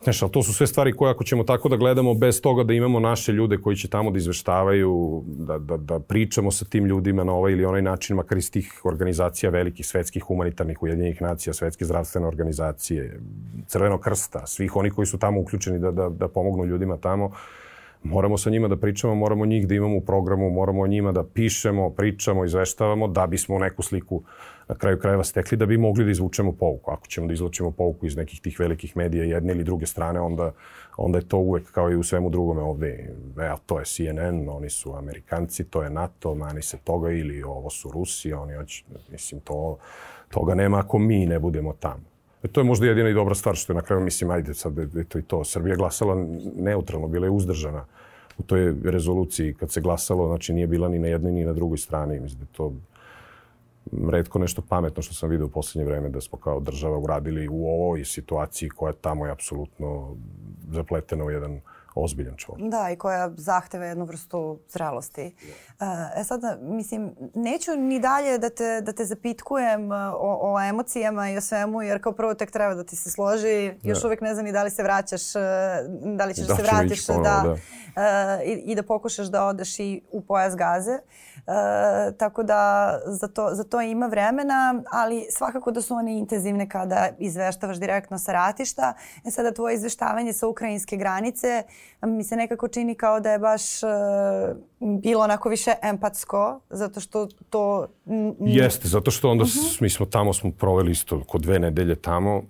Znaš, 0.06 0.22
ali 0.22 0.32
to 0.32 0.42
su 0.42 0.52
sve 0.52 0.66
stvari 0.66 0.92
koje 0.92 1.10
ako 1.10 1.24
ćemo 1.24 1.44
tako 1.44 1.68
da 1.68 1.76
gledamo 1.76 2.14
bez 2.14 2.40
toga 2.40 2.64
da 2.64 2.72
imamo 2.72 3.00
naše 3.00 3.32
ljude 3.32 3.58
koji 3.58 3.76
će 3.76 3.88
tamo 3.88 4.10
da 4.10 4.18
izveštavaju, 4.18 5.24
da, 5.26 5.58
da, 5.58 5.76
da 5.76 6.00
pričamo 6.00 6.50
sa 6.50 6.64
tim 6.64 6.84
ljudima 6.84 7.24
na 7.24 7.32
ovaj 7.32 7.52
ili 7.52 7.64
onaj 7.64 7.82
način, 7.82 8.16
makar 8.16 8.38
iz 8.38 8.50
tih 8.50 8.80
organizacija 8.84 9.50
velikih, 9.50 9.86
svetskih, 9.86 10.22
humanitarnih, 10.22 10.82
ujedinjenih 10.82 11.22
nacija, 11.22 11.54
svetske 11.54 11.84
zdravstvene 11.84 12.26
organizacije, 12.26 13.20
Crvenog 13.66 14.00
krsta, 14.00 14.46
svih 14.46 14.76
oni 14.76 14.90
koji 14.90 15.06
su 15.06 15.18
tamo 15.18 15.40
uključeni 15.40 15.78
da, 15.78 15.90
da, 15.90 16.08
da 16.08 16.28
pomognu 16.28 16.64
ljudima 16.64 16.96
tamo, 16.96 17.30
moramo 18.10 18.38
sa 18.38 18.50
njima 18.50 18.68
da 18.68 18.76
pričamo, 18.76 19.14
moramo 19.14 19.46
njih 19.46 19.66
da 19.68 19.74
imamo 19.74 19.96
u 19.96 20.00
programu, 20.00 20.50
moramo 20.50 20.82
o 20.82 20.86
njima 20.86 21.12
da 21.12 21.24
pišemo, 21.24 21.90
pričamo, 21.90 22.44
izveštavamo 22.44 23.08
da 23.08 23.26
bismo 23.26 23.58
neku 23.58 23.82
sliku 23.82 24.22
na 24.68 24.74
kraju 24.74 24.98
krajeva 24.98 25.24
stekli 25.24 25.56
da 25.56 25.66
bi 25.66 25.78
mogli 25.78 26.04
da 26.04 26.10
izvučemo 26.10 26.52
pouku. 26.52 26.90
Ako 26.90 27.06
ćemo 27.06 27.26
da 27.26 27.32
izvučemo 27.32 27.70
pouku 27.70 28.06
iz 28.06 28.16
nekih 28.16 28.40
tih 28.40 28.60
velikih 28.60 28.96
medija 28.96 29.24
jedne 29.24 29.52
ili 29.52 29.64
druge 29.64 29.86
strane, 29.86 30.20
onda, 30.20 30.52
onda 30.96 31.18
je 31.18 31.28
to 31.28 31.38
uvek 31.38 31.72
kao 31.72 31.90
i 31.90 31.96
u 31.96 32.02
svemu 32.02 32.30
drugome 32.30 32.62
ovde. 32.62 32.88
E, 33.38 33.54
to 33.66 33.78
je 33.78 33.84
CNN, 33.84 34.48
oni 34.48 34.70
su 34.70 34.94
Amerikanci, 34.96 35.64
to 35.64 35.82
je 35.82 35.90
NATO, 35.90 36.34
mani 36.34 36.62
se 36.62 36.78
toga 36.84 37.10
ili 37.10 37.42
ovo 37.42 37.70
su 37.70 37.90
Rusi, 37.90 38.32
oni 38.32 38.54
hoće, 38.54 38.84
mislim, 39.12 39.40
to, 39.40 39.78
toga 40.28 40.54
nema 40.54 40.78
ako 40.78 40.98
mi 40.98 41.26
ne 41.26 41.38
budemo 41.38 41.72
tamo. 41.72 42.15
E, 42.42 42.48
to 42.48 42.60
je 42.60 42.64
možda 42.64 42.86
jedina 42.86 43.08
i 43.08 43.14
dobra 43.14 43.34
stvar 43.34 43.56
što 43.56 43.72
je 43.72 43.74
na 43.74 43.82
kraju, 43.82 44.02
mislim, 44.02 44.30
ajde 44.30 44.54
sad, 44.54 44.96
eto 44.96 45.18
i 45.18 45.22
to. 45.22 45.44
Srbija 45.44 45.76
glasala 45.76 46.26
neutralno, 46.56 47.08
bila 47.08 47.26
je 47.26 47.30
uzdržana 47.30 47.84
u 48.38 48.42
toj 48.42 48.74
rezoluciji 48.84 49.54
kad 49.54 49.70
se 49.70 49.80
glasalo, 49.80 50.28
znači 50.28 50.52
nije 50.52 50.66
bila 50.66 50.88
ni 50.88 50.98
na 50.98 51.08
jednoj 51.08 51.32
ni 51.32 51.44
na 51.44 51.52
drugoj 51.52 51.78
strani. 51.78 52.20
Mislim 52.20 52.40
da 52.40 52.46
to 52.56 52.72
redko 54.10 54.38
nešto 54.38 54.62
pametno 54.68 55.02
što 55.02 55.14
sam 55.14 55.30
vidio 55.30 55.46
u 55.46 55.50
poslednje 55.50 55.90
vreme 55.90 56.08
da 56.08 56.20
smo 56.20 56.38
kao 56.38 56.60
država 56.60 56.98
uradili 56.98 57.48
u 57.48 57.66
ovoj 57.66 58.04
situaciji 58.04 58.68
koja 58.68 58.92
tamo 58.92 59.26
je 59.26 59.32
apsolutno 59.32 60.16
zapletena 60.70 61.24
u 61.24 61.30
jedan 61.30 61.60
ozbiljan 61.96 62.36
čvor. 62.36 62.58
Da, 62.60 62.90
i 62.90 62.96
koja 62.96 63.30
zahteva 63.36 63.84
jednu 63.84 64.04
vrstu 64.04 64.58
zrelosti. 64.68 65.34
E 66.16 66.24
sad, 66.24 66.40
mislim, 66.62 67.14
neću 67.34 67.76
ni 67.76 68.00
dalje 68.00 68.38
da 68.38 68.50
te, 68.50 68.80
da 68.80 68.92
te 68.92 69.04
zapitkujem 69.04 69.92
o, 69.92 70.38
o 70.42 70.60
emocijama 70.60 71.30
i 71.30 71.36
o 71.36 71.40
svemu, 71.40 71.82
jer 71.82 72.02
kao 72.02 72.12
prvo 72.12 72.34
tek 72.34 72.50
treba 72.50 72.74
da 72.74 72.84
ti 72.84 72.96
se 72.96 73.10
složi. 73.10 73.74
Još 73.82 74.00
da. 74.00 74.06
uvek 74.06 74.20
ne 74.20 74.34
znam 74.34 74.46
ni 74.46 74.52
da 74.52 74.62
li 74.62 74.70
se 74.70 74.82
vraćaš, 74.82 75.32
da 76.16 76.24
li 76.24 76.34
ćeš 76.34 76.46
da, 76.46 76.54
da 76.54 76.56
se 76.56 76.62
vratiš 76.62 77.06
ponovo, 77.06 77.24
da, 77.24 77.42
da. 77.44 77.52
Uh, 77.52 78.62
i, 78.64 78.74
da 78.74 78.82
pokušaš 78.82 79.26
da 79.26 79.44
odeš 79.44 79.78
i 79.78 80.02
u 80.12 80.20
pojas 80.20 80.56
gaze. 80.56 80.98
Uh, 81.36 82.16
tako 82.18 82.42
da 82.42 82.92
za 83.06 83.28
to, 83.28 83.48
za 83.52 83.64
to 83.64 83.80
ima 83.80 84.06
vremena, 84.06 84.82
ali 84.90 85.26
svakako 85.30 85.70
da 85.70 85.82
su 85.82 85.94
one 85.94 86.18
intenzivne 86.18 86.68
kada 86.68 87.08
izveštavaš 87.18 87.76
direktno 87.76 88.18
sa 88.18 88.32
ratišta. 88.32 88.94
E 89.24 89.30
sada 89.30 89.52
tvoje 89.52 89.74
izveštavanje 89.74 90.32
sa 90.32 90.46
ukrajinske 90.46 90.96
granice 90.96 91.62
mi 92.02 92.24
se 92.24 92.36
nekako 92.36 92.68
čini 92.68 92.94
kao 92.94 93.20
da 93.20 93.30
je 93.30 93.38
baš 93.38 93.62
uh, 93.82 93.88
bilo 95.00 95.24
onako 95.24 95.48
više 95.48 95.74
empatsko, 95.82 96.60
zato 96.70 97.00
što 97.00 97.28
to... 97.50 97.88
Jeste, 98.40 98.88
zato 98.88 99.10
što 99.10 99.30
onda 99.30 99.42
uh 99.42 99.48
mhm. 99.48 99.58
-huh. 99.58 99.82
mi 99.82 99.90
smo 99.90 100.06
tamo 100.06 100.32
smo 100.32 100.50
proveli 100.50 100.90
isto 100.90 101.24
kod 101.24 101.42
dve 101.42 101.58
nedelje 101.58 101.94
tamo 101.94 102.42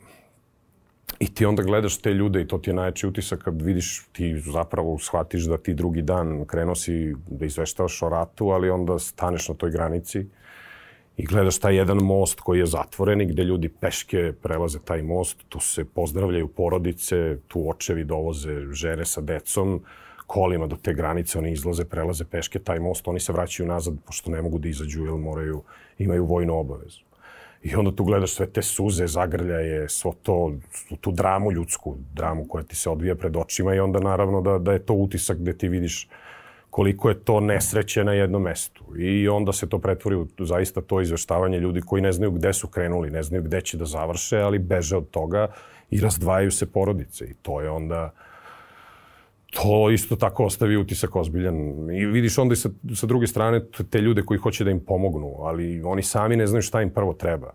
i 1.18 1.34
ti 1.34 1.46
onda 1.46 1.62
gledaš 1.62 1.98
te 1.98 2.14
ljude 2.14 2.40
i 2.40 2.48
to 2.48 2.58
ti 2.58 2.70
je 2.70 2.74
najjači 2.74 3.06
utisak 3.06 3.42
kad 3.42 3.62
vidiš, 3.62 4.06
ti 4.12 4.40
zapravo 4.40 4.98
shvatiš 4.98 5.44
da 5.44 5.58
ti 5.58 5.74
drugi 5.74 6.02
dan 6.02 6.44
krenuo 6.44 6.74
si 6.74 7.14
da 7.26 7.46
izveštavaš 7.46 8.02
o 8.02 8.08
ratu, 8.08 8.48
ali 8.48 8.70
onda 8.70 8.98
staneš 8.98 9.48
na 9.48 9.54
toj 9.54 9.70
granici 9.70 10.26
i 11.16 11.24
gledaš 11.24 11.58
taj 11.58 11.76
jedan 11.76 11.96
most 11.96 12.40
koji 12.40 12.58
je 12.58 12.66
zatvoren 12.66 13.20
i 13.20 13.26
gde 13.26 13.44
ljudi 13.44 13.68
peške 13.68 14.32
prelaze 14.42 14.78
taj 14.78 15.02
most, 15.02 15.44
tu 15.48 15.60
se 15.60 15.84
pozdravljaju 15.84 16.48
porodice, 16.48 17.38
tu 17.48 17.70
očevi 17.70 18.04
dovoze 18.04 18.72
žene 18.72 19.04
sa 19.04 19.20
decom, 19.20 19.80
kolima 20.26 20.66
do 20.66 20.76
te 20.76 20.94
granice, 20.94 21.38
oni 21.38 21.52
izlaze, 21.52 21.84
prelaze 21.84 22.24
peške 22.24 22.58
taj 22.58 22.80
most, 22.80 23.08
oni 23.08 23.20
se 23.20 23.32
vraćaju 23.32 23.68
nazad 23.68 23.94
pošto 24.06 24.30
ne 24.30 24.42
mogu 24.42 24.58
da 24.58 24.68
izađu 24.68 25.04
jer 25.04 25.14
moraju, 25.14 25.62
imaju 25.98 26.24
vojnu 26.24 26.58
obavezu. 26.58 27.00
I 27.62 27.74
onda 27.74 27.90
tu 27.96 28.04
gledaš 28.04 28.34
sve 28.34 28.46
te 28.46 28.62
suze, 28.62 29.06
zagrljaje, 29.06 29.88
svo 29.88 30.12
to, 30.22 30.52
tu 31.00 31.12
dramu 31.12 31.52
ljudsku, 31.52 31.96
dramu 32.14 32.48
koja 32.48 32.64
ti 32.64 32.76
se 32.76 32.90
odvija 32.90 33.14
pred 33.14 33.36
očima 33.36 33.74
i 33.74 33.80
onda 33.80 34.00
naravno 34.00 34.40
da, 34.40 34.58
da 34.58 34.72
je 34.72 34.78
to 34.78 34.94
utisak 34.94 35.38
gde 35.38 35.58
ti 35.58 35.68
vidiš 35.68 36.08
koliko 36.76 37.08
je 37.08 37.24
to 37.24 37.40
nesreće 37.40 38.04
na 38.04 38.12
jednom 38.12 38.42
mestu. 38.42 38.84
I 38.98 39.28
onda 39.28 39.52
se 39.52 39.68
to 39.68 39.78
pretvori 39.78 40.16
u 40.16 40.26
zaista 40.38 40.80
to 40.80 41.00
izveštavanje 41.00 41.60
ljudi 41.60 41.80
koji 41.80 42.02
ne 42.02 42.12
znaju 42.12 42.30
gde 42.30 42.52
su 42.52 42.68
krenuli, 42.68 43.10
ne 43.10 43.22
znaju 43.22 43.42
gde 43.42 43.60
će 43.60 43.78
da 43.78 43.84
završe, 43.84 44.38
ali 44.38 44.58
beže 44.58 44.96
od 44.96 45.08
toga 45.10 45.48
i 45.90 46.00
razdvajaju 46.00 46.50
se 46.50 46.66
porodice. 46.66 47.24
I 47.24 47.34
to 47.42 47.60
je 47.60 47.70
onda 47.70 48.10
to 49.50 49.90
isto 49.90 50.16
tako 50.16 50.44
ostavi 50.44 50.76
utisak 50.76 51.16
ozbiljan. 51.16 51.56
I 51.90 52.06
vidiš 52.06 52.38
onda 52.38 52.52
i 52.52 52.56
sa, 52.56 52.70
sa 52.94 53.06
druge 53.06 53.26
strane 53.26 53.64
te 53.90 54.00
ljude 54.00 54.22
koji 54.22 54.38
hoće 54.38 54.64
da 54.64 54.70
im 54.70 54.84
pomognu, 54.84 55.34
ali 55.38 55.82
oni 55.82 56.02
sami 56.02 56.36
ne 56.36 56.46
znaju 56.46 56.62
šta 56.62 56.82
im 56.82 56.90
prvo 56.90 57.12
treba. 57.12 57.54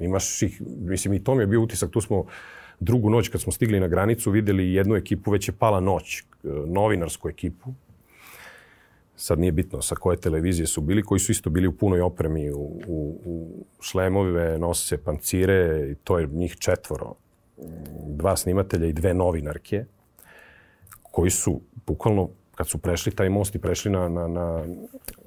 Imaš 0.00 0.42
ih, 0.42 0.62
mislim 0.80 1.14
i 1.14 1.24
to 1.24 1.34
mi 1.34 1.42
je 1.42 1.46
bio 1.46 1.60
utisak, 1.60 1.90
tu 1.90 2.00
smo 2.00 2.24
drugu 2.80 3.10
noć 3.10 3.28
kad 3.28 3.40
smo 3.40 3.52
stigli 3.52 3.80
na 3.80 3.88
granicu 3.88 4.30
videli 4.30 4.72
jednu 4.72 4.96
ekipu, 4.96 5.30
već 5.30 5.48
je 5.48 5.52
pala 5.52 5.80
noć, 5.80 6.22
novinarsku 6.66 7.28
ekipu, 7.28 7.74
sad 9.16 9.38
nije 9.38 9.52
bitno 9.52 9.82
sa 9.82 9.94
koje 9.94 10.16
televizije 10.16 10.66
su 10.66 10.80
bili, 10.80 11.02
koji 11.02 11.18
su 11.18 11.32
isto 11.32 11.50
bili 11.50 11.66
u 11.66 11.76
punoj 11.76 12.00
opremi, 12.00 12.50
u, 12.50 12.80
u, 12.86 13.20
u 13.24 13.64
šlemove, 13.80 14.58
nose 14.58 15.04
pancire, 15.04 15.88
i 15.92 15.94
to 15.94 16.18
je 16.18 16.26
njih 16.26 16.56
četvoro. 16.58 17.14
Dva 18.06 18.36
snimatelja 18.36 18.86
i 18.86 18.92
dve 18.92 19.14
novinarke, 19.14 19.84
koji 21.02 21.30
su 21.30 21.60
bukvalno 21.86 22.28
kad 22.54 22.68
su 22.68 22.78
prešli 22.78 23.12
taj 23.12 23.28
most 23.28 23.54
i 23.54 23.58
prešli 23.58 23.90
na, 23.90 24.08
na, 24.08 24.28
na, 24.28 24.64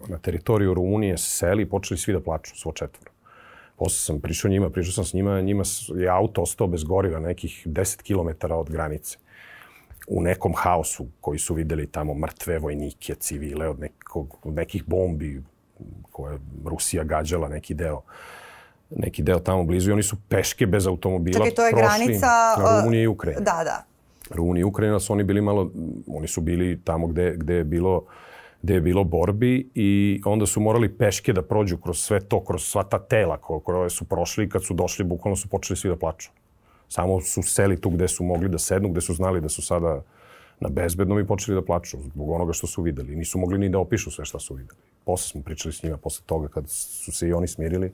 na 0.07 0.17
teritoriju 0.17 0.73
Rumunije, 0.73 1.17
seli 1.17 1.63
i 1.63 1.69
počeli 1.69 1.97
svi 1.97 2.13
da 2.13 2.19
plaču, 2.19 2.55
svo 2.55 2.71
četvoro. 2.71 3.11
Posle 3.75 3.97
sam 3.97 4.21
prišao 4.21 4.51
njima, 4.51 4.69
prišao 4.69 4.91
sam 4.93 5.05
s 5.05 5.13
njima, 5.13 5.41
njima 5.41 5.63
je 5.95 6.09
auto 6.09 6.41
ostao 6.41 6.67
bez 6.67 6.83
goriva 6.83 7.19
nekih 7.19 7.67
10 7.67 8.01
km 8.03 8.51
od 8.53 8.69
granice. 8.69 9.17
U 10.07 10.21
nekom 10.21 10.53
haosu 10.55 11.07
koji 11.21 11.39
su 11.39 11.53
videli 11.53 11.87
tamo 11.87 12.13
mrtve 12.13 12.59
vojnike, 12.59 13.15
civile 13.15 13.69
od, 13.69 13.79
nekog, 13.79 14.37
od 14.43 14.53
nekih 14.53 14.83
bombi 14.87 15.43
koje 16.11 16.33
je 16.33 16.39
Rusija 16.65 17.03
gađala 17.03 17.47
neki 17.47 17.73
deo 17.73 18.01
neki 18.89 19.23
deo 19.23 19.39
tamo 19.39 19.63
blizu 19.63 19.89
i 19.89 19.93
oni 19.93 20.03
su 20.03 20.17
peške 20.29 20.65
bez 20.67 20.87
automobila 20.87 21.37
Čekaj, 21.37 21.55
to 21.55 21.65
je 21.65 21.71
prošli 21.71 22.05
granica... 22.05 22.27
na 22.57 22.79
Rumunije 22.79 23.03
i 23.03 23.07
Ukrajine. 23.07 23.41
Da, 23.41 23.61
da. 23.63 23.83
Rumunija 24.29 24.61
i 24.61 24.63
Ukrajina 24.63 24.99
su 24.99 25.13
oni 25.13 25.23
bili 25.23 25.41
malo, 25.41 25.71
oni 26.07 26.27
su 26.27 26.41
bili 26.41 26.81
tamo 26.83 27.07
gde, 27.07 27.33
gde 27.37 27.55
je 27.55 27.63
bilo 27.63 28.05
gde 28.61 28.73
je 28.73 28.81
bilo 28.81 29.03
borbi 29.03 29.69
i 29.75 30.21
onda 30.25 30.45
su 30.45 30.61
morali 30.61 30.97
peške 30.97 31.33
da 31.33 31.41
prođu 31.41 31.77
kroz 31.77 31.99
sve 31.99 32.19
to, 32.19 32.43
kroz 32.43 32.63
sva 32.63 32.83
ta 32.83 32.99
tela 32.99 33.37
koje 33.37 33.89
su 33.89 34.05
prošli 34.05 34.45
i 34.45 34.49
kad 34.49 34.63
su 34.63 34.73
došli, 34.73 35.05
bukvalno 35.05 35.35
su 35.35 35.49
počeli 35.49 35.77
svi 35.77 35.89
da 35.89 35.95
plaču. 35.95 36.29
Samo 36.89 37.21
su 37.21 37.43
seli 37.43 37.81
tu 37.81 37.89
gde 37.89 38.07
su 38.07 38.23
mogli 38.23 38.49
da 38.49 38.57
sednu, 38.57 38.89
gde 38.89 39.01
su 39.01 39.13
znali 39.13 39.41
da 39.41 39.49
su 39.49 39.61
sada 39.61 40.01
na 40.59 40.69
bezbednom 40.69 41.19
i 41.19 41.27
počeli 41.27 41.55
da 41.55 41.65
plaču 41.65 41.97
zbog 42.01 42.29
onoga 42.29 42.53
što 42.53 42.67
su 42.67 42.81
videli. 42.81 43.15
Nisu 43.15 43.39
mogli 43.39 43.57
ni 43.57 43.69
da 43.69 43.79
opišu 43.79 44.11
sve 44.11 44.25
šta 44.25 44.39
su 44.39 44.53
videli. 44.53 44.79
Posle 45.05 45.27
smo 45.27 45.41
pričali 45.41 45.73
s 45.73 45.83
njima, 45.83 45.97
posle 45.97 46.23
toga 46.25 46.47
kad 46.47 46.69
su 46.69 47.11
se 47.11 47.27
i 47.27 47.33
oni 47.33 47.47
smirili. 47.47 47.91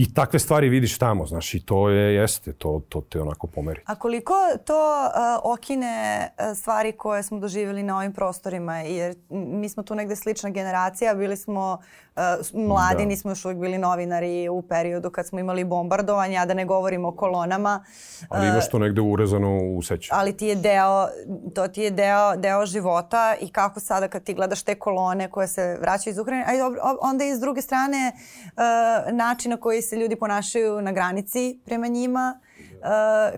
I 0.00 0.14
takve 0.14 0.38
stvari 0.38 0.68
vidiš 0.68 0.98
tamo, 0.98 1.26
znaš, 1.26 1.54
i 1.54 1.60
to 1.66 1.88
je, 1.88 2.14
jeste, 2.14 2.52
to, 2.52 2.82
to 2.88 3.00
te 3.00 3.20
onako 3.20 3.46
pomeri. 3.46 3.80
A 3.86 3.94
koliko 3.94 4.34
to 4.66 4.74
uh, 4.74 5.52
okine 5.52 6.28
stvari 6.54 6.92
koje 6.92 7.22
smo 7.22 7.38
doživjeli 7.38 7.82
na 7.82 7.96
ovim 7.96 8.12
prostorima, 8.12 8.78
jer 8.78 9.14
mi 9.30 9.68
smo 9.68 9.82
tu 9.82 9.94
negde 9.94 10.16
slična 10.16 10.50
generacija, 10.50 11.14
bili 11.14 11.36
smo 11.36 11.78
uh, 12.16 12.22
mladi, 12.68 13.02
da. 13.02 13.04
nismo 13.04 13.30
još 13.30 13.44
uvijek 13.44 13.60
bili 13.60 13.78
novinari 13.78 14.48
u 14.48 14.62
periodu 14.62 15.10
kad 15.10 15.26
smo 15.26 15.40
imali 15.40 15.64
bombardovanje, 15.64 16.36
a 16.36 16.46
da 16.46 16.54
ne 16.54 16.64
govorimo 16.64 17.08
o 17.08 17.12
kolonama. 17.12 17.84
Ali 18.28 18.48
imaš 18.48 18.68
to 18.70 18.78
negde 18.78 19.00
urezano 19.00 19.58
u 19.76 19.82
seću. 19.82 20.10
Ali 20.12 20.36
ti 20.36 20.46
je 20.46 20.54
deo, 20.54 21.08
to 21.54 21.68
ti 21.68 21.82
je 21.82 21.90
deo, 21.90 22.36
deo 22.36 22.66
života 22.66 23.34
i 23.40 23.48
kako 23.48 23.80
sada 23.80 24.08
kad 24.08 24.22
ti 24.22 24.34
gledaš 24.34 24.62
te 24.62 24.74
kolone 24.74 25.30
koje 25.30 25.48
se 25.48 25.78
vraćaju 25.80 26.12
iz 26.12 26.18
Ukrajine, 26.18 26.46
a 26.82 26.94
onda 27.00 27.24
i 27.24 27.34
s 27.34 27.40
druge 27.40 27.62
strane 27.62 28.12
uh, 28.12 29.12
način 29.12 29.50
na 29.50 29.56
koji 29.56 29.82
se 29.90 29.96
ljudi 29.96 30.16
ponašaju 30.16 30.82
na 30.82 30.92
granici 30.92 31.58
prema 31.64 31.86
njima, 31.86 32.40
Uh, 32.80 32.86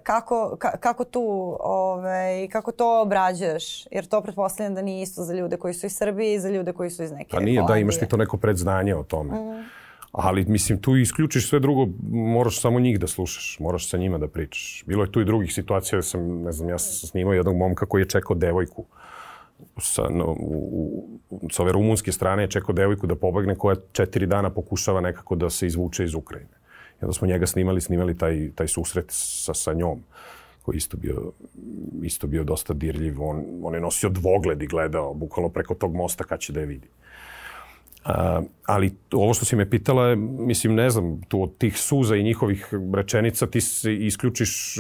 kako, 0.03 0.57
ka, 0.59 0.77
kako 0.77 1.05
tu, 1.05 1.57
ovaj, 1.61 2.49
kako 2.49 2.73
to 2.73 3.03
obrađuješ? 3.03 3.87
Jer 3.91 4.07
to 4.07 4.21
pretpostavljam 4.21 4.75
da 4.75 4.83
nije 4.83 5.03
isto 5.03 5.23
za 5.23 5.35
ljude 5.35 5.57
koji 5.57 5.75
su 5.75 5.87
iz 5.87 5.97
Srbije 5.97 6.35
i 6.35 6.41
za 6.41 6.51
ljude 6.51 6.73
koji 6.73 6.91
su 6.91 7.03
iz 7.03 7.13
neke 7.13 7.31
Pa 7.31 7.41
nije, 7.41 7.61
Holandije. 7.61 7.75
da, 7.75 7.81
imaš 7.81 7.99
ti 7.99 8.07
to 8.07 8.17
neko 8.17 8.37
predznanje 8.37 8.95
o 8.95 9.03
tome. 9.03 9.35
Mm. 9.35 9.65
Ali, 10.13 10.45
mislim, 10.45 10.79
tu 10.79 10.97
isključiš 10.97 11.49
sve 11.49 11.61
drugo, 11.61 11.87
moraš 12.11 12.61
samo 12.61 12.81
njih 12.81 13.01
da 13.01 13.07
slušaš, 13.07 13.57
moraš 13.61 13.91
sa 13.91 13.97
njima 13.97 14.19
da 14.19 14.29
pričaš. 14.29 14.85
Bilo 14.87 15.05
je 15.05 15.13
tu 15.13 15.21
i 15.21 15.25
drugih 15.25 15.55
situacija 15.55 16.03
sam, 16.03 16.43
ne 16.43 16.53
znam, 16.53 16.69
ja 16.69 16.79
sam 16.79 17.09
snimao 17.09 17.35
jednog 17.35 17.57
momka 17.57 17.87
koji 17.87 18.03
je 18.03 18.09
čekao 18.09 18.37
devojku 18.37 18.85
sa, 19.79 20.09
no, 20.11 20.37
u, 20.39 21.19
u, 21.31 21.51
sa 21.51 21.63
ove 21.63 21.73
rumunske 21.73 22.13
strane 22.13 22.43
je 22.43 22.51
čekao 22.51 22.75
devojku 22.75 23.07
da 23.07 23.17
pobegne 23.17 23.55
koja 23.55 23.77
četiri 23.93 24.27
dana 24.27 24.51
pokušava 24.51 25.01
nekako 25.01 25.37
da 25.37 25.51
se 25.51 25.67
izvuče 25.67 26.05
iz 26.05 26.15
Ukrajine. 26.15 26.51
I 27.01 27.05
onda 27.05 27.13
smo 27.13 27.27
njega 27.27 27.47
snimali, 27.47 27.81
snimali 27.81 28.19
taj, 28.19 28.51
taj 28.55 28.69
susret 28.69 29.07
sa, 29.09 29.55
sa 29.55 29.73
njom 29.73 30.03
koji 30.63 30.77
isto 30.77 30.97
bio, 30.97 31.33
isto 32.03 32.27
bio 32.27 32.45
dosta 32.45 32.75
dirljiv. 32.75 33.23
On, 33.23 33.45
on 33.63 33.75
je 33.75 33.81
nosio 33.81 34.11
dvogled 34.11 34.63
i 34.63 34.67
gledao 34.67 35.15
bukvalno 35.15 35.49
preko 35.49 35.75
tog 35.75 35.95
mosta 35.95 36.25
kad 36.25 36.41
će 36.41 36.53
da 36.53 36.61
je 36.61 36.67
vidi. 36.67 36.89
A, 38.05 38.43
ali 38.67 38.95
ovo 39.13 39.35
što 39.35 39.45
si 39.45 39.57
me 39.57 39.71
pitala 39.71 40.07
je, 40.07 40.17
mislim, 40.17 40.75
ne 40.75 40.91
znam, 40.91 41.21
tu 41.29 41.43
od 41.43 41.57
tih 41.59 41.79
suza 41.79 42.17
i 42.17 42.23
njihovih 42.23 42.69
rečenica 42.95 43.47
ti 43.47 43.61
se 43.61 43.95
isključiš, 43.95 44.79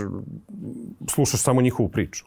slušaš 1.09 1.40
samo 1.40 1.62
njihovu 1.62 1.88
priču. 1.88 2.25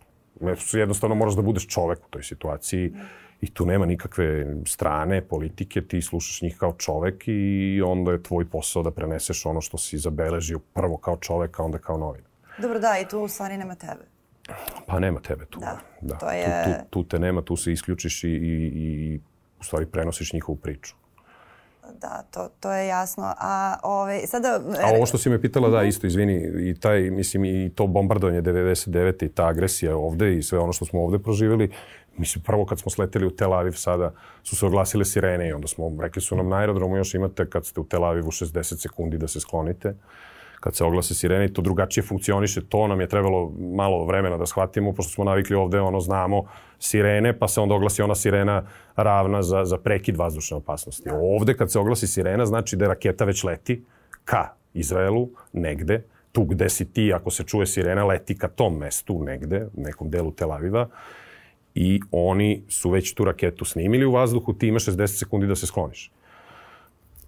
Jednostavno 0.73 1.15
moraš 1.15 1.35
da 1.35 1.41
budeš 1.41 1.67
čovek 1.67 1.99
u 1.99 2.09
toj 2.09 2.23
situaciji. 2.23 2.93
I 3.41 3.53
tu 3.53 3.65
nema 3.65 3.85
nikakve 3.85 4.55
strane 4.65 5.21
politike, 5.21 5.81
ti 5.81 6.01
slušaš 6.01 6.41
njih 6.41 6.57
kao 6.57 6.73
čovek 6.77 7.23
i 7.27 7.81
onda 7.85 8.11
je 8.11 8.23
tvoj 8.23 8.45
posao 8.49 8.83
da 8.83 8.91
preneseš 8.91 9.45
ono 9.45 9.61
što 9.61 9.77
si 9.77 9.97
zabeležio 9.97 10.59
prvo 10.59 10.97
kao 10.97 11.17
čovek, 11.17 11.59
a 11.59 11.63
onda 11.63 11.77
kao 11.77 11.97
novina. 11.97 12.27
Dobro, 12.57 12.79
da, 12.79 12.97
i 13.01 13.07
tu 13.07 13.19
u 13.19 13.27
stvari 13.27 13.57
nema 13.57 13.75
tebe. 13.75 14.05
Pa 14.87 14.99
nema 14.99 15.19
tebe 15.19 15.45
tu. 15.45 15.59
Da, 15.59 15.79
da. 16.01 16.17
to 16.17 16.29
je... 16.29 16.63
Tu, 16.65 16.71
tu, 16.71 17.03
tu 17.03 17.09
te 17.09 17.19
nema, 17.19 17.41
tu 17.41 17.55
se 17.55 17.71
isključiš 17.71 18.23
i, 18.23 18.29
i, 18.29 18.71
i 18.75 19.19
u 19.59 19.63
stvari 19.63 19.85
prenosiš 19.85 20.33
njihovu 20.33 20.55
priču. 20.55 20.95
Da, 22.01 22.23
to, 22.31 22.49
to 22.59 22.71
je 22.71 22.87
jasno. 22.87 23.33
A, 23.37 23.75
ove, 23.83 24.01
ovaj, 24.01 24.27
sada... 24.27 24.61
A 24.83 24.95
ovo 24.95 25.05
što 25.05 25.17
si 25.17 25.29
me 25.29 25.41
pitala, 25.41 25.69
da, 25.69 25.83
isto, 25.83 26.07
izvini, 26.07 26.69
i 26.69 26.79
taj, 26.79 27.01
mislim, 27.01 27.45
i 27.45 27.71
to 27.75 27.87
bombardovanje 27.87 28.41
99. 28.41 29.25
i 29.25 29.29
ta 29.29 29.47
agresija 29.47 29.97
ovde 29.97 30.37
i 30.37 30.43
sve 30.43 30.59
ono 30.59 30.73
što 30.73 30.85
smo 30.85 31.03
ovde 31.03 31.19
proživjeli, 31.19 31.71
Mislim, 32.17 32.43
prvo 32.43 32.65
kad 32.65 32.79
smo 32.79 32.91
sleteli 32.91 33.25
u 33.25 33.35
Tel 33.35 33.53
Aviv 33.53 33.71
sada 33.71 34.13
su 34.43 34.55
se 34.55 34.65
oglasile 34.65 35.05
sirene 35.05 35.49
i 35.49 35.53
onda 35.53 35.67
smo, 35.67 35.97
rekli 36.01 36.21
su 36.21 36.35
nam 36.35 36.49
na 36.49 36.57
aerodromu 36.57 36.97
još 36.97 37.13
imate 37.13 37.49
kad 37.49 37.65
ste 37.65 37.79
u 37.79 37.83
Tel 37.83 38.05
Avivu 38.05 38.31
60 38.31 38.81
sekundi 38.81 39.17
da 39.17 39.27
se 39.27 39.39
sklonite. 39.39 39.95
Kad 40.65 40.75
se 40.75 40.83
oglase 40.83 41.13
sirene 41.13 41.45
i 41.45 41.53
to 41.53 41.61
drugačije 41.61 42.03
funkcioniše, 42.03 42.61
to 42.69 42.87
nam 42.87 43.01
je 43.01 43.07
trebalo 43.07 43.53
malo 43.59 44.05
vremena 44.05 44.37
da 44.37 44.45
shvatimo, 44.45 44.93
pošto 44.93 45.11
smo 45.13 45.23
navikli 45.23 45.55
ovde, 45.55 45.79
ono, 45.79 45.99
znamo 45.99 46.43
sirene, 46.79 47.39
pa 47.39 47.47
se 47.47 47.61
onda 47.61 47.75
oglasi 47.75 48.01
ona 48.01 48.15
sirena 48.15 48.63
ravna 48.95 49.43
za, 49.43 49.65
za 49.65 49.77
prekid 49.77 50.17
vazdušne 50.17 50.57
opasnosti. 50.57 51.09
Ovde 51.13 51.53
kad 51.53 51.71
se 51.71 51.79
oglasi 51.79 52.07
sirena, 52.07 52.45
znači 52.45 52.75
da 52.75 52.87
raketa 52.87 53.25
već 53.25 53.43
leti 53.43 53.83
ka 54.23 54.47
Izraelu, 54.73 55.29
negde, 55.53 56.01
tu 56.31 56.43
gde 56.43 56.69
si 56.69 56.93
ti, 56.93 57.13
ako 57.13 57.31
se 57.31 57.43
čuje 57.43 57.67
sirena, 57.67 58.05
leti 58.05 58.37
ka 58.37 58.47
tom 58.47 58.77
mestu, 58.77 59.23
negde, 59.23 59.67
nekom 59.77 60.09
delu 60.09 60.31
Tel 60.31 60.51
Aviva 60.51 60.87
i 61.75 61.99
oni 62.11 62.63
su 62.69 62.89
već 62.89 63.13
tu 63.13 63.25
raketu 63.25 63.65
snimili 63.65 64.05
u 64.05 64.11
vazduhu, 64.11 64.53
ti 64.53 64.67
imaš 64.67 64.85
60 64.85 65.07
sekundi 65.07 65.47
da 65.47 65.55
se 65.55 65.67
skloniš. 65.67 66.11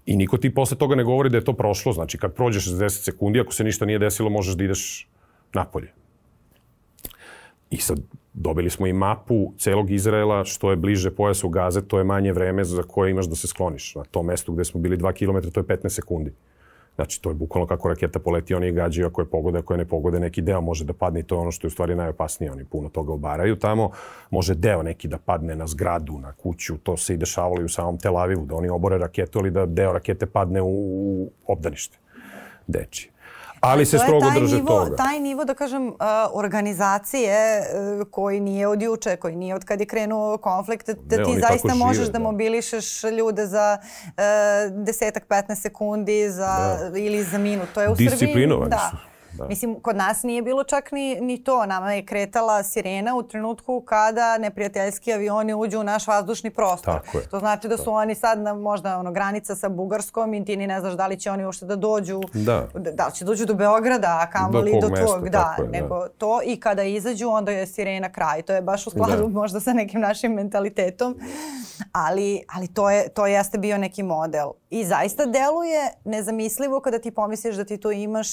I 0.08 0.16
niko 0.16 0.38
ti 0.38 0.54
posle 0.54 0.78
toga 0.78 0.96
ne 0.96 1.04
govori 1.04 1.30
da 1.30 1.38
je 1.38 1.44
to 1.44 1.54
prošlo. 1.54 1.94
Znači, 1.94 2.18
kad 2.18 2.34
prođeš 2.34 2.68
60 2.68 2.90
sekundi, 2.90 3.40
ako 3.40 3.54
se 3.54 3.64
ništa 3.64 3.86
nije 3.86 4.00
desilo, 4.00 4.30
možeš 4.30 4.56
da 4.56 4.64
ideš 4.64 5.08
napolje. 5.54 5.92
I 7.70 7.78
sad 7.78 8.00
dobili 8.34 8.70
smo 8.70 8.88
i 8.88 8.94
mapu 8.94 9.52
celog 9.58 9.92
Izraela, 9.92 10.46
što 10.46 10.72
je 10.72 10.76
bliže 10.76 11.12
pojasu 11.12 11.50
gaze, 11.50 11.82
to 11.82 11.98
je 11.98 12.04
manje 12.04 12.34
vreme 12.34 12.64
za 12.64 12.84
koje 12.84 13.12
imaš 13.12 13.28
da 13.28 13.36
se 13.36 13.48
skloniš. 13.48 13.96
Na 13.96 14.04
tom 14.04 14.26
mestu 14.26 14.54
gde 14.54 14.66
smo 14.66 14.80
bili 14.80 14.98
2 14.98 15.14
km, 15.14 15.50
to 15.50 15.60
je 15.60 15.64
15 15.64 15.90
sekundi. 15.90 16.34
Znači, 16.98 17.22
to 17.22 17.30
je 17.30 17.34
bukvalno 17.34 17.68
kako 17.68 17.90
raketa 17.90 18.20
poleti, 18.20 18.54
oni 18.54 18.72
gađaju, 18.72 19.08
ako 19.08 19.22
je 19.22 19.26
pogode, 19.26 19.60
ako 19.60 19.74
je 19.74 19.78
ne 19.78 19.86
pogode, 19.86 20.20
neki 20.20 20.42
deo 20.42 20.62
može 20.62 20.86
da 20.86 20.94
padne 20.94 21.20
i 21.20 21.24
to 21.24 21.36
je 21.36 21.40
ono 21.40 21.52
što 21.52 21.66
je 21.66 21.70
u 21.70 21.72
stvari 21.72 21.96
najopasnije. 21.96 22.52
Oni 22.52 22.66
puno 22.66 22.90
toga 22.90 23.14
obaraju 23.14 23.56
tamo. 23.56 23.90
Može 24.32 24.56
deo 24.56 24.84
neki 24.84 25.08
da 25.08 25.18
padne 25.18 25.56
na 25.56 25.68
zgradu, 25.68 26.18
na 26.20 26.32
kuću, 26.32 26.78
to 26.78 26.98
se 26.98 27.14
i 27.14 27.18
dešavalo 27.18 27.62
i 27.62 27.66
u 27.66 27.70
samom 27.70 27.98
Tel 27.98 28.18
Avivu, 28.18 28.46
da 28.46 28.56
oni 28.56 28.70
obore 28.70 28.98
raketu 28.98 29.40
ili 29.40 29.52
da 29.52 29.66
deo 29.66 29.94
rakete 29.94 30.26
padne 30.26 30.62
u, 30.62 30.68
u 30.68 31.32
obdanište 31.48 31.98
dečije 32.68 33.17
ali 33.60 33.86
se 33.86 33.98
strogo 33.98 34.30
drže 34.36 34.56
nivo, 34.56 34.68
toga. 34.68 34.96
Taj 34.96 35.20
nivo, 35.20 35.46
da 35.46 35.54
kažem, 35.54 35.88
uh, 35.88 35.96
organizacije 36.34 37.62
uh, 37.62 38.08
koji 38.12 38.40
nije 38.40 38.68
od 38.68 38.82
juče, 38.82 39.16
koji 39.16 39.36
nije 39.36 39.56
od 39.56 39.66
kad 39.66 39.80
je 39.80 39.86
krenuo 39.86 40.38
konflikt, 40.38 40.90
da 40.90 41.18
ne, 41.18 41.24
ti 41.24 41.40
zaista 41.50 41.76
možeš 41.76 41.96
žive, 41.96 42.12
da, 42.12 42.20
da 42.20 42.24
mobilišeš 42.24 43.04
ljude 43.04 43.46
za 43.46 43.78
uh, 43.82 44.14
desetak, 44.86 45.28
15 45.30 45.56
sekundi 45.56 46.30
za, 46.30 46.78
da. 46.92 46.98
ili 47.00 47.24
za 47.24 47.38
minut. 47.38 47.70
To 47.74 47.82
je 47.82 47.90
u 47.90 47.96
Srbiji. 47.96 48.48
Da. 48.70 48.92
su. 48.92 49.17
Da. 49.38 49.48
Mislim, 49.48 49.80
kod 49.80 49.96
nas 49.96 50.24
nije 50.24 50.42
bilo 50.42 50.64
čak 50.64 50.92
ni, 50.92 51.22
ni 51.22 51.44
to. 51.44 51.66
Nama 51.66 51.94
je 51.94 52.06
kretala 52.06 52.64
sirena 52.64 53.16
u 53.16 53.24
trenutku 53.24 53.82
kada 53.82 54.38
neprijateljski 54.38 55.14
avioni 55.14 55.54
uđu 55.54 55.80
u 55.80 55.84
naš 55.84 56.08
vazdušni 56.08 56.50
prostor. 56.50 56.94
Tako 56.94 57.18
je. 57.18 57.28
To 57.28 57.40
znači 57.40 57.68
da 57.68 57.78
su 57.78 57.94
oni 57.94 58.16
sad 58.16 58.40
na 58.40 58.54
možda 58.54 58.98
ono, 58.98 59.12
granica 59.12 59.56
sa 59.56 59.70
Bugarskom 59.70 60.34
i 60.34 60.46
ti 60.46 60.58
ni 60.58 60.68
ne 60.68 60.80
znaš 60.80 60.94
da 60.94 61.08
li 61.08 61.20
će 61.20 61.32
oni 61.32 61.46
uopšte 61.46 61.66
da 61.66 61.76
dođu, 61.76 62.22
da, 62.34 62.68
da 62.74 63.08
li 63.08 63.14
će 63.14 63.26
dođu 63.26 63.46
do 63.46 63.54
Beograda, 63.54 64.20
a 64.22 64.32
kamoli 64.32 64.72
do, 64.82 64.90
do 64.90 64.96
tvog. 64.96 65.30
Da, 65.30 65.56
je, 65.60 65.68
nego 65.68 66.00
da. 66.00 66.10
to 66.10 66.40
i 66.44 66.60
kada 66.60 66.84
izađu 66.84 67.30
onda 67.30 67.52
je 67.52 67.68
sirena 67.68 68.12
kraj. 68.12 68.42
To 68.42 68.54
je 68.54 68.62
baš 68.62 68.88
u 68.88 68.90
skladu 68.90 69.28
da. 69.28 69.28
možda 69.28 69.60
sa 69.60 69.74
nekim 69.74 70.02
našim 70.02 70.34
mentalitetom. 70.34 71.20
Ali, 71.92 72.44
ali 72.56 72.68
to, 72.68 72.90
je, 72.90 73.10
to 73.10 73.28
jeste 73.28 73.58
bio 73.58 73.78
neki 73.78 74.04
model. 74.04 74.52
I 74.70 74.86
zaista 74.86 75.26
deluje 75.26 75.92
nezamislivo 76.06 76.80
kada 76.80 77.00
ti 77.00 77.12
pomisliš 77.12 77.56
da 77.56 77.66
ti 77.66 77.78
to 77.78 77.92
imaš, 77.92 78.28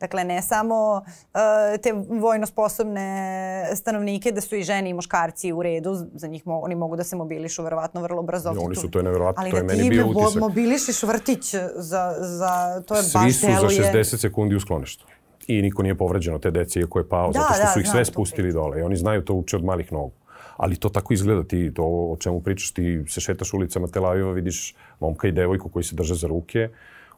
dakle 0.00 0.24
ne 0.24 0.42
samo 0.44 1.02
uh, 1.04 1.40
te 1.82 1.92
vojno 2.20 2.46
sposobne 2.46 3.70
stanovnike, 3.74 4.32
da 4.32 4.40
su 4.40 4.56
i 4.56 4.62
žene 4.62 4.90
i 4.90 4.94
muškarci 4.94 5.52
u 5.52 5.62
redu, 5.62 5.94
za 6.14 6.26
njih 6.26 6.46
mo 6.46 6.58
oni 6.58 6.74
mogu 6.74 6.96
da 6.96 7.04
se 7.04 7.16
mobilišu 7.16 7.62
verovatno 7.62 8.02
vrlo 8.02 8.22
brzo. 8.22 8.52
I 8.54 8.58
oni 8.58 8.76
su, 8.76 8.90
to 8.90 8.98
je 8.98 9.02
nevjerovatno, 9.02 9.50
to 9.50 9.56
je 9.56 9.62
meni 9.62 9.88
bio 9.88 10.06
utisak. 10.06 10.22
Ali 10.22 10.26
da 10.26 10.32
ti 10.32 10.38
mobilišiš 10.38 11.02
vrtić 11.02 11.54
za, 11.74 12.14
za 12.18 12.82
to 12.86 12.96
je 12.96 13.02
Svi 13.02 13.18
baš 13.18 13.40
su 13.40 13.46
deluje. 13.46 13.82
za 13.82 13.98
60 13.98 14.20
sekundi 14.20 14.54
u 14.54 14.60
skloništu. 14.60 15.06
I 15.46 15.62
niko 15.62 15.82
nije 15.82 15.94
povređeno 15.94 16.38
te 16.38 16.50
dece 16.50 16.80
iako 16.80 16.98
je 16.98 17.08
pao, 17.08 17.32
da, 17.32 17.40
zato 17.40 17.54
što 17.54 17.62
da, 17.62 17.72
su 17.72 17.80
ih 17.80 17.88
sve 17.88 18.04
spustili 18.04 18.52
dole. 18.52 18.80
I 18.80 18.82
oni 18.82 18.96
znaju 18.96 19.24
to 19.24 19.34
uče 19.34 19.56
od 19.56 19.64
malih 19.64 19.92
nogu 19.92 20.12
ali 20.56 20.76
to 20.76 20.88
tako 20.88 21.14
izgleda 21.14 21.44
ti, 21.44 21.72
to 21.74 21.84
o 21.84 22.16
čemu 22.20 22.40
pričaš, 22.40 22.70
ti 22.70 23.04
se 23.08 23.20
šetaš 23.20 23.54
ulicama 23.54 23.86
Tel 23.86 24.06
Aviva, 24.06 24.32
vidiš 24.32 24.74
momka 25.00 25.28
i 25.28 25.32
devojku 25.32 25.68
koji 25.68 25.84
se 25.84 25.94
drže 25.94 26.14
za 26.14 26.26
ruke, 26.26 26.68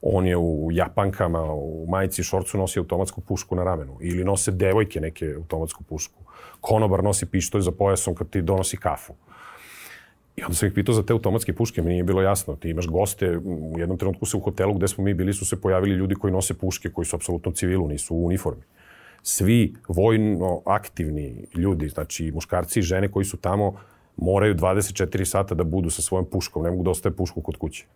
on 0.02 0.26
je 0.26 0.36
u 0.36 0.68
japankama, 0.72 1.42
u 1.52 1.86
majici 1.88 2.20
i 2.20 2.24
šorcu 2.24 2.58
nosi 2.58 2.78
automatsku 2.78 3.20
pušku 3.20 3.56
na 3.56 3.64
ramenu. 3.64 3.98
Ili 4.00 4.24
nose 4.24 4.50
devojke 4.50 5.00
neke 5.00 5.34
automatsku 5.36 5.84
pušku. 5.84 6.20
Konobar 6.60 7.04
nosi 7.04 7.26
pištolj 7.26 7.62
za 7.62 7.70
pojasom 7.70 8.14
kad 8.14 8.30
ti 8.30 8.42
donosi 8.42 8.76
kafu. 8.76 9.14
I 10.36 10.42
onda 10.42 10.54
sam 10.54 10.68
ih 10.68 10.74
pitao 10.74 10.94
za 10.94 11.02
te 11.02 11.12
automatske 11.12 11.52
puške, 11.52 11.82
mi 11.82 11.90
nije 11.90 12.04
bilo 12.04 12.22
jasno. 12.22 12.56
Ti 12.56 12.70
imaš 12.70 12.86
goste, 12.86 13.38
u 13.44 13.78
jednom 13.78 13.98
trenutku 13.98 14.26
se 14.26 14.36
u 14.36 14.40
hotelu 14.40 14.74
gde 14.74 14.88
smo 14.88 15.04
mi 15.04 15.14
bili 15.14 15.32
su 15.32 15.46
se 15.46 15.60
pojavili 15.60 15.94
ljudi 15.94 16.14
koji 16.14 16.32
nose 16.32 16.54
puške, 16.54 16.90
koji 16.90 17.04
su 17.04 17.16
apsolutno 17.16 17.52
civilu, 17.52 17.88
nisu 17.88 18.14
u 18.14 18.26
uniformi. 18.26 18.62
Svi 19.22 19.74
vojno 19.88 20.62
aktivni 20.64 21.46
ljudi, 21.54 21.88
znači 21.88 22.30
muškarci 22.34 22.78
i 22.78 22.82
žene 22.82 23.08
koji 23.08 23.24
su 23.24 23.36
tamo, 23.36 23.80
moraju 24.16 24.54
24 24.54 25.24
sata 25.24 25.54
da 25.54 25.64
budu 25.64 25.90
sa 25.90 26.02
svojom 26.02 26.26
puškom, 26.30 26.62
ne 26.62 26.70
mogu 26.70 26.82
da 26.82 26.90
ostaje 26.90 27.12
pušku 27.16 27.40
kod 27.40 27.56
kuće. 27.56 27.86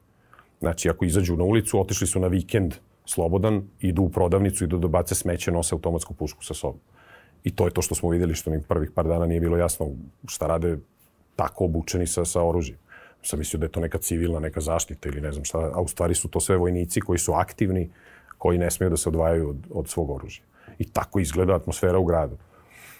Znači, 0.60 0.90
ako 0.90 1.04
izađu 1.04 1.36
na 1.36 1.44
ulicu, 1.44 1.80
otišli 1.80 2.06
su 2.06 2.20
na 2.20 2.26
vikend 2.26 2.74
slobodan, 3.04 3.62
idu 3.80 4.02
u 4.02 4.08
prodavnicu, 4.08 4.64
idu 4.64 4.78
da 4.78 4.88
bace 4.88 5.14
smeće, 5.14 5.52
nose 5.52 5.74
automatsku 5.74 6.14
pušku 6.14 6.44
sa 6.44 6.54
sobom. 6.54 6.80
I 7.44 7.50
to 7.50 7.64
je 7.64 7.70
to 7.70 7.82
što 7.82 7.94
smo 7.94 8.10
videli, 8.10 8.34
što 8.34 8.50
mi 8.50 8.62
prvih 8.62 8.90
par 8.94 9.08
dana 9.08 9.26
nije 9.26 9.40
bilo 9.40 9.56
jasno 9.56 9.88
šta 10.28 10.46
rade 10.46 10.78
tako 11.36 11.64
obučeni 11.64 12.06
sa, 12.06 12.24
sa 12.24 12.42
oružjem. 12.44 12.78
Sam 13.22 13.38
mislio 13.38 13.58
da 13.58 13.66
je 13.66 13.72
to 13.72 13.80
neka 13.80 13.98
civilna, 13.98 14.40
neka 14.40 14.60
zaštita 14.60 15.08
ili 15.08 15.20
ne 15.20 15.32
znam 15.32 15.44
šta, 15.44 15.70
a 15.74 15.80
u 15.80 15.88
stvari 15.88 16.14
su 16.14 16.28
to 16.28 16.40
sve 16.40 16.56
vojnici 16.56 17.00
koji 17.00 17.18
su 17.18 17.32
aktivni, 17.32 17.90
koji 18.38 18.58
ne 18.58 18.70
smiju 18.70 18.90
da 18.90 18.96
se 18.96 19.08
odvajaju 19.08 19.48
od, 19.48 19.66
od 19.70 19.88
svog 19.88 20.10
oružja. 20.10 20.44
I 20.78 20.84
tako 20.84 21.20
izgleda 21.20 21.54
atmosfera 21.54 21.98
u 21.98 22.04
gradu. 22.04 22.36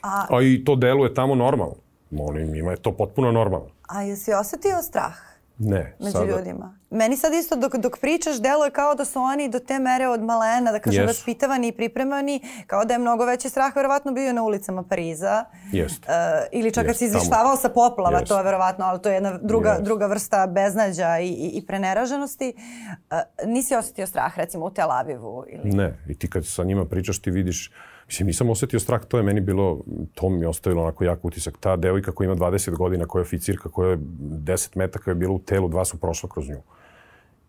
A, 0.03 0.27
a 0.31 0.43
i 0.43 0.65
to 0.65 0.77
deluje 0.77 1.15
tamo 1.15 1.35
normalno. 1.35 1.77
Molim, 2.11 2.55
ima 2.55 2.71
je 2.71 2.77
to 2.77 2.97
potpuno 2.97 3.33
normalno. 3.33 3.69
A 3.89 4.03
jesi 4.03 4.33
osetio 4.33 4.83
strah? 4.83 5.30
Ne. 5.63 5.97
Među 5.99 6.13
sada... 6.13 6.37
ljudima. 6.37 6.79
Meni 6.91 7.17
sad 7.17 7.33
isto 7.35 7.57
dok, 7.57 7.77
dok 7.77 7.99
pričaš 8.01 8.41
deluje 8.41 8.71
kao 8.71 8.95
da 8.95 9.05
su 9.05 9.21
oni 9.21 9.49
do 9.49 9.59
te 9.59 9.79
mere 9.79 10.09
od 10.09 10.23
malena, 10.23 10.73
da 10.73 10.79
kažem, 10.79 11.05
yes. 11.05 11.07
vaspitavani 11.07 11.69
i 11.69 11.73
pripremani, 11.73 12.41
kao 12.67 12.85
da 12.85 12.95
je 12.95 12.99
mnogo 12.99 13.25
veći 13.25 13.49
strah 13.49 13.77
verovatno 13.77 14.13
bio 14.13 14.33
na 14.33 14.43
ulicama 14.43 14.83
Pariza. 14.83 15.45
Jest. 15.73 16.05
Uh, 16.05 16.11
ili 16.53 16.75
čak 16.75 16.87
kad 16.87 16.97
si 16.97 17.05
izvištavao 17.05 17.57
sa 17.57 17.69
poplava, 17.69 18.21
yes. 18.21 18.29
to 18.29 18.39
je 18.39 18.45
verovatno, 18.45 18.85
ali 18.85 19.03
to 19.03 19.09
je 19.09 19.15
jedna 19.15 19.39
druga, 19.43 19.77
yes. 19.81 19.83
druga 19.83 20.07
vrsta 20.07 20.47
beznađa 20.47 21.19
i, 21.19 21.29
i, 21.29 21.51
i 21.55 21.67
preneraženosti. 21.67 22.55
Uh, 22.57 23.19
nisi 23.47 23.75
osetio 23.75 24.07
strah 24.07 24.39
recimo 24.39 24.67
u 24.67 24.71
Tel 24.71 24.91
Avivu? 24.91 25.45
Ili... 25.49 25.71
Ne. 25.71 25.99
I 26.09 26.19
ti 26.19 26.31
kad 26.31 26.47
sa 26.47 26.65
njima 26.65 26.85
pričaš 26.85 27.23
ti 27.23 27.31
vidiš 27.31 27.73
Mislim, 28.11 28.27
nisam 28.27 28.51
osetio 28.51 28.81
strah, 28.81 29.05
to 29.05 29.17
je 29.17 29.23
meni 29.23 29.41
bilo, 29.41 29.81
to 30.15 30.29
mi 30.29 30.41
je 30.41 30.49
ostavilo 30.49 30.83
onako 30.83 31.05
jak 31.05 31.25
utisak. 31.25 31.59
Ta 31.61 31.77
devojka 31.77 32.13
koja 32.13 32.27
ima 32.27 32.35
20 32.35 32.77
godina, 32.77 33.07
koja 33.07 33.21
je 33.21 33.23
oficirka, 33.23 33.69
koja 33.69 33.91
je 33.91 33.99
10 33.99 34.77
metaka 34.77 35.11
je 35.11 35.15
bila 35.15 35.35
u 35.35 35.39
telu, 35.39 35.69
dva 35.69 35.85
su 35.85 36.01
prošla 36.01 36.29
kroz 36.29 36.49
nju. 36.49 36.63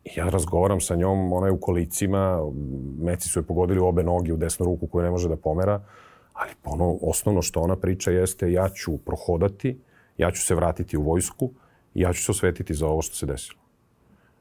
I 0.05 0.09
ja 0.15 0.29
razgovaram 0.29 0.81
sa 0.81 0.95
njom, 0.95 1.33
ona 1.33 1.47
je 1.47 1.51
u 1.51 1.59
kolicima, 1.59 2.39
meci 2.99 3.29
su 3.29 3.39
je 3.39 3.43
pogodili 3.43 3.79
u 3.79 3.85
obe 3.85 4.03
noge, 4.03 4.33
u 4.33 4.37
desnu 4.37 4.65
ruku 4.65 4.87
koju 4.87 5.03
ne 5.03 5.09
može 5.09 5.29
da 5.29 5.35
pomera, 5.35 5.81
ali 6.33 6.51
ono, 6.63 6.97
osnovno 7.01 7.41
što 7.41 7.61
ona 7.61 7.75
priča 7.75 8.11
jeste 8.11 8.51
ja 8.51 8.69
ću 8.69 8.97
prohodati, 8.97 9.79
ja 10.17 10.31
ću 10.31 10.45
se 10.45 10.55
vratiti 10.55 10.97
u 10.97 11.01
vojsku 11.01 11.51
i 11.93 12.01
ja 12.01 12.13
ću 12.13 12.23
se 12.23 12.31
osvetiti 12.31 12.73
za 12.73 12.87
ovo 12.87 13.01
što 13.01 13.15
se 13.15 13.25
desilo. 13.25 13.59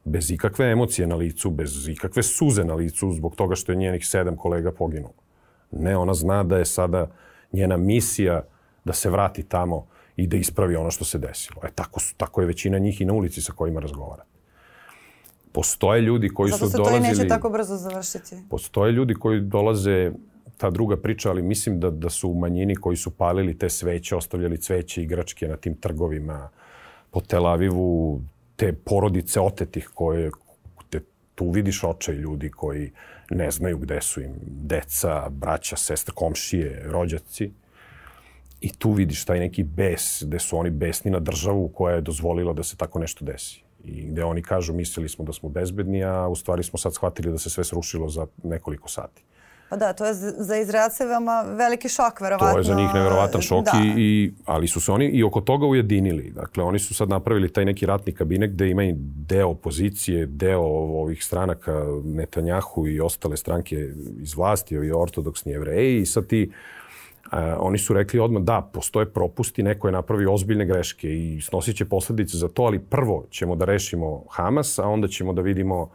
Bez 0.04 0.30
ikakve 0.30 0.70
emocije 0.70 1.06
na 1.06 1.16
licu, 1.16 1.50
bez 1.50 1.88
ikakve 1.88 2.22
suze 2.22 2.64
na 2.64 2.74
licu 2.74 3.12
zbog 3.12 3.36
toga 3.36 3.54
što 3.54 3.72
je 3.72 3.76
njenih 3.76 4.06
sedam 4.06 4.36
kolega 4.36 4.72
poginulo. 4.72 5.29
Ne, 5.70 5.96
ona 5.96 6.14
zna 6.14 6.42
da 6.42 6.58
je 6.58 6.64
sada 6.64 7.10
njena 7.52 7.76
misija 7.76 8.42
da 8.84 8.92
se 8.92 9.10
vrati 9.10 9.42
tamo 9.42 9.86
i 10.16 10.26
da 10.26 10.36
ispravi 10.36 10.76
ono 10.76 10.90
što 10.90 11.04
se 11.04 11.18
desilo. 11.18 11.60
E, 11.64 11.70
tako, 11.74 12.00
su, 12.00 12.14
tako 12.16 12.40
je 12.40 12.46
većina 12.46 12.78
njih 12.78 13.00
i 13.00 13.04
na 13.04 13.12
ulici 13.12 13.42
sa 13.42 13.52
kojima 13.52 13.80
razgovara. 13.80 14.24
Postoje 15.52 16.00
ljudi 16.00 16.28
koji 16.28 16.50
Zato 16.50 16.66
su 16.66 16.76
dolazili... 16.76 17.00
Zato 17.00 17.06
se 17.06 17.16
to 17.16 17.22
i 17.22 17.24
neće 17.24 17.28
tako 17.28 17.50
brzo 17.50 17.76
završiti. 17.76 18.36
Postoje 18.50 18.92
ljudi 18.92 19.14
koji 19.14 19.40
dolaze 19.40 20.12
ta 20.56 20.70
druga 20.70 20.96
priča, 20.96 21.30
ali 21.30 21.42
mislim 21.42 21.80
da, 21.80 21.90
da 21.90 22.10
su 22.10 22.30
u 22.30 22.34
manjini 22.34 22.76
koji 22.76 22.96
su 22.96 23.10
palili 23.10 23.58
te 23.58 23.70
sveće, 23.70 24.16
ostavljali 24.16 24.60
cveće, 24.60 25.02
igračke 25.02 25.48
na 25.48 25.56
tim 25.56 25.74
trgovima 25.74 26.48
po 27.10 27.20
Tel 27.20 27.46
Avivu, 27.46 28.20
te 28.56 28.72
porodice 28.72 29.40
otetih 29.40 29.90
koje, 29.94 30.30
tu 31.40 31.50
vidiš 31.50 31.84
očaj 31.84 32.14
ljudi 32.14 32.50
koji 32.50 32.90
ne 33.30 33.50
znaju 33.50 33.78
gde 33.78 34.00
su 34.00 34.20
im 34.20 34.34
deca, 34.44 35.28
braća, 35.30 35.76
sestra, 35.76 36.14
komšije, 36.14 36.82
rođaci. 36.86 37.50
I 38.60 38.72
tu 38.72 38.92
vidiš 38.92 39.24
taj 39.24 39.40
neki 39.40 39.62
bes, 39.62 40.22
gde 40.26 40.38
su 40.38 40.58
oni 40.58 40.70
besni 40.70 41.10
na 41.10 41.18
državu 41.18 41.68
koja 41.68 41.94
je 41.94 42.00
dozvolila 42.00 42.52
da 42.52 42.62
se 42.62 42.76
tako 42.76 42.98
nešto 42.98 43.24
desi. 43.24 43.62
I 43.84 44.02
gde 44.10 44.24
oni 44.24 44.42
kažu, 44.42 44.74
mislili 44.74 45.08
smo 45.08 45.24
da 45.24 45.32
smo 45.32 45.48
bezbedni, 45.48 46.04
a 46.04 46.28
u 46.28 46.36
stvari 46.36 46.62
smo 46.62 46.78
sad 46.78 46.94
shvatili 46.94 47.32
da 47.32 47.38
se 47.38 47.50
sve 47.50 47.64
srušilo 47.64 48.08
za 48.08 48.26
nekoliko 48.42 48.88
sati. 48.88 49.24
Pa 49.70 49.76
da, 49.76 49.92
to 49.92 50.06
je 50.06 50.14
za 50.14 50.56
Izraelce 50.56 51.04
veoma 51.06 51.42
veliki 51.42 51.88
šok, 51.88 52.20
verovatno. 52.20 52.52
To 52.52 52.58
je 52.58 52.64
za 52.64 52.74
njih 52.74 52.88
neverovatan 52.94 53.40
šok, 53.40 53.64
da. 53.64 53.72
i, 53.84 53.92
i, 53.96 54.32
ali 54.44 54.68
su 54.68 54.80
se 54.80 54.92
oni 54.92 55.06
i 55.06 55.22
oko 55.22 55.40
toga 55.40 55.66
ujedinili. 55.66 56.30
Dakle, 56.30 56.64
oni 56.64 56.78
su 56.78 56.94
sad 56.94 57.08
napravili 57.08 57.52
taj 57.52 57.64
neki 57.64 57.86
ratni 57.86 58.12
kabinet 58.12 58.50
gde 58.50 58.70
ima 58.70 58.84
i 58.84 58.94
deo 58.96 59.48
opozicije, 59.48 60.26
deo 60.26 60.60
ovih 61.02 61.24
stranaka 61.24 61.84
Netanjahu 62.04 62.86
i 62.88 63.00
ostale 63.00 63.36
stranke 63.36 63.76
iz 64.20 64.34
vlasti, 64.36 64.78
ovi 64.78 64.92
ortodoksni 64.92 65.52
jevreji 65.52 66.00
i 66.00 66.06
sad 66.06 66.26
ti 66.26 66.52
Uh, 67.32 67.38
oni 67.58 67.78
su 67.78 67.94
rekli 67.94 68.20
odmah 68.20 68.42
da, 68.42 68.70
postoje 68.72 69.06
propusti, 69.06 69.62
neko 69.62 69.88
je 69.88 69.92
napravio 69.92 70.32
ozbiljne 70.32 70.66
greške 70.66 71.08
i 71.08 71.40
snosit 71.40 71.76
će 71.76 71.84
posledice 71.84 72.36
za 72.36 72.48
to, 72.48 72.62
ali 72.62 72.78
prvo 72.78 73.26
ćemo 73.30 73.56
da 73.56 73.64
rešimo 73.64 74.24
Hamas, 74.30 74.78
a 74.78 74.88
onda 74.88 75.08
ćemo 75.08 75.32
da 75.32 75.42
vidimo 75.42 75.82
uh, 75.82 75.88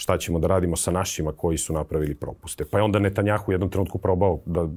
šta 0.00 0.18
ćemo 0.18 0.38
da 0.38 0.48
radimo 0.48 0.76
sa 0.76 0.90
našima 0.90 1.32
koji 1.32 1.58
su 1.58 1.72
napravili 1.72 2.14
propuste. 2.14 2.64
Pa 2.64 2.78
je 2.78 2.84
onda 2.84 2.98
Netanjahu 2.98 3.50
u 3.50 3.52
jednom 3.52 3.70
trenutku 3.70 3.98
probao 3.98 4.38
da 4.46 4.68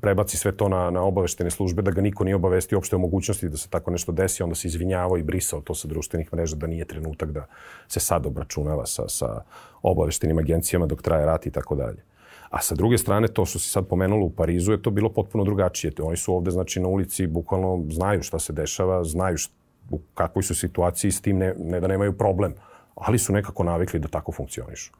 prebaci 0.00 0.36
sve 0.36 0.52
to 0.56 0.68
na, 0.68 0.90
na 0.90 1.02
obaveštene 1.02 1.50
službe, 1.50 1.82
da 1.82 1.90
ga 1.90 2.00
niko 2.00 2.24
nije 2.24 2.36
obavestio 2.36 2.78
uopšte 2.78 2.96
o 2.96 2.98
mogućnosti 2.98 3.48
da 3.48 3.56
se 3.56 3.68
tako 3.68 3.90
nešto 3.90 4.12
desi, 4.12 4.42
onda 4.42 4.54
se 4.54 4.68
izvinjavao 4.68 5.18
i 5.18 5.22
brisao 5.22 5.60
to 5.60 5.74
sa 5.74 5.88
društvenih 5.88 6.32
mreža 6.34 6.56
da 6.56 6.66
nije 6.66 6.84
trenutak 6.84 7.32
da 7.32 7.46
se 7.88 8.00
sad 8.00 8.26
obračunava 8.26 8.86
sa, 8.86 9.08
sa 9.08 9.40
obaveštenim 9.82 10.38
agencijama 10.38 10.86
dok 10.86 11.02
traje 11.02 11.26
rat 11.26 11.46
i 11.46 11.50
tako 11.50 11.74
dalje. 11.74 12.04
A 12.50 12.60
sa 12.60 12.74
druge 12.74 12.98
strane, 12.98 13.28
to 13.28 13.44
što 13.44 13.58
si 13.58 13.70
sad 13.70 13.88
pomenulo 13.88 14.26
u 14.26 14.30
Parizu 14.30 14.72
je 14.72 14.82
to 14.82 14.90
bilo 14.90 15.08
potpuno 15.12 15.44
drugačije. 15.44 15.92
Oni 16.02 16.16
su 16.16 16.34
ovde, 16.34 16.50
znači, 16.50 16.80
na 16.80 16.88
ulici 16.88 17.26
bukvalno 17.26 17.84
znaju 17.90 18.22
šta 18.22 18.38
se 18.38 18.52
dešava, 18.52 19.04
znaju 19.04 19.36
šta, 19.36 19.54
u 19.90 20.00
kakvoj 20.14 20.42
su 20.42 20.54
situaciji 20.54 21.10
s 21.10 21.20
tim, 21.20 21.38
ne, 21.38 21.54
ne 21.58 21.80
da 21.80 21.86
nemaju 21.88 22.12
problem 22.12 22.54
ali 23.00 23.18
su 23.18 23.32
nekako 23.32 23.64
navikli 23.64 24.00
da 24.00 24.08
tako 24.08 24.32
funkcionišu. 24.32 24.92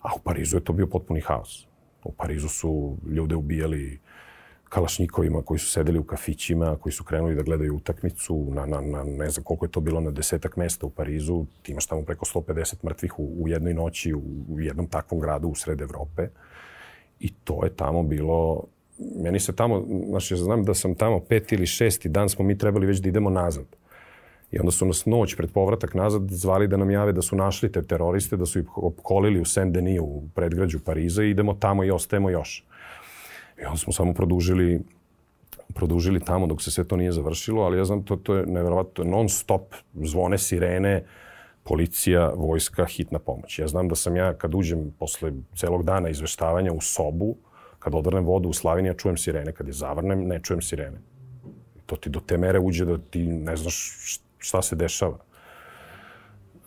A 0.00 0.14
u 0.16 0.18
Parizu 0.18 0.56
je 0.56 0.64
to 0.64 0.72
bio 0.72 0.86
potpuni 0.86 1.20
haos. 1.20 1.66
U 2.04 2.12
Parizu 2.12 2.48
su 2.48 2.96
ljude 3.06 3.34
ubijali 3.34 4.00
kalašnjikovima 4.68 5.42
koji 5.42 5.58
su 5.58 5.70
sedeli 5.70 5.98
u 5.98 6.04
kafićima, 6.04 6.76
koji 6.76 6.92
su 6.92 7.04
krenuli 7.04 7.34
da 7.34 7.42
gledaju 7.42 7.76
utakmicu 7.76 8.46
na, 8.54 8.66
na, 8.66 8.80
na 8.80 9.04
ne 9.04 9.30
znam 9.30 9.44
koliko 9.44 9.64
je 9.64 9.70
to 9.70 9.80
bilo 9.80 10.00
na 10.00 10.10
desetak 10.10 10.56
mesta 10.56 10.86
u 10.86 10.90
Parizu. 10.90 11.44
Ti 11.62 11.72
imaš 11.72 11.86
tamo 11.86 12.02
preko 12.02 12.24
150 12.24 12.84
mrtvih 12.84 13.18
u, 13.18 13.42
u 13.42 13.48
jednoj 13.48 13.74
noći 13.74 14.14
u, 14.14 14.22
u 14.48 14.60
jednom 14.60 14.86
takvom 14.86 15.20
gradu 15.20 15.48
u 15.48 15.54
sred 15.54 15.80
Evrope. 15.80 16.28
I 17.20 17.32
to 17.32 17.64
je 17.64 17.76
tamo 17.76 18.02
bilo 18.02 18.64
meni 19.16 19.40
se 19.40 19.56
tamo, 19.56 19.84
znači 20.08 20.36
znam 20.36 20.64
da 20.64 20.74
sam 20.74 20.94
tamo 20.94 21.20
peti 21.20 21.54
ili 21.54 21.66
šesti 21.66 22.08
dan 22.08 22.28
smo 22.28 22.44
mi 22.44 22.58
trebali 22.58 22.86
već 22.86 22.98
da 22.98 23.08
idemo 23.08 23.30
nazad. 23.30 23.66
I 24.50 24.58
onda 24.58 24.70
su 24.70 24.86
nas 24.86 25.06
noć 25.06 25.36
pred 25.36 25.50
povratak 25.52 25.94
nazad 25.94 26.22
zvali 26.30 26.68
da 26.68 26.76
nam 26.76 26.90
jave 26.90 27.12
da 27.12 27.22
su 27.22 27.36
našli 27.36 27.72
te 27.72 27.82
teroriste, 27.82 28.36
da 28.36 28.46
su 28.46 28.58
ih 28.58 28.78
opkolili 28.78 29.40
u 29.40 29.44
Saint-Denis 29.44 30.00
u 30.00 30.22
predgrađu 30.34 30.80
Pariza 30.84 31.22
i 31.24 31.30
idemo 31.30 31.54
tamo 31.54 31.84
i 31.84 31.90
ostajemo 31.90 32.30
još. 32.30 32.64
I 33.62 33.64
onda 33.64 33.78
smo 33.78 33.92
samo 33.92 34.14
produžili 34.14 34.80
produžili 35.74 36.20
tamo 36.20 36.46
dok 36.46 36.62
se 36.62 36.70
sve 36.70 36.84
to 36.84 36.96
nije 36.96 37.12
završilo, 37.12 37.62
ali 37.62 37.78
ja 37.78 37.84
znam, 37.84 38.02
to, 38.02 38.16
to 38.16 38.34
je 38.34 38.46
nevjerovatno, 38.46 39.04
non 39.04 39.28
stop 39.28 39.74
zvone 39.94 40.38
sirene, 40.38 41.04
policija, 41.62 42.32
vojska, 42.36 42.84
hitna 42.84 43.18
pomoć. 43.18 43.58
Ja 43.58 43.68
znam 43.68 43.88
da 43.88 43.94
sam 43.94 44.16
ja, 44.16 44.34
kad 44.34 44.54
uđem 44.54 44.90
posle 44.98 45.32
celog 45.56 45.84
dana 45.84 46.08
izveštavanja 46.08 46.72
u 46.72 46.80
sobu, 46.80 47.36
kad 47.78 47.94
odvrnem 47.94 48.24
vodu 48.24 48.48
u 48.48 48.52
Slavini, 48.52 48.88
ja 48.88 48.94
čujem 48.94 49.16
sirene. 49.16 49.52
Kad 49.52 49.66
je 49.66 49.72
zavrnem, 49.72 50.26
ne 50.26 50.40
čujem 50.42 50.62
sirene. 50.62 51.00
To 51.86 51.96
ti 51.96 52.10
do 52.10 52.20
te 52.20 52.38
mere 52.38 52.58
uđe 52.58 52.84
da 52.84 52.98
ti 52.98 53.26
ne 53.26 53.56
znaš 53.56 54.20
šta 54.40 54.62
se 54.62 54.76
dešava. 54.76 55.18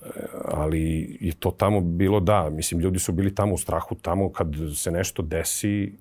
E, 0.05 0.09
ali 0.45 1.17
je 1.21 1.33
to 1.39 1.51
tamo 1.51 1.81
bilo 1.81 2.19
da, 2.19 2.49
mislim, 2.49 2.79
ljudi 2.79 2.99
su 2.99 3.11
bili 3.11 3.35
tamo 3.35 3.53
u 3.53 3.57
strahu, 3.57 3.95
tamo 3.95 4.31
kad 4.31 4.47
se 4.75 4.91
nešto 4.91 5.21
desi, 5.21 5.97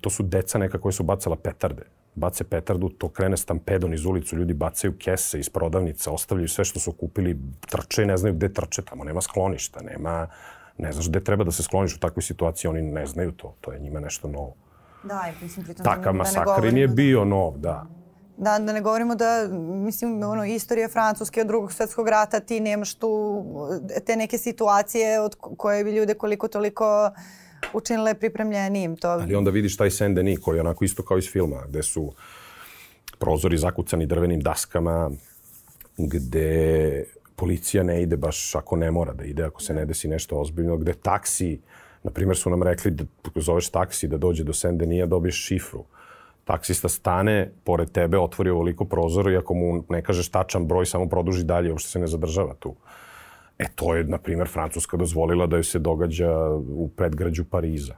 to 0.00 0.10
su 0.10 0.22
deca 0.22 0.58
neka 0.58 0.80
koje 0.80 0.92
su 0.92 1.02
bacala 1.02 1.36
petarde. 1.36 1.82
Bace 2.14 2.44
petardu, 2.44 2.88
to 2.88 3.08
krene 3.08 3.36
stampedon 3.36 3.94
iz 3.94 4.04
ulicu, 4.04 4.36
ljudi 4.36 4.54
bacaju 4.54 4.94
kese 4.98 5.38
iz 5.40 5.48
prodavnica, 5.48 6.10
ostavljaju 6.10 6.48
sve 6.48 6.64
što 6.64 6.80
su 6.80 6.92
kupili, 6.92 7.38
trče 7.60 8.02
i 8.02 8.06
ne 8.06 8.16
znaju 8.16 8.34
gde 8.34 8.52
trče, 8.52 8.82
tamo 8.82 9.04
nema 9.04 9.20
skloništa, 9.20 9.80
nema, 9.82 10.28
ne 10.78 10.92
znaš 10.92 11.08
gde 11.08 11.24
treba 11.24 11.44
da 11.44 11.50
se 11.50 11.62
skloniš 11.62 11.96
u 11.96 12.00
takvoj 12.00 12.22
situaciji, 12.22 12.68
oni 12.68 12.82
ne 12.82 13.06
znaju 13.06 13.32
to, 13.32 13.54
to 13.60 13.72
je 13.72 13.80
njima 13.80 14.00
nešto 14.00 14.28
novo. 14.28 14.54
Da, 15.04 15.32
i 15.32 15.44
mislim, 15.44 15.64
pritom 15.64 15.84
Takav 15.84 16.12
da 16.12 16.18
masakr 16.18 16.72
nije 16.72 16.88
bio 16.88 17.24
nov, 17.24 17.58
da. 17.58 17.86
Da, 18.38 18.58
da 18.58 18.72
ne 18.72 18.80
govorimo 18.80 19.14
da, 19.14 19.48
mislim, 19.58 20.22
ono, 20.22 20.44
istorija 20.44 20.88
Francuske 20.88 21.40
od 21.40 21.46
drugog 21.46 21.72
svetskog 21.72 22.08
rata, 22.08 22.40
ti 22.40 22.60
nemaš 22.60 22.94
tu 22.94 23.44
te 24.06 24.16
neke 24.16 24.38
situacije 24.38 25.20
od 25.20 25.36
koje 25.56 25.84
bi 25.84 25.92
ljude 25.92 26.14
koliko 26.14 26.48
toliko 26.48 27.10
učinile 27.72 28.14
pripremljenijim. 28.14 28.96
To... 28.96 29.08
Ali 29.08 29.34
onda 29.34 29.50
vidiš 29.50 29.76
taj 29.76 29.90
Saint 29.90 30.16
Denis 30.16 30.38
koji 30.38 30.56
je 30.56 30.60
onako 30.60 30.84
isto 30.84 31.02
kao 31.02 31.18
iz 31.18 31.30
filma, 31.32 31.62
gde 31.68 31.82
su 31.82 32.12
prozori 33.18 33.58
zakucani 33.58 34.06
drvenim 34.06 34.40
daskama, 34.40 35.10
gde 35.96 37.04
policija 37.36 37.82
ne 37.82 38.02
ide 38.02 38.16
baš 38.16 38.54
ako 38.54 38.76
ne 38.76 38.90
mora 38.90 39.12
da 39.12 39.24
ide, 39.24 39.44
ako 39.44 39.62
se 39.62 39.74
ne 39.74 39.84
desi 39.84 40.08
nešto 40.08 40.40
ozbiljno, 40.40 40.76
gde 40.76 40.92
taksi, 40.92 41.60
na 42.02 42.10
primjer 42.10 42.36
su 42.36 42.50
nam 42.50 42.62
rekli 42.62 42.90
da 42.90 43.04
zoveš 43.34 43.68
taksi 43.68 44.08
da 44.08 44.18
dođe 44.18 44.44
do 44.44 44.52
Saint 44.52 44.78
Denija, 44.78 45.06
dobiješ 45.06 45.44
šifru 45.46 45.84
taksista 46.46 46.88
stane 46.88 47.50
pored 47.64 47.90
tebe, 47.90 48.18
otvori 48.18 48.50
ovoliko 48.50 48.84
prozora 48.84 49.32
i 49.32 49.36
ako 49.36 49.54
mu 49.54 49.84
ne 49.88 50.02
kažeš 50.02 50.28
tačan 50.30 50.66
broj, 50.66 50.86
samo 50.86 51.08
produži 51.08 51.44
dalje, 51.44 51.72
uopšte 51.72 51.90
se 51.90 51.98
ne 51.98 52.06
zadržava 52.06 52.54
tu. 52.54 52.74
E, 53.58 53.66
to 53.74 53.94
je, 53.94 54.04
na 54.04 54.18
primjer, 54.18 54.48
Francuska 54.48 54.96
dozvolila 54.96 55.46
da 55.46 55.56
joj 55.56 55.64
se 55.64 55.78
događa 55.78 56.30
u 56.54 56.88
predgrađu 56.96 57.44
Pariza. 57.44 57.96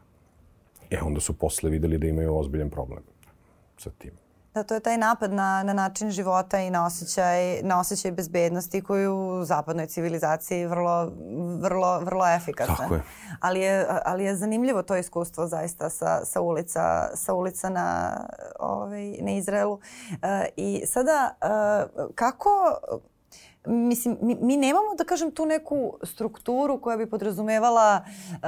E, 0.90 1.00
onda 1.02 1.20
su 1.20 1.38
posle 1.38 1.70
videli 1.70 1.98
da 1.98 2.06
imaju 2.06 2.38
ozbiljan 2.38 2.70
problem 2.70 3.02
sa 3.76 3.90
tim. 3.90 4.12
Da, 4.54 4.62
to 4.62 4.74
je 4.74 4.80
taj 4.80 4.98
napad 4.98 5.32
na, 5.32 5.62
na 5.62 5.72
način 5.72 6.10
života 6.10 6.60
i 6.60 6.70
na 6.70 6.86
osjećaj, 6.86 7.62
na 7.62 7.80
osjećaj 7.80 8.12
bezbednosti 8.12 8.82
koju 8.82 9.40
u 9.40 9.44
zapadnoj 9.44 9.86
civilizaciji 9.86 10.66
vrlo, 10.66 11.12
vrlo, 11.60 12.00
vrlo 12.00 12.34
efikasna. 12.34 12.76
Tako 12.76 12.94
je. 12.94 13.02
Ali 13.40 13.60
je, 13.60 13.86
ali 14.04 14.24
je 14.24 14.36
zanimljivo 14.36 14.82
to 14.82 14.96
iskustvo 14.96 15.46
zaista 15.46 15.90
sa, 15.90 16.24
sa, 16.24 16.40
ulica, 16.40 17.10
sa 17.14 17.34
ulica 17.34 17.68
na, 17.68 18.16
ovaj, 18.58 19.16
na 19.20 19.30
Izraelu. 19.30 19.80
E, 20.22 20.48
I 20.56 20.82
sada, 20.86 21.34
e, 21.40 21.48
kako 22.14 22.78
mislim, 23.66 24.16
mi, 24.22 24.36
mi 24.40 24.56
nemamo, 24.56 24.94
da 24.98 25.04
kažem, 25.04 25.30
tu 25.30 25.46
neku 25.46 25.98
strukturu 26.02 26.80
koja 26.80 26.96
bi 26.96 27.10
podrazumevala 27.10 28.00
uh, 28.04 28.38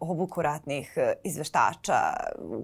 obuku 0.00 0.42
ratnih 0.42 0.92
uh, 0.96 1.02
izveštača, 1.24 1.94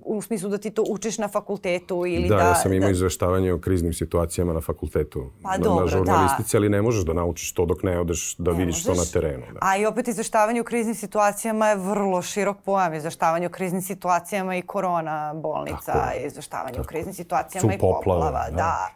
u 0.05 0.23
smislu 0.23 0.49
da 0.51 0.59
ti 0.59 0.71
to 0.71 0.85
učiš 0.91 1.19
na 1.19 1.29
fakultetu 1.29 2.07
ili 2.07 2.29
da... 2.29 2.37
Da, 2.37 2.43
ja 2.43 2.55
sam 2.55 2.73
imao 2.73 2.87
da... 2.87 2.93
izveštavanje 2.93 3.53
o 3.53 3.59
kriznim 3.59 3.93
situacijama 3.93 4.53
na 4.53 4.61
fakultetu. 4.61 5.31
Pa 5.43 5.51
na, 5.51 5.59
dobro, 5.59 5.85
na 5.85 5.91
žurnalistici, 5.91 6.53
da. 6.53 6.59
ali 6.59 6.69
ne 6.69 6.83
možeš 6.83 7.05
da 7.05 7.13
naučiš 7.13 7.55
to 7.55 7.67
dok 7.67 7.83
ne 7.83 8.01
odeš 8.01 8.37
da 8.39 8.53
ne 8.53 8.59
vidiš 8.59 8.85
možeš. 8.85 8.85
to 8.85 8.95
na 8.95 9.05
terenu. 9.21 9.47
Da. 9.53 9.59
A 9.63 9.77
i 9.77 9.87
opet 9.87 10.09
izveštavanje 10.09 10.61
u 10.61 10.65
kriznim 10.65 10.95
situacijama 10.95 11.69
je 11.69 11.77
vrlo 11.77 12.23
širok 12.23 12.57
pojam. 12.65 12.95
Izveštavanje 12.95 13.47
u 13.47 13.51
kriznim 13.51 13.83
situacijama 13.83 14.57
i 14.57 14.63
korona 14.63 15.35
bolnica, 15.35 15.93
Tako, 15.93 16.27
izveštavanje 16.27 16.75
tako. 16.75 16.85
u 16.85 16.89
kriznim 16.89 17.15
situacijama 17.15 17.73
Su 17.73 17.77
i 17.77 17.79
poplava. 17.79 18.21
poplava, 18.21 18.51
da. 18.51 18.57
da. 18.57 18.89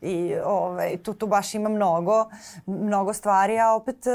I 0.00 0.34
ovaj, 0.44 0.96
tu, 1.02 1.14
tu 1.14 1.26
baš 1.26 1.54
ima 1.54 1.68
mnogo, 1.68 2.26
mnogo 2.66 3.12
stvari, 3.12 3.58
a 3.58 3.74
opet 3.74 4.06
e, 4.06 4.10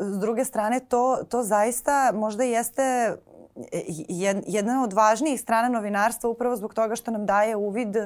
s 0.00 0.18
druge 0.18 0.44
strane 0.44 0.80
to, 0.80 1.18
to 1.28 1.42
zaista 1.42 2.12
možda 2.14 2.44
jeste 2.44 3.16
jed- 4.08 4.42
jedna 4.46 4.84
od 4.84 4.92
važnijih 4.92 5.40
strana 5.40 5.68
novinarstva 5.68 6.30
upravo 6.30 6.56
zbog 6.56 6.74
toga 6.74 6.96
što 6.96 7.10
nam 7.10 7.26
daje 7.26 7.56
uvid 7.56 7.96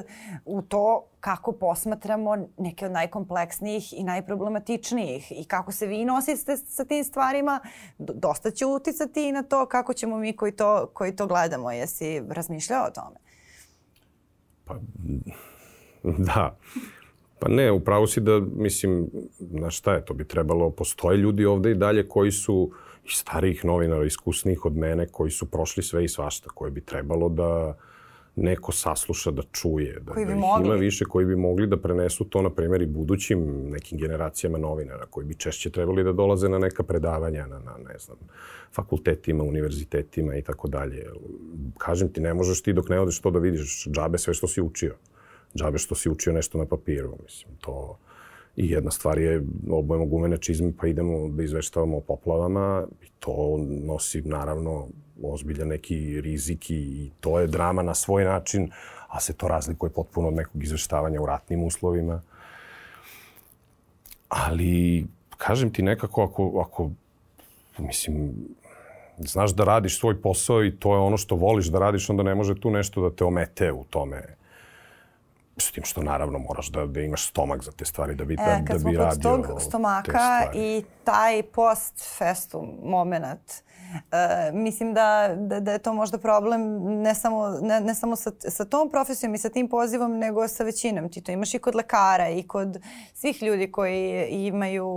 u 0.45 0.61
to 0.61 1.05
kako 1.19 1.51
posmatramo 1.51 2.37
neke 2.57 2.85
od 2.85 2.91
najkompleksnijih 2.91 3.93
i 3.93 4.03
najproblematičnijih 4.03 5.31
i 5.31 5.43
kako 5.43 5.71
se 5.71 5.85
vi 5.85 6.05
nosite 6.05 6.57
sa 6.57 6.85
tim 6.85 7.03
stvarima, 7.03 7.59
dosta 7.97 8.51
će 8.51 8.65
uticati 8.65 9.27
i 9.27 9.31
na 9.31 9.43
to 9.43 9.65
kako 9.65 9.93
ćemo 9.93 10.17
mi 10.17 10.35
koji 10.35 10.51
to, 10.51 10.89
koji 10.93 11.15
to 11.15 11.27
gledamo. 11.27 11.71
Jesi 11.71 12.23
razmišljao 12.29 12.85
o 12.85 12.91
tome? 12.91 13.17
Pa, 14.65 14.75
da. 16.33 16.57
Pa 17.39 17.49
ne, 17.49 17.71
upravo 17.71 18.07
si 18.07 18.21
da, 18.21 18.39
mislim, 18.55 19.07
na 19.39 19.69
šta 19.69 19.93
je, 19.93 20.05
to 20.05 20.13
bi 20.13 20.27
trebalo, 20.27 20.69
postoje 20.69 21.17
ljudi 21.17 21.45
ovde 21.45 21.71
i 21.71 21.75
dalje 21.75 22.07
koji 22.07 22.31
su 22.31 22.71
i 23.05 23.09
starijih 23.09 23.65
novinara, 23.65 24.05
iskusnijih 24.05 24.65
od 24.65 24.77
mene, 24.77 25.07
koji 25.07 25.31
su 25.31 25.45
prošli 25.45 25.83
sve 25.83 26.03
i 26.03 26.07
svašta, 26.07 26.49
koje 26.49 26.71
bi 26.71 26.81
trebalo 26.81 27.29
da 27.29 27.77
neko 28.35 28.71
sasluša, 28.71 29.31
da 29.31 29.41
čuje, 29.51 29.99
da, 29.99 30.13
Koji 30.13 30.25
bi 30.25 30.31
da 30.31 30.35
ih 30.35 30.41
mogli. 30.41 30.67
ima 30.67 30.75
više, 30.75 31.05
koji 31.05 31.25
bi 31.25 31.35
mogli 31.35 31.67
da 31.67 31.77
prenesu 31.77 32.25
to, 32.25 32.41
na 32.41 32.49
primjer, 32.49 32.81
i 32.81 32.85
budućim 32.85 33.69
nekim 33.69 33.97
generacijama 33.97 34.57
novinara, 34.57 35.05
koji 35.05 35.25
bi 35.25 35.35
češće 35.35 35.69
trebali 35.69 36.03
da 36.03 36.11
dolaze 36.11 36.49
na 36.49 36.59
neka 36.59 36.83
predavanja, 36.83 37.47
na, 37.47 37.59
na 37.59 37.77
ne 37.87 37.97
znam, 37.99 38.17
fakultetima, 38.75 39.43
univerzitetima 39.43 40.35
i 40.35 40.41
tako 40.41 40.67
dalje. 40.67 41.05
Kažem 41.77 42.09
ti, 42.13 42.21
ne 42.21 42.33
možeš 42.33 42.61
ti 42.61 42.73
dok 42.73 42.89
ne 42.89 42.99
odeš 42.99 43.19
to 43.19 43.31
da 43.31 43.39
vidiš 43.39 43.87
džabe 43.91 44.17
sve 44.17 44.33
što 44.33 44.47
si 44.47 44.61
učio 44.61 44.95
džabe 45.55 45.77
što 45.77 45.95
si 45.95 46.09
učio 46.09 46.33
nešto 46.33 46.57
na 46.57 46.65
papiru. 46.65 47.17
Mislim, 47.23 47.55
to... 47.61 47.97
I 48.55 48.69
jedna 48.71 48.91
stvar 48.91 49.17
je, 49.17 49.43
obojemo 49.69 50.05
gumene 50.05 50.37
čizme 50.37 50.71
pa 50.79 50.87
idemo 50.87 51.29
da 51.29 51.43
izveštavamo 51.43 51.97
o 51.97 52.01
poplavama 52.01 52.87
i 53.01 53.07
to 53.19 53.57
nosi 53.83 54.21
naravno 54.21 54.87
ozbiljan 55.23 55.67
neki 55.67 56.21
rizik 56.21 56.69
i 56.69 57.11
to 57.19 57.39
je 57.39 57.47
drama 57.47 57.81
na 57.81 57.93
svoj 57.93 58.23
način, 58.23 58.71
a 59.07 59.19
se 59.19 59.33
to 59.33 59.47
razlikuje 59.47 59.89
potpuno 59.89 60.27
od 60.27 60.33
nekog 60.33 60.63
izveštavanja 60.63 61.21
u 61.21 61.25
ratnim 61.25 61.63
uslovima. 61.63 62.21
Ali, 64.29 65.05
kažem 65.37 65.73
ti 65.73 65.81
nekako, 65.81 66.23
ako, 66.23 66.61
ako 66.65 66.91
mislim, 67.77 68.33
znaš 69.17 69.51
da 69.51 69.63
radiš 69.63 69.99
svoj 69.99 70.21
posao 70.21 70.63
i 70.63 70.75
to 70.75 70.93
je 70.93 70.99
ono 70.99 71.17
što 71.17 71.35
voliš 71.35 71.65
da 71.65 71.79
radiš, 71.79 72.09
onda 72.09 72.23
ne 72.23 72.35
može 72.35 72.59
tu 72.59 72.71
nešto 72.71 73.09
da 73.09 73.15
te 73.15 73.23
omete 73.25 73.71
u 73.71 73.83
tome 73.83 74.35
S 75.57 75.71
tim 75.71 75.83
što 75.83 76.03
naravno 76.03 76.39
moraš 76.39 76.67
da, 76.67 76.85
da 76.85 77.01
imaš 77.01 77.27
stomak 77.27 77.63
za 77.63 77.71
te 77.71 77.85
stvari, 77.85 78.15
da 78.15 78.25
bi, 78.25 78.33
E, 78.33 78.63
da, 78.67 78.73
da 78.73 78.89
bi 78.89 78.97
radio 78.97 79.21
tog 79.21 79.61
stomaka 79.61 80.51
i 80.53 80.83
taj 81.03 81.43
post 81.43 82.17
festum 82.17 82.69
moment, 82.83 83.51
e, 84.11 84.51
mislim 84.53 84.93
da, 84.93 85.35
da, 85.37 85.59
da 85.59 85.71
je 85.71 85.79
to 85.79 85.93
možda 85.93 86.17
problem 86.17 86.61
ne 87.01 87.15
samo, 87.15 87.49
ne, 87.61 87.81
ne 87.81 87.95
samo 87.95 88.15
sa, 88.15 88.31
sa 88.39 88.65
tom 88.65 88.89
profesijom 88.89 89.35
i 89.35 89.37
sa 89.37 89.49
tim 89.49 89.69
pozivom, 89.69 90.17
nego 90.17 90.47
sa 90.47 90.63
većinom. 90.63 91.09
Ti 91.09 91.21
to 91.21 91.31
imaš 91.31 91.53
i 91.53 91.59
kod 91.59 91.75
lekara 91.75 92.29
i 92.29 92.43
kod 92.43 92.79
svih 93.13 93.43
ljudi 93.43 93.71
koji 93.71 94.27
imaju 94.29 94.87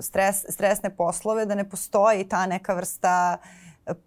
stres, 0.00 0.44
stresne 0.48 0.96
poslove, 0.96 1.46
da 1.46 1.54
ne 1.54 1.68
postoji 1.68 2.28
ta 2.28 2.46
neka 2.46 2.74
vrsta 2.74 3.38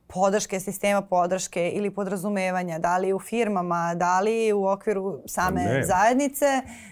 podrške, 0.08 0.60
sistema 0.60 1.02
podrške 1.02 1.70
ili 1.70 1.92
podrazumevanja, 1.92 2.80
da 2.80 2.98
li 2.98 3.14
u 3.14 3.20
firmama, 3.20 3.96
da 3.96 4.20
li 4.20 4.54
u 4.54 4.66
okviru 4.66 5.22
same 5.26 5.64
Ne. 5.64 5.84
zajednice, 5.84 6.46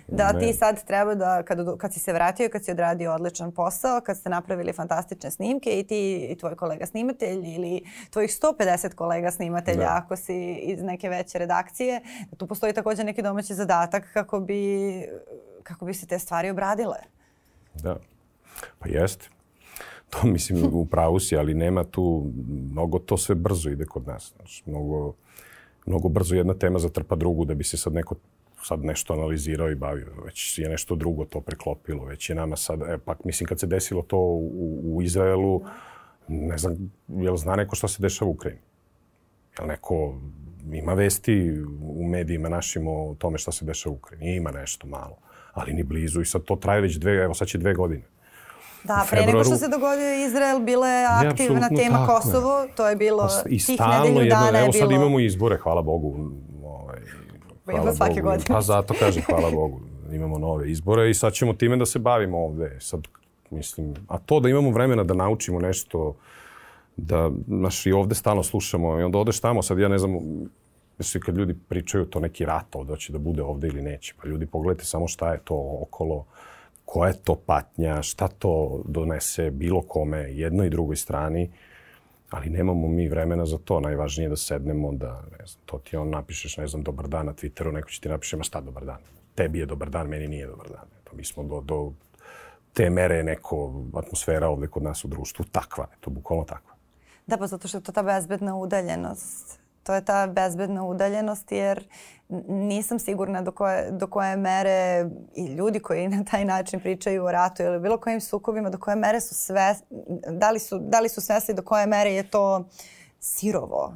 da 0.08 0.32
Ne. 0.32 0.40
ti 0.40 0.54
sad 0.54 0.84
treba 0.84 1.16
da, 1.16 1.44
kad, 1.44 1.78
kad 1.78 1.94
si 1.94 2.00
se 2.00 2.14
vratio, 2.14 2.50
kad 2.50 2.66
si 2.66 2.72
odradio 2.72 3.14
odličan 3.14 3.52
posao, 3.52 4.02
kad 4.02 4.18
ste 4.18 4.30
napravili 4.30 4.74
fantastične 4.74 5.32
snimke 5.32 5.80
i 5.80 5.84
ti 5.84 6.00
i 6.22 6.38
tvoj 6.38 6.56
kolega 6.56 6.86
snimatelj 6.86 7.46
ili 7.48 7.82
tvojih 8.10 8.32
150 8.32 8.96
kolega 8.96 9.32
snimatelja 9.32 9.78
Da. 9.80 9.96
ako 9.96 10.16
si 10.16 10.36
iz 10.54 10.82
neke 10.82 11.10
veće 11.10 11.38
redakcije, 11.38 12.02
da 12.32 12.38
tu 12.38 12.48
postoji 12.48 12.74
takođe 12.74 13.04
neki 13.04 13.22
domaći 13.22 13.56
zadatak 13.56 14.04
kako 14.14 14.40
bi, 14.40 14.92
kako 15.64 15.86
bi 15.86 15.94
se 15.94 16.08
te 16.08 16.20
stvari 16.20 16.50
obradile. 16.50 16.98
Da. 17.76 17.98
Pa 18.80 18.90
jeste. 18.90 19.30
To 20.12 20.28
mislim 20.36 20.70
u 20.74 20.86
pravu 20.86 21.20
si, 21.20 21.38
ali 21.38 21.54
nema 21.54 21.84
tu, 21.84 22.32
mnogo 22.72 23.00
to 23.00 23.18
sve 23.18 23.36
brzo 23.36 23.70
ide 23.70 23.86
kod 23.86 24.08
nas. 24.08 24.34
Znači, 24.36 24.64
mnogo, 24.66 25.14
mnogo 25.86 26.10
brzo 26.10 26.36
jedna 26.36 26.54
tema 26.54 26.80
zatrpa 26.80 27.16
drugu 27.16 27.46
da 27.46 27.54
bi 27.54 27.64
se 27.64 27.78
sad 27.78 27.94
neko 27.94 28.16
sad 28.64 28.84
nešto 28.84 29.14
analizirao 29.14 29.72
i 29.72 29.76
bavio. 29.76 30.08
Već 30.26 30.60
je 30.60 30.70
nešto 30.70 30.96
drugo 30.96 31.26
to 31.26 31.42
preklopilo. 31.42 32.06
Već 32.06 32.30
je 32.30 32.36
nama 32.36 32.56
sad, 32.56 32.82
e, 32.82 32.98
pak 33.06 33.26
mislim 33.26 33.48
kad 33.48 33.60
se 33.60 33.68
desilo 33.68 34.02
to 34.02 34.18
u, 34.18 34.82
u 34.96 35.02
Izraelu, 35.02 35.62
ne 36.28 36.58
znam, 36.58 36.92
jel 37.08 37.38
zna 37.38 37.56
neko 37.56 37.76
šta 37.76 37.88
se 37.88 38.02
dešava 38.02 38.30
u 38.30 38.34
Ukrajini? 38.34 38.62
Jel 39.60 39.68
neko 39.68 40.20
ima 40.72 40.94
vesti 40.94 41.64
u 41.82 42.08
medijima 42.08 42.50
našim 42.50 42.88
o 42.88 43.16
tome 43.20 43.38
šta 43.38 43.52
se 43.52 43.66
dešava 43.66 43.94
u 43.94 43.98
Ukrajini? 43.98 44.36
Ima 44.36 44.52
nešto 44.52 44.88
malo, 44.88 45.18
ali 45.54 45.74
ni 45.74 45.84
blizu 45.84 46.22
i 46.22 46.26
sad 46.26 46.44
to 46.44 46.56
traje 46.56 46.82
već 46.82 46.98
dve, 46.98 47.16
evo 47.16 47.34
sad 47.34 47.48
će 47.48 47.58
dve 47.58 47.74
godine. 47.74 48.04
Da, 48.84 49.06
pre 49.10 49.26
nego 49.26 49.44
što 49.44 49.56
se 49.56 49.68
dogodio 49.68 50.26
Izrael, 50.28 50.60
bila 50.60 50.88
je 50.88 51.08
aktivna 51.08 51.70
tema 51.70 51.98
tako 51.98 52.12
je. 52.12 52.18
Kosovo. 52.18 52.68
To 52.76 52.90
je 52.90 52.96
bilo, 52.96 53.30
I 53.50 53.66
tih 53.66 53.80
nedelju 53.80 54.20
jedno, 54.20 54.36
dana 54.36 54.58
je 54.58 54.64
evo 54.64 54.72
bilo... 54.72 54.86
sad 54.88 54.92
imamo 54.92 55.20
izbore, 55.20 55.58
hvala 55.58 55.82
Bogu. 55.82 56.32
Ovaj, 56.64 57.00
Ima 57.82 57.94
svake 57.94 58.22
godine. 58.22 58.46
Pa 58.48 58.62
zato 58.62 58.94
kažem, 59.00 59.24
hvala 59.26 59.52
Bogu. 59.62 59.80
Imamo 60.12 60.38
nove 60.38 60.72
izbore 60.72 61.10
i 61.10 61.14
sad 61.14 61.34
ćemo 61.34 61.54
time 61.54 61.78
da 61.78 61.86
se 61.86 62.00
bavimo 62.00 62.38
ovde. 62.38 62.78
Sad, 62.80 63.02
mislim, 63.50 63.94
a 64.08 64.18
to 64.18 64.40
da 64.40 64.50
imamo 64.50 64.72
vremena 64.72 65.04
da 65.04 65.14
naučimo 65.14 65.60
nešto, 65.60 66.16
da, 66.98 67.32
znaš, 67.48 67.86
i 67.86 67.92
ovde 67.92 68.16
stalno 68.16 68.44
slušamo 68.44 69.00
i 69.00 69.04
onda 69.04 69.18
odeš 69.18 69.40
tamo, 69.40 69.62
sad 69.62 69.80
ja 69.80 69.88
ne 69.88 69.98
znam, 69.98 70.12
Znači, 71.02 71.20
kad 71.20 71.38
ljudi 71.38 71.56
pričaju 71.70 72.06
to 72.06 72.20
neki 72.20 72.46
rat 72.46 72.76
ovde, 72.76 72.94
hoće 72.94 73.12
da 73.14 73.20
bude 73.20 73.44
ovde 73.44 73.68
ili 73.68 73.82
neće. 73.82 74.14
Pa 74.22 74.28
ljudi, 74.28 74.46
pogledajte 74.46 74.86
samo 74.86 75.08
šta 75.08 75.32
je 75.32 75.40
to 75.44 75.78
okolo, 75.82 76.26
koja 76.92 77.08
je 77.08 77.22
to 77.24 77.36
patnja, 77.36 78.02
šta 78.02 78.28
to 78.28 78.82
donese 78.86 79.52
bilo 79.52 79.82
kome, 79.82 80.20
jednoj 80.20 80.68
i 80.68 80.70
drugoj 80.70 80.96
strani, 80.96 81.52
ali 82.30 82.50
nemamo 82.50 82.88
mi 82.88 83.08
vremena 83.08 83.46
za 83.46 83.58
to. 83.58 83.80
Najvažnije 83.80 84.26
je 84.26 84.30
da 84.30 84.36
sednemo, 84.36 84.92
da, 84.92 85.22
ne 85.40 85.46
znam, 85.48 85.62
to 85.66 85.80
ti 85.80 85.96
on 85.96 86.10
napišeš, 86.10 86.58
ne 86.58 86.68
znam, 86.68 86.84
dobar 86.84 87.08
dan 87.08 87.26
na 87.26 87.34
Twitteru, 87.34 87.72
neko 87.72 87.90
će 87.90 88.02
ti 88.02 88.10
napiše, 88.10 88.38
ma 88.38 88.44
šta 88.44 88.62
dobar 88.62 88.86
dan. 88.86 88.98
tebi 89.36 89.60
je 89.60 89.66
dobar 89.66 89.90
dan, 89.90 90.08
meni 90.08 90.28
nije 90.28 90.48
dobar 90.48 90.68
dan. 90.68 90.92
Eto, 91.02 91.16
mi 91.16 91.24
smo 91.24 91.44
do, 91.44 91.62
do 91.62 91.94
te 92.74 92.90
mere 92.90 93.24
neko 93.24 93.84
atmosfera 93.96 94.50
ovde 94.50 94.68
kod 94.68 94.84
nas 94.84 95.06
u 95.06 95.08
društvu 95.08 95.46
takva, 95.52 95.88
eto, 95.98 96.10
bukvalno 96.10 96.44
takva. 96.46 96.76
Da, 97.28 97.38
pa 97.38 97.48
zato 97.48 97.68
što 97.68 97.78
je 97.78 97.84
to 97.84 97.92
ta 97.92 98.04
bezbedna 98.04 98.56
udaljenost. 98.56 99.61
To 99.84 99.94
je 99.94 100.06
ta 100.06 100.28
bezbedna 100.28 100.84
udaljenost 100.84 101.52
jer 101.52 101.88
nisam 102.48 103.00
sigurna 103.00 103.42
do 103.42 103.52
koje, 103.52 103.92
do 103.92 104.08
koje 104.08 104.38
mere 104.38 105.10
i 105.36 105.46
ljudi 105.46 105.80
koji 105.80 106.08
na 106.08 106.24
taj 106.24 106.46
način 106.46 106.80
pričaju 106.80 107.26
o 107.26 107.32
ratu 107.32 107.64
ili 107.64 107.80
bilo 107.80 107.98
kojim 107.98 108.22
sukobima, 108.22 108.70
do 108.70 108.78
koje 108.78 108.96
mere 108.96 109.22
su 109.22 109.36
sve, 109.36 109.76
da 110.30 110.52
li 110.52 110.60
su, 110.60 110.80
da 110.80 111.00
li 111.00 111.10
su 111.10 111.22
svesni 111.22 111.54
do 111.54 111.62
koje 111.62 111.86
mere 111.86 112.14
je 112.14 112.30
to 112.30 112.70
sirovo. 113.20 113.94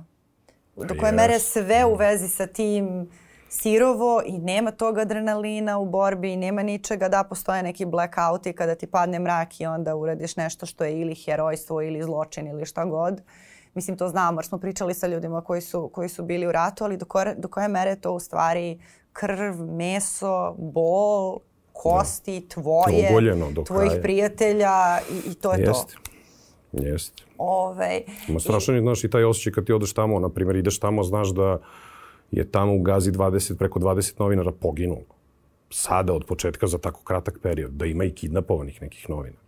Do 0.75 0.95
koje 0.99 1.11
yes. 1.11 1.15
mere 1.15 1.39
sve 1.39 1.85
u 1.85 1.95
vezi 1.95 2.27
sa 2.27 2.47
tim 2.47 3.09
sirovo 3.49 4.21
i 4.25 4.37
nema 4.37 4.71
tog 4.71 4.97
adrenalina 4.97 5.77
u 5.77 5.85
borbi 5.85 6.33
i 6.33 6.37
nema 6.37 6.63
ničega 6.63 7.09
da 7.09 7.23
postoje 7.23 7.63
neki 7.63 7.85
blackouti 7.85 8.53
kada 8.53 8.75
ti 8.75 8.87
padne 8.87 9.19
mrak 9.19 9.61
i 9.61 9.65
onda 9.65 9.95
uradiš 9.95 10.35
nešto 10.35 10.65
što 10.65 10.83
je 10.83 11.01
ili 11.01 11.15
herojstvo 11.15 11.81
ili 11.81 12.03
zločin 12.03 12.47
ili 12.47 12.65
šta 12.65 12.85
god. 12.85 13.21
Mislim, 13.75 13.97
to 13.97 14.07
znamo 14.09 14.39
jer 14.39 14.45
smo 14.45 14.57
pričali 14.57 14.93
sa 14.93 15.07
ljudima 15.07 15.41
koji 15.41 15.61
su, 15.61 15.89
koji 15.93 16.09
su 16.09 16.23
bili 16.23 16.47
u 16.47 16.51
ratu, 16.51 16.83
ali 16.83 16.97
do 16.97 17.05
koje, 17.05 17.35
do 17.35 17.47
koje 17.47 17.67
mere 17.67 17.95
to 17.95 18.11
u 18.11 18.19
stvari 18.19 18.79
krv, 19.13 19.53
meso, 19.77 20.55
bol, 20.57 21.39
kosti, 21.73 22.39
da. 22.39 22.47
tvoje, 22.47 23.09
tvojih 23.65 23.89
kraja. 23.89 24.01
prijatelja 24.01 24.99
i, 25.11 25.31
i 25.31 25.33
to 25.33 25.53
je 25.53 25.59
Jest. 25.59 25.95
to. 25.95 26.81
Jeste. 26.81 27.23
Ove, 27.37 28.01
Ima 28.27 28.39
strašan 28.39 28.77
i... 28.77 28.81
znaš, 28.81 29.03
i 29.03 29.09
taj 29.09 29.23
osjećaj 29.23 29.53
kad 29.53 29.65
ti 29.65 29.73
odeš 29.73 29.93
tamo, 29.93 30.19
na 30.19 30.29
primjer, 30.29 30.55
ideš 30.55 30.79
tamo, 30.79 31.03
znaš 31.03 31.29
da 31.29 31.57
je 32.31 32.51
tamo 32.51 32.75
u 32.75 32.81
Gazi 32.81 33.11
20, 33.11 33.57
preko 33.57 33.79
20 33.79 34.19
novinara 34.19 34.51
poginulo. 34.51 35.05
Sada, 35.69 36.13
od 36.13 36.25
početka, 36.25 36.67
za 36.67 36.77
tako 36.77 37.03
kratak 37.03 37.39
period, 37.41 37.71
da 37.71 37.85
ima 37.85 38.03
i 38.03 38.11
kidnapovanih 38.11 38.81
nekih 38.81 39.09
novinara. 39.09 39.39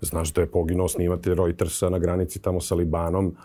Znaš 0.00 0.32
da 0.32 0.40
je 0.40 0.50
poginuo 0.50 0.88
snimatelj 0.88 1.34
Reutersa 1.34 1.90
na 1.90 1.98
granici 1.98 2.42
tamo 2.42 2.60
sa 2.60 2.74
Libanom, 2.74 3.36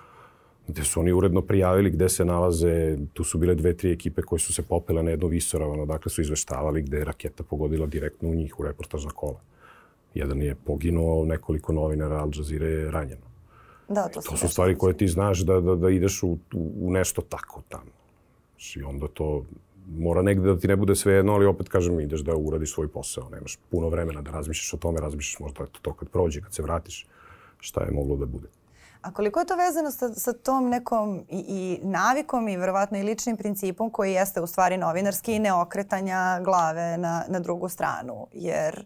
gde 0.67 0.83
su 0.83 0.99
oni 0.99 1.11
uredno 1.11 1.41
prijavili 1.41 1.89
gde 1.89 2.09
se 2.09 2.25
nalaze, 2.25 2.97
tu 3.13 3.23
su 3.23 3.37
bile 3.37 3.55
dve, 3.55 3.73
tri 3.77 3.91
ekipe 3.91 4.21
koje 4.21 4.39
su 4.39 4.53
se 4.53 4.61
popele 4.61 5.03
na 5.03 5.11
jedno 5.11 5.27
visoravano, 5.27 5.85
dakle 5.85 6.11
su 6.11 6.21
izveštavali 6.21 6.81
gde 6.81 6.97
je 6.97 7.05
raketa 7.05 7.43
pogodila 7.43 7.87
direktno 7.87 8.29
u 8.29 8.35
njih, 8.35 8.59
u 8.59 8.63
reportažna 8.63 9.11
kola. 9.11 9.39
Jedan 10.13 10.41
je 10.41 10.55
poginuo, 10.55 11.25
nekoliko 11.25 11.73
novinara 11.73 12.15
Al 12.15 12.29
Jazeera 12.35 12.67
je 12.67 12.91
ranjeno. 12.91 13.27
Da, 13.89 14.07
to, 14.07 14.21
to 14.21 14.37
su 14.37 14.47
stvari 14.47 14.77
koje 14.77 14.97
ti 14.97 15.07
znaš 15.07 15.39
da, 15.39 15.61
da, 15.61 15.75
da 15.75 15.89
ideš 15.89 16.23
u, 16.23 16.37
u 16.53 16.91
nešto 16.91 17.21
tako 17.21 17.61
tamo. 17.69 17.91
I 18.75 18.83
onda 18.83 19.07
to 19.07 19.45
mora 19.97 20.21
negde 20.21 20.47
da 20.47 20.59
ti 20.59 20.67
ne 20.67 20.75
bude 20.75 20.95
sve 20.95 21.13
jedno, 21.13 21.33
ali 21.33 21.45
opet 21.45 21.69
kažem 21.69 21.99
ideš 21.99 22.21
da 22.21 22.35
uradiš 22.35 22.73
svoj 22.73 22.87
posao. 22.87 23.29
Nemaš 23.29 23.57
puno 23.71 23.89
vremena 23.89 24.21
da 24.21 24.31
razmišljaš 24.31 24.73
o 24.73 24.77
tome, 24.77 24.99
razmišljaš 24.99 25.39
možda 25.39 25.65
to 25.81 25.93
kad 25.93 26.09
prođe, 26.09 26.41
kad 26.41 26.53
se 26.53 26.61
vratiš, 26.61 27.07
šta 27.59 27.83
je 27.83 27.91
moglo 27.91 28.15
da 28.15 28.25
bude. 28.25 28.47
A 29.07 29.11
koliko 29.11 29.39
je 29.39 29.45
to 29.45 29.55
vezano 29.55 29.91
sa, 29.91 30.13
sa 30.13 30.33
tom 30.33 30.69
nekom 30.69 31.25
i, 31.29 31.37
i 31.37 31.79
navikom 31.83 32.47
i 32.49 32.57
verovatno 32.57 32.97
i 32.97 33.03
ličnim 33.03 33.37
principom 33.37 33.89
koji 33.89 34.13
jeste 34.13 34.41
u 34.41 34.47
stvari 34.47 34.77
novinarski 34.77 35.35
i 35.35 35.39
neokretanja 35.39 36.39
glave 36.43 36.97
na, 36.97 37.23
na 37.27 37.39
drugu 37.39 37.69
stranu? 37.69 38.27
Jer 38.33 38.85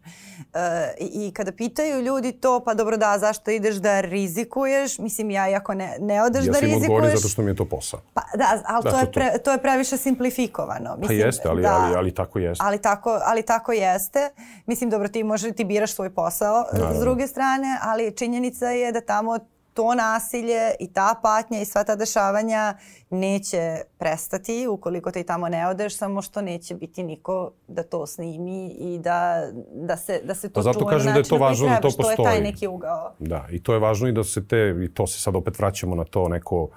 e, 0.53 0.93
i 0.99 1.31
kada 1.33 1.51
pitaju 1.51 2.01
ljudi 2.01 2.31
to, 2.31 2.59
pa 2.65 2.73
dobro 2.73 2.97
da, 2.97 3.17
zašto 3.19 3.51
ideš 3.51 3.75
da 3.75 4.01
rizikuješ? 4.01 4.99
Mislim, 4.99 5.31
ja 5.31 5.45
ako 5.57 5.73
ne, 5.73 5.97
ne 5.99 6.23
odeš 6.23 6.45
ja 6.45 6.51
da 6.51 6.59
rizikuješ... 6.59 6.81
Ja 6.81 6.87
sam 6.87 6.93
odgovorio 6.93 7.17
zato 7.17 7.27
što 7.27 7.41
mi 7.41 7.51
je 7.51 7.55
to 7.55 7.65
posao. 7.65 7.99
Pa 8.13 8.21
da, 8.35 8.61
ali 8.65 8.83
da, 8.83 8.91
to, 8.91 8.99
je 8.99 9.11
pre, 9.11 9.37
to 9.43 9.51
je 9.51 9.57
previše 9.57 9.97
simplifikovano. 9.97 10.89
Pa 10.89 10.97
Mislim, 10.97 11.19
pa 11.19 11.25
jeste, 11.25 11.49
ali, 11.49 11.61
da, 11.61 11.73
ali, 11.73 11.95
ali 11.95 12.13
tako 12.13 12.39
jeste. 12.39 12.63
Ali 12.67 12.81
tako, 12.81 13.19
ali 13.25 13.41
tako 13.41 13.71
jeste. 13.71 14.29
Mislim, 14.65 14.89
dobro, 14.89 15.07
ti 15.07 15.23
možeš, 15.23 15.55
ti 15.55 15.63
biraš 15.63 15.93
svoj 15.93 16.09
posao 16.09 16.65
Naravno. 16.73 16.97
s 16.97 16.99
druge 16.99 17.27
strane, 17.27 17.77
ali 17.81 18.15
činjenica 18.15 18.65
je 18.65 18.91
da 18.91 19.01
tamo 19.01 19.39
to 19.73 19.95
nasilje 19.95 20.75
i 20.79 20.93
ta 20.93 21.19
patnja 21.23 21.61
i 21.61 21.65
sva 21.65 21.83
ta 21.83 21.95
dešavanja 21.95 22.77
neće 23.09 23.81
prestati 23.97 24.67
ukoliko 24.67 25.11
ti 25.11 25.23
tamo 25.23 25.49
ne 25.49 25.67
odeš, 25.67 25.97
samo 25.97 26.21
što 26.21 26.41
neće 26.41 26.75
biti 26.75 27.03
niko 27.03 27.51
da 27.67 27.83
to 27.83 28.07
snimi 28.07 28.67
i 28.67 28.99
da, 28.99 29.47
da, 29.73 29.97
se, 29.97 30.21
da 30.23 30.35
se 30.35 30.49
to 30.49 30.53
pa 30.53 30.61
zato 30.61 30.79
čuje 30.79 30.89
kažem 30.89 31.13
da 31.13 31.19
je 31.19 31.23
to 31.23 31.37
važno 31.37 31.67
da 31.67 31.75
to 31.75 31.87
postoji. 31.87 32.15
To 32.15 32.21
je 32.23 32.29
taj 32.29 32.41
neki 32.41 32.67
ugao. 32.67 33.13
Da, 33.19 33.47
i 33.51 33.63
to 33.63 33.73
je 33.73 33.79
važno 33.79 34.07
i 34.07 34.11
da 34.11 34.23
se 34.23 34.47
te, 34.47 34.75
i 34.83 34.93
to 34.93 35.07
se 35.07 35.21
sad 35.21 35.35
opet 35.35 35.59
vraćamo 35.59 35.95
na 35.95 36.03
to 36.03 36.27
neko 36.27 36.69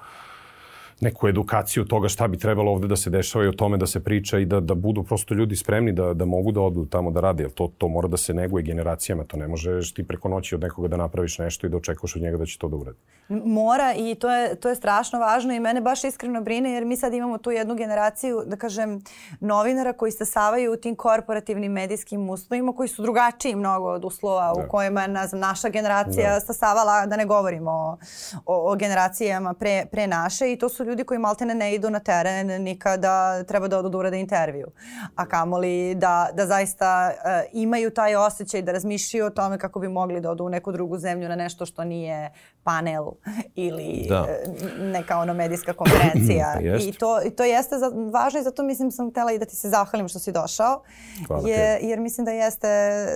neku 1.01 1.29
edukaciju 1.29 1.85
toga 1.85 2.09
šta 2.09 2.29
bi 2.29 2.39
trebalo 2.39 2.73
ovde 2.73 2.89
da 2.89 2.97
se 2.97 3.11
dešava 3.11 3.45
i 3.45 3.49
o 3.49 3.53
tome 3.53 3.77
da 3.77 3.87
se 3.87 4.01
priča 4.01 4.39
i 4.39 4.45
da, 4.45 4.61
da 4.61 4.75
budu 4.75 5.03
prosto 5.03 5.35
ljudi 5.35 5.57
spremni 5.57 5.93
da, 5.93 6.15
da 6.15 6.25
mogu 6.25 6.53
da 6.53 6.61
odu 6.61 6.87
tamo 6.87 7.11
da 7.11 7.21
rade. 7.21 7.43
Jer 7.43 7.51
to, 7.51 7.73
to 7.79 7.89
mora 7.89 8.09
da 8.09 8.17
se 8.17 8.35
neguje 8.35 8.63
generacijama. 8.63 9.25
To 9.25 9.37
ne 9.37 9.49
možeš 9.49 9.95
ti 9.95 10.05
preko 10.05 10.29
noći 10.29 10.55
od 10.55 10.61
nekoga 10.61 10.89
da 10.89 10.97
napraviš 10.97 11.39
nešto 11.39 11.67
i 11.67 11.71
da 11.71 11.77
očekuješ 11.77 12.17
od 12.17 12.23
njega 12.23 12.37
da 12.37 12.47
će 12.47 12.59
to 12.59 12.69
da 12.69 12.77
uradi. 12.77 12.99
Mora 13.29 13.95
i 13.97 14.15
to 14.15 14.31
je, 14.31 14.55
to 14.55 14.69
je 14.69 14.75
strašno 14.75 15.19
važno 15.19 15.55
i 15.55 15.61
mene 15.61 15.81
baš 15.81 16.05
iskreno 16.05 16.43
brine 16.43 16.73
jer 16.73 16.85
mi 16.85 16.97
sad 16.97 17.15
imamo 17.15 17.39
tu 17.39 17.51
jednu 17.51 17.75
generaciju, 17.75 18.43
da 18.47 18.57
kažem, 18.57 19.01
novinara 19.41 19.93
koji 19.93 20.13
se 20.13 20.25
savaju 20.25 20.73
u 20.73 20.77
tim 20.77 20.97
korporativnim 20.97 21.73
medijskim 21.73 22.31
uslovima 22.31 22.73
koji 22.73 22.89
su 22.89 23.03
drugačiji 23.03 23.55
mnogo 23.57 23.89
od 23.89 24.05
uslova 24.05 24.53
da. 24.55 24.65
u 24.65 24.69
kojima 24.69 25.07
ne 25.07 25.27
znam, 25.27 25.41
naša 25.41 25.69
generacija 25.69 26.35
da. 26.35 26.41
stasavala, 26.41 27.07
da 27.07 27.17
ne 27.17 27.27
govorimo 27.27 27.71
o, 27.71 27.97
o, 28.47 28.73
o 28.73 28.77
generacijama 28.77 29.55
pre, 29.55 29.87
pre 29.91 30.07
naše 30.07 30.53
i 30.53 30.59
to 30.59 30.69
su 30.69 30.84
ljudi 30.85 31.05
koji 31.05 31.19
maltene 31.19 31.55
ne 31.55 31.75
idu 31.75 31.91
na 31.91 31.99
teren 31.99 32.63
nikada 32.63 33.43
treba 33.43 33.69
da 33.69 33.79
odu 33.79 33.89
da 33.89 33.99
urade 33.99 34.21
intervju. 34.21 34.67
A 35.17 35.27
kamoli 35.27 35.95
da, 35.95 36.29
da 36.35 36.47
zaista 36.47 37.11
uh, 37.13 37.51
imaju 37.53 37.91
taj 37.91 38.17
osjećaj 38.17 38.63
da 38.63 38.73
razmišljaju 38.73 39.27
o 39.27 39.31
tome 39.31 39.59
kako 39.59 39.81
bi 39.81 39.89
mogli 39.89 40.21
da 40.21 40.31
odu 40.31 40.45
u 40.45 40.49
neku 40.49 40.73
drugu 40.73 40.99
zemlju 40.99 41.29
na 41.29 41.37
nešto 41.37 41.67
što 41.67 41.85
nije 41.85 42.33
panel 42.63 43.05
ili 43.67 44.07
da. 44.09 44.23
uh, 44.23 44.29
neka 44.79 45.19
ono 45.19 45.35
medijska 45.35 45.73
konferencija. 45.73 46.61
I, 46.89 46.93
to, 46.93 47.23
I 47.27 47.31
to 47.31 47.45
jeste 47.45 47.79
za, 47.79 47.93
važno 48.13 48.41
i 48.41 48.43
zato 48.43 48.63
mislim 48.63 48.91
sam 48.91 49.11
htela 49.11 49.33
i 49.33 49.39
da 49.39 49.45
ti 49.45 49.57
se 49.57 49.69
zahvalim 49.69 50.09
što 50.09 50.19
si 50.19 50.33
došao. 50.33 50.83
Hvala 51.27 51.49
je, 51.49 51.79
jer 51.83 52.01
mislim 52.01 52.25
da 52.25 52.31
jeste, 52.31 52.69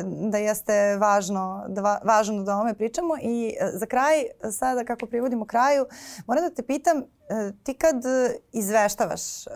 da 0.05 0.39
jeste 0.39 0.97
važno, 0.97 1.65
da, 1.69 2.01
važno 2.05 2.43
da 2.43 2.57
o 2.57 2.61
ome 2.61 2.75
pričamo. 2.75 3.17
I 3.23 3.55
uh, 3.61 3.69
za 3.73 3.87
kraj, 3.87 4.25
sada 4.53 4.85
kako 4.85 5.07
privodimo 5.07 5.45
kraju, 5.45 5.87
moram 6.27 6.45
da 6.45 6.51
te 6.51 6.63
pitam 6.63 6.99
E, 6.99 7.18
ti 7.63 7.75
kad 7.75 7.97
e, 8.07 8.35
izveštavaš, 8.53 9.47
e, 9.47 9.51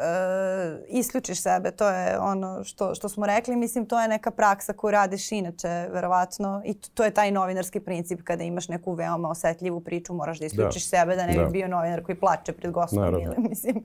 isključiš 0.88 1.42
sebe, 1.42 1.70
to 1.70 1.88
je 1.88 2.18
ono 2.18 2.64
što, 2.64 2.94
što 2.94 3.08
smo 3.08 3.26
rekli, 3.26 3.56
mislim 3.56 3.86
to 3.86 4.00
je 4.00 4.08
neka 4.08 4.30
praksa 4.30 4.72
koju 4.72 4.90
radiš 4.90 5.32
inače, 5.32 5.68
verovatno, 5.68 6.62
i 6.64 6.74
to 6.74 7.04
je 7.04 7.10
taj 7.10 7.30
novinarski 7.30 7.80
princip 7.80 8.20
kada 8.24 8.44
imaš 8.44 8.68
neku 8.68 8.94
veoma 8.94 9.28
osetljivu 9.28 9.80
priču, 9.80 10.14
moraš 10.14 10.38
da 10.38 10.46
isključiš 10.46 10.90
da. 10.90 10.98
sebe, 10.98 11.16
da 11.16 11.26
ne 11.26 11.32
bi 11.32 11.44
da. 11.44 11.50
bio 11.50 11.68
novinar 11.68 12.02
koji 12.02 12.16
plače 12.16 12.52
pred 12.52 12.72
gostom 12.72 13.04
ili, 13.04 13.34
mislim, 13.48 13.84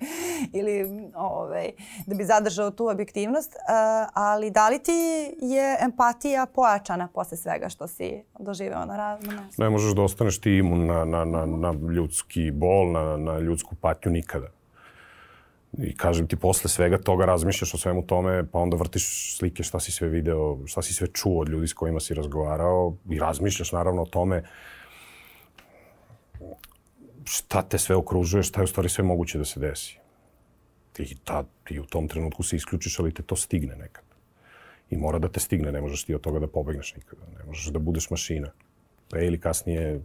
ili 0.54 1.10
ovaj, 1.16 1.72
da 2.06 2.16
bi 2.16 2.26
zadržao 2.26 2.72
tu 2.72 2.88
objektivnost, 2.88 3.56
ali 4.14 4.52
da 4.52 4.70
li 4.70 4.80
ti 4.80 5.32
je 5.42 5.78
empatija 5.82 6.46
pojačana 6.46 7.08
posle 7.14 7.38
svega 7.38 7.70
što 7.70 7.88
si 7.88 8.24
doživeo 8.40 8.86
na 8.86 8.98
raznom 8.98 9.36
mestu? 9.36 9.62
Ne 9.62 9.70
možeš 9.70 9.96
da 9.96 10.02
ostaneš 10.02 10.42
ti 10.42 10.52
imun 10.52 10.86
na, 10.86 11.06
na, 11.06 11.26
na, 11.26 11.46
na 11.46 11.72
ljudski 11.72 12.52
bol, 12.52 12.92
na, 12.92 13.18
na 13.18 13.40
ljudsku 13.40 13.77
patnju 13.82 14.12
nikada. 14.12 14.48
I 15.78 15.96
kažem 15.98 16.28
ti, 16.28 16.36
posle 16.36 16.70
svega 16.70 16.98
toga 16.98 17.26
razmišljaš 17.26 17.74
o 17.74 17.78
svemu 17.78 18.06
tome, 18.08 18.46
pa 18.52 18.60
onda 18.60 18.78
vrtiš 18.78 19.38
slike 19.38 19.64
šta 19.64 19.80
si 19.80 19.92
sve 19.92 20.08
video, 20.08 20.58
šta 20.66 20.82
si 20.82 20.94
sve 20.94 21.08
čuo 21.08 21.42
od 21.42 21.50
ljudi 21.50 21.68
s 21.68 21.74
kojima 21.74 22.00
si 22.00 22.14
razgovarao 22.14 22.96
i 23.10 23.20
razmišljaš 23.20 23.72
naravno 23.72 24.02
o 24.02 24.06
tome 24.06 24.44
šta 27.28 27.62
te 27.62 27.78
sve 27.78 27.96
okružuje, 27.96 28.44
šta 28.44 28.62
je 28.62 28.64
u 28.64 28.68
stvari 28.68 28.90
sve 28.90 29.04
moguće 29.04 29.38
da 29.38 29.46
se 29.46 29.60
desi. 29.60 29.98
Ti, 30.94 31.18
ta, 31.24 31.44
ti 31.64 31.80
u 31.80 31.86
tom 31.86 32.08
trenutku 32.08 32.44
se 32.44 32.56
isključiš, 32.56 33.00
ali 33.00 33.14
te 33.14 33.24
to 33.24 33.36
stigne 33.36 33.76
nekad. 33.76 34.04
I 34.90 34.98
mora 34.98 35.20
da 35.20 35.30
te 35.30 35.40
stigne, 35.40 35.72
ne 35.72 35.82
možeš 35.82 36.04
ti 36.04 36.16
od 36.16 36.22
toga 36.22 36.40
da 36.40 36.48
pobegneš 36.48 36.96
nikada. 36.96 37.26
Ne 37.40 37.46
možeš 37.46 37.66
da 37.66 37.80
budeš 37.80 38.10
mašina. 38.10 38.52
Pre 39.10 39.26
ili 39.26 39.40
kasnije 39.40 40.02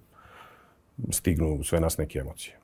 stignu 1.11 1.64
sve 1.64 1.81
nas 1.81 1.99
neke 1.99 2.18
emocije. 2.18 2.59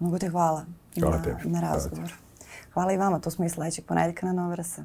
Mnogo 0.00 0.18
ti 0.18 0.28
hvala, 0.28 0.64
hvala 1.00 1.16
na, 1.16 1.22
tebi. 1.22 1.50
na 1.50 1.60
razgovor. 1.60 2.08
Hvala, 2.08 2.72
hvala 2.74 2.92
i 2.92 2.96
vama, 2.96 3.18
to 3.18 3.30
smo 3.30 3.44
i 3.44 3.48
sledećeg 3.48 3.84
ponedjeljka 3.84 4.26
na 4.26 4.32
Nova 4.32 4.56
RS. 4.56 4.78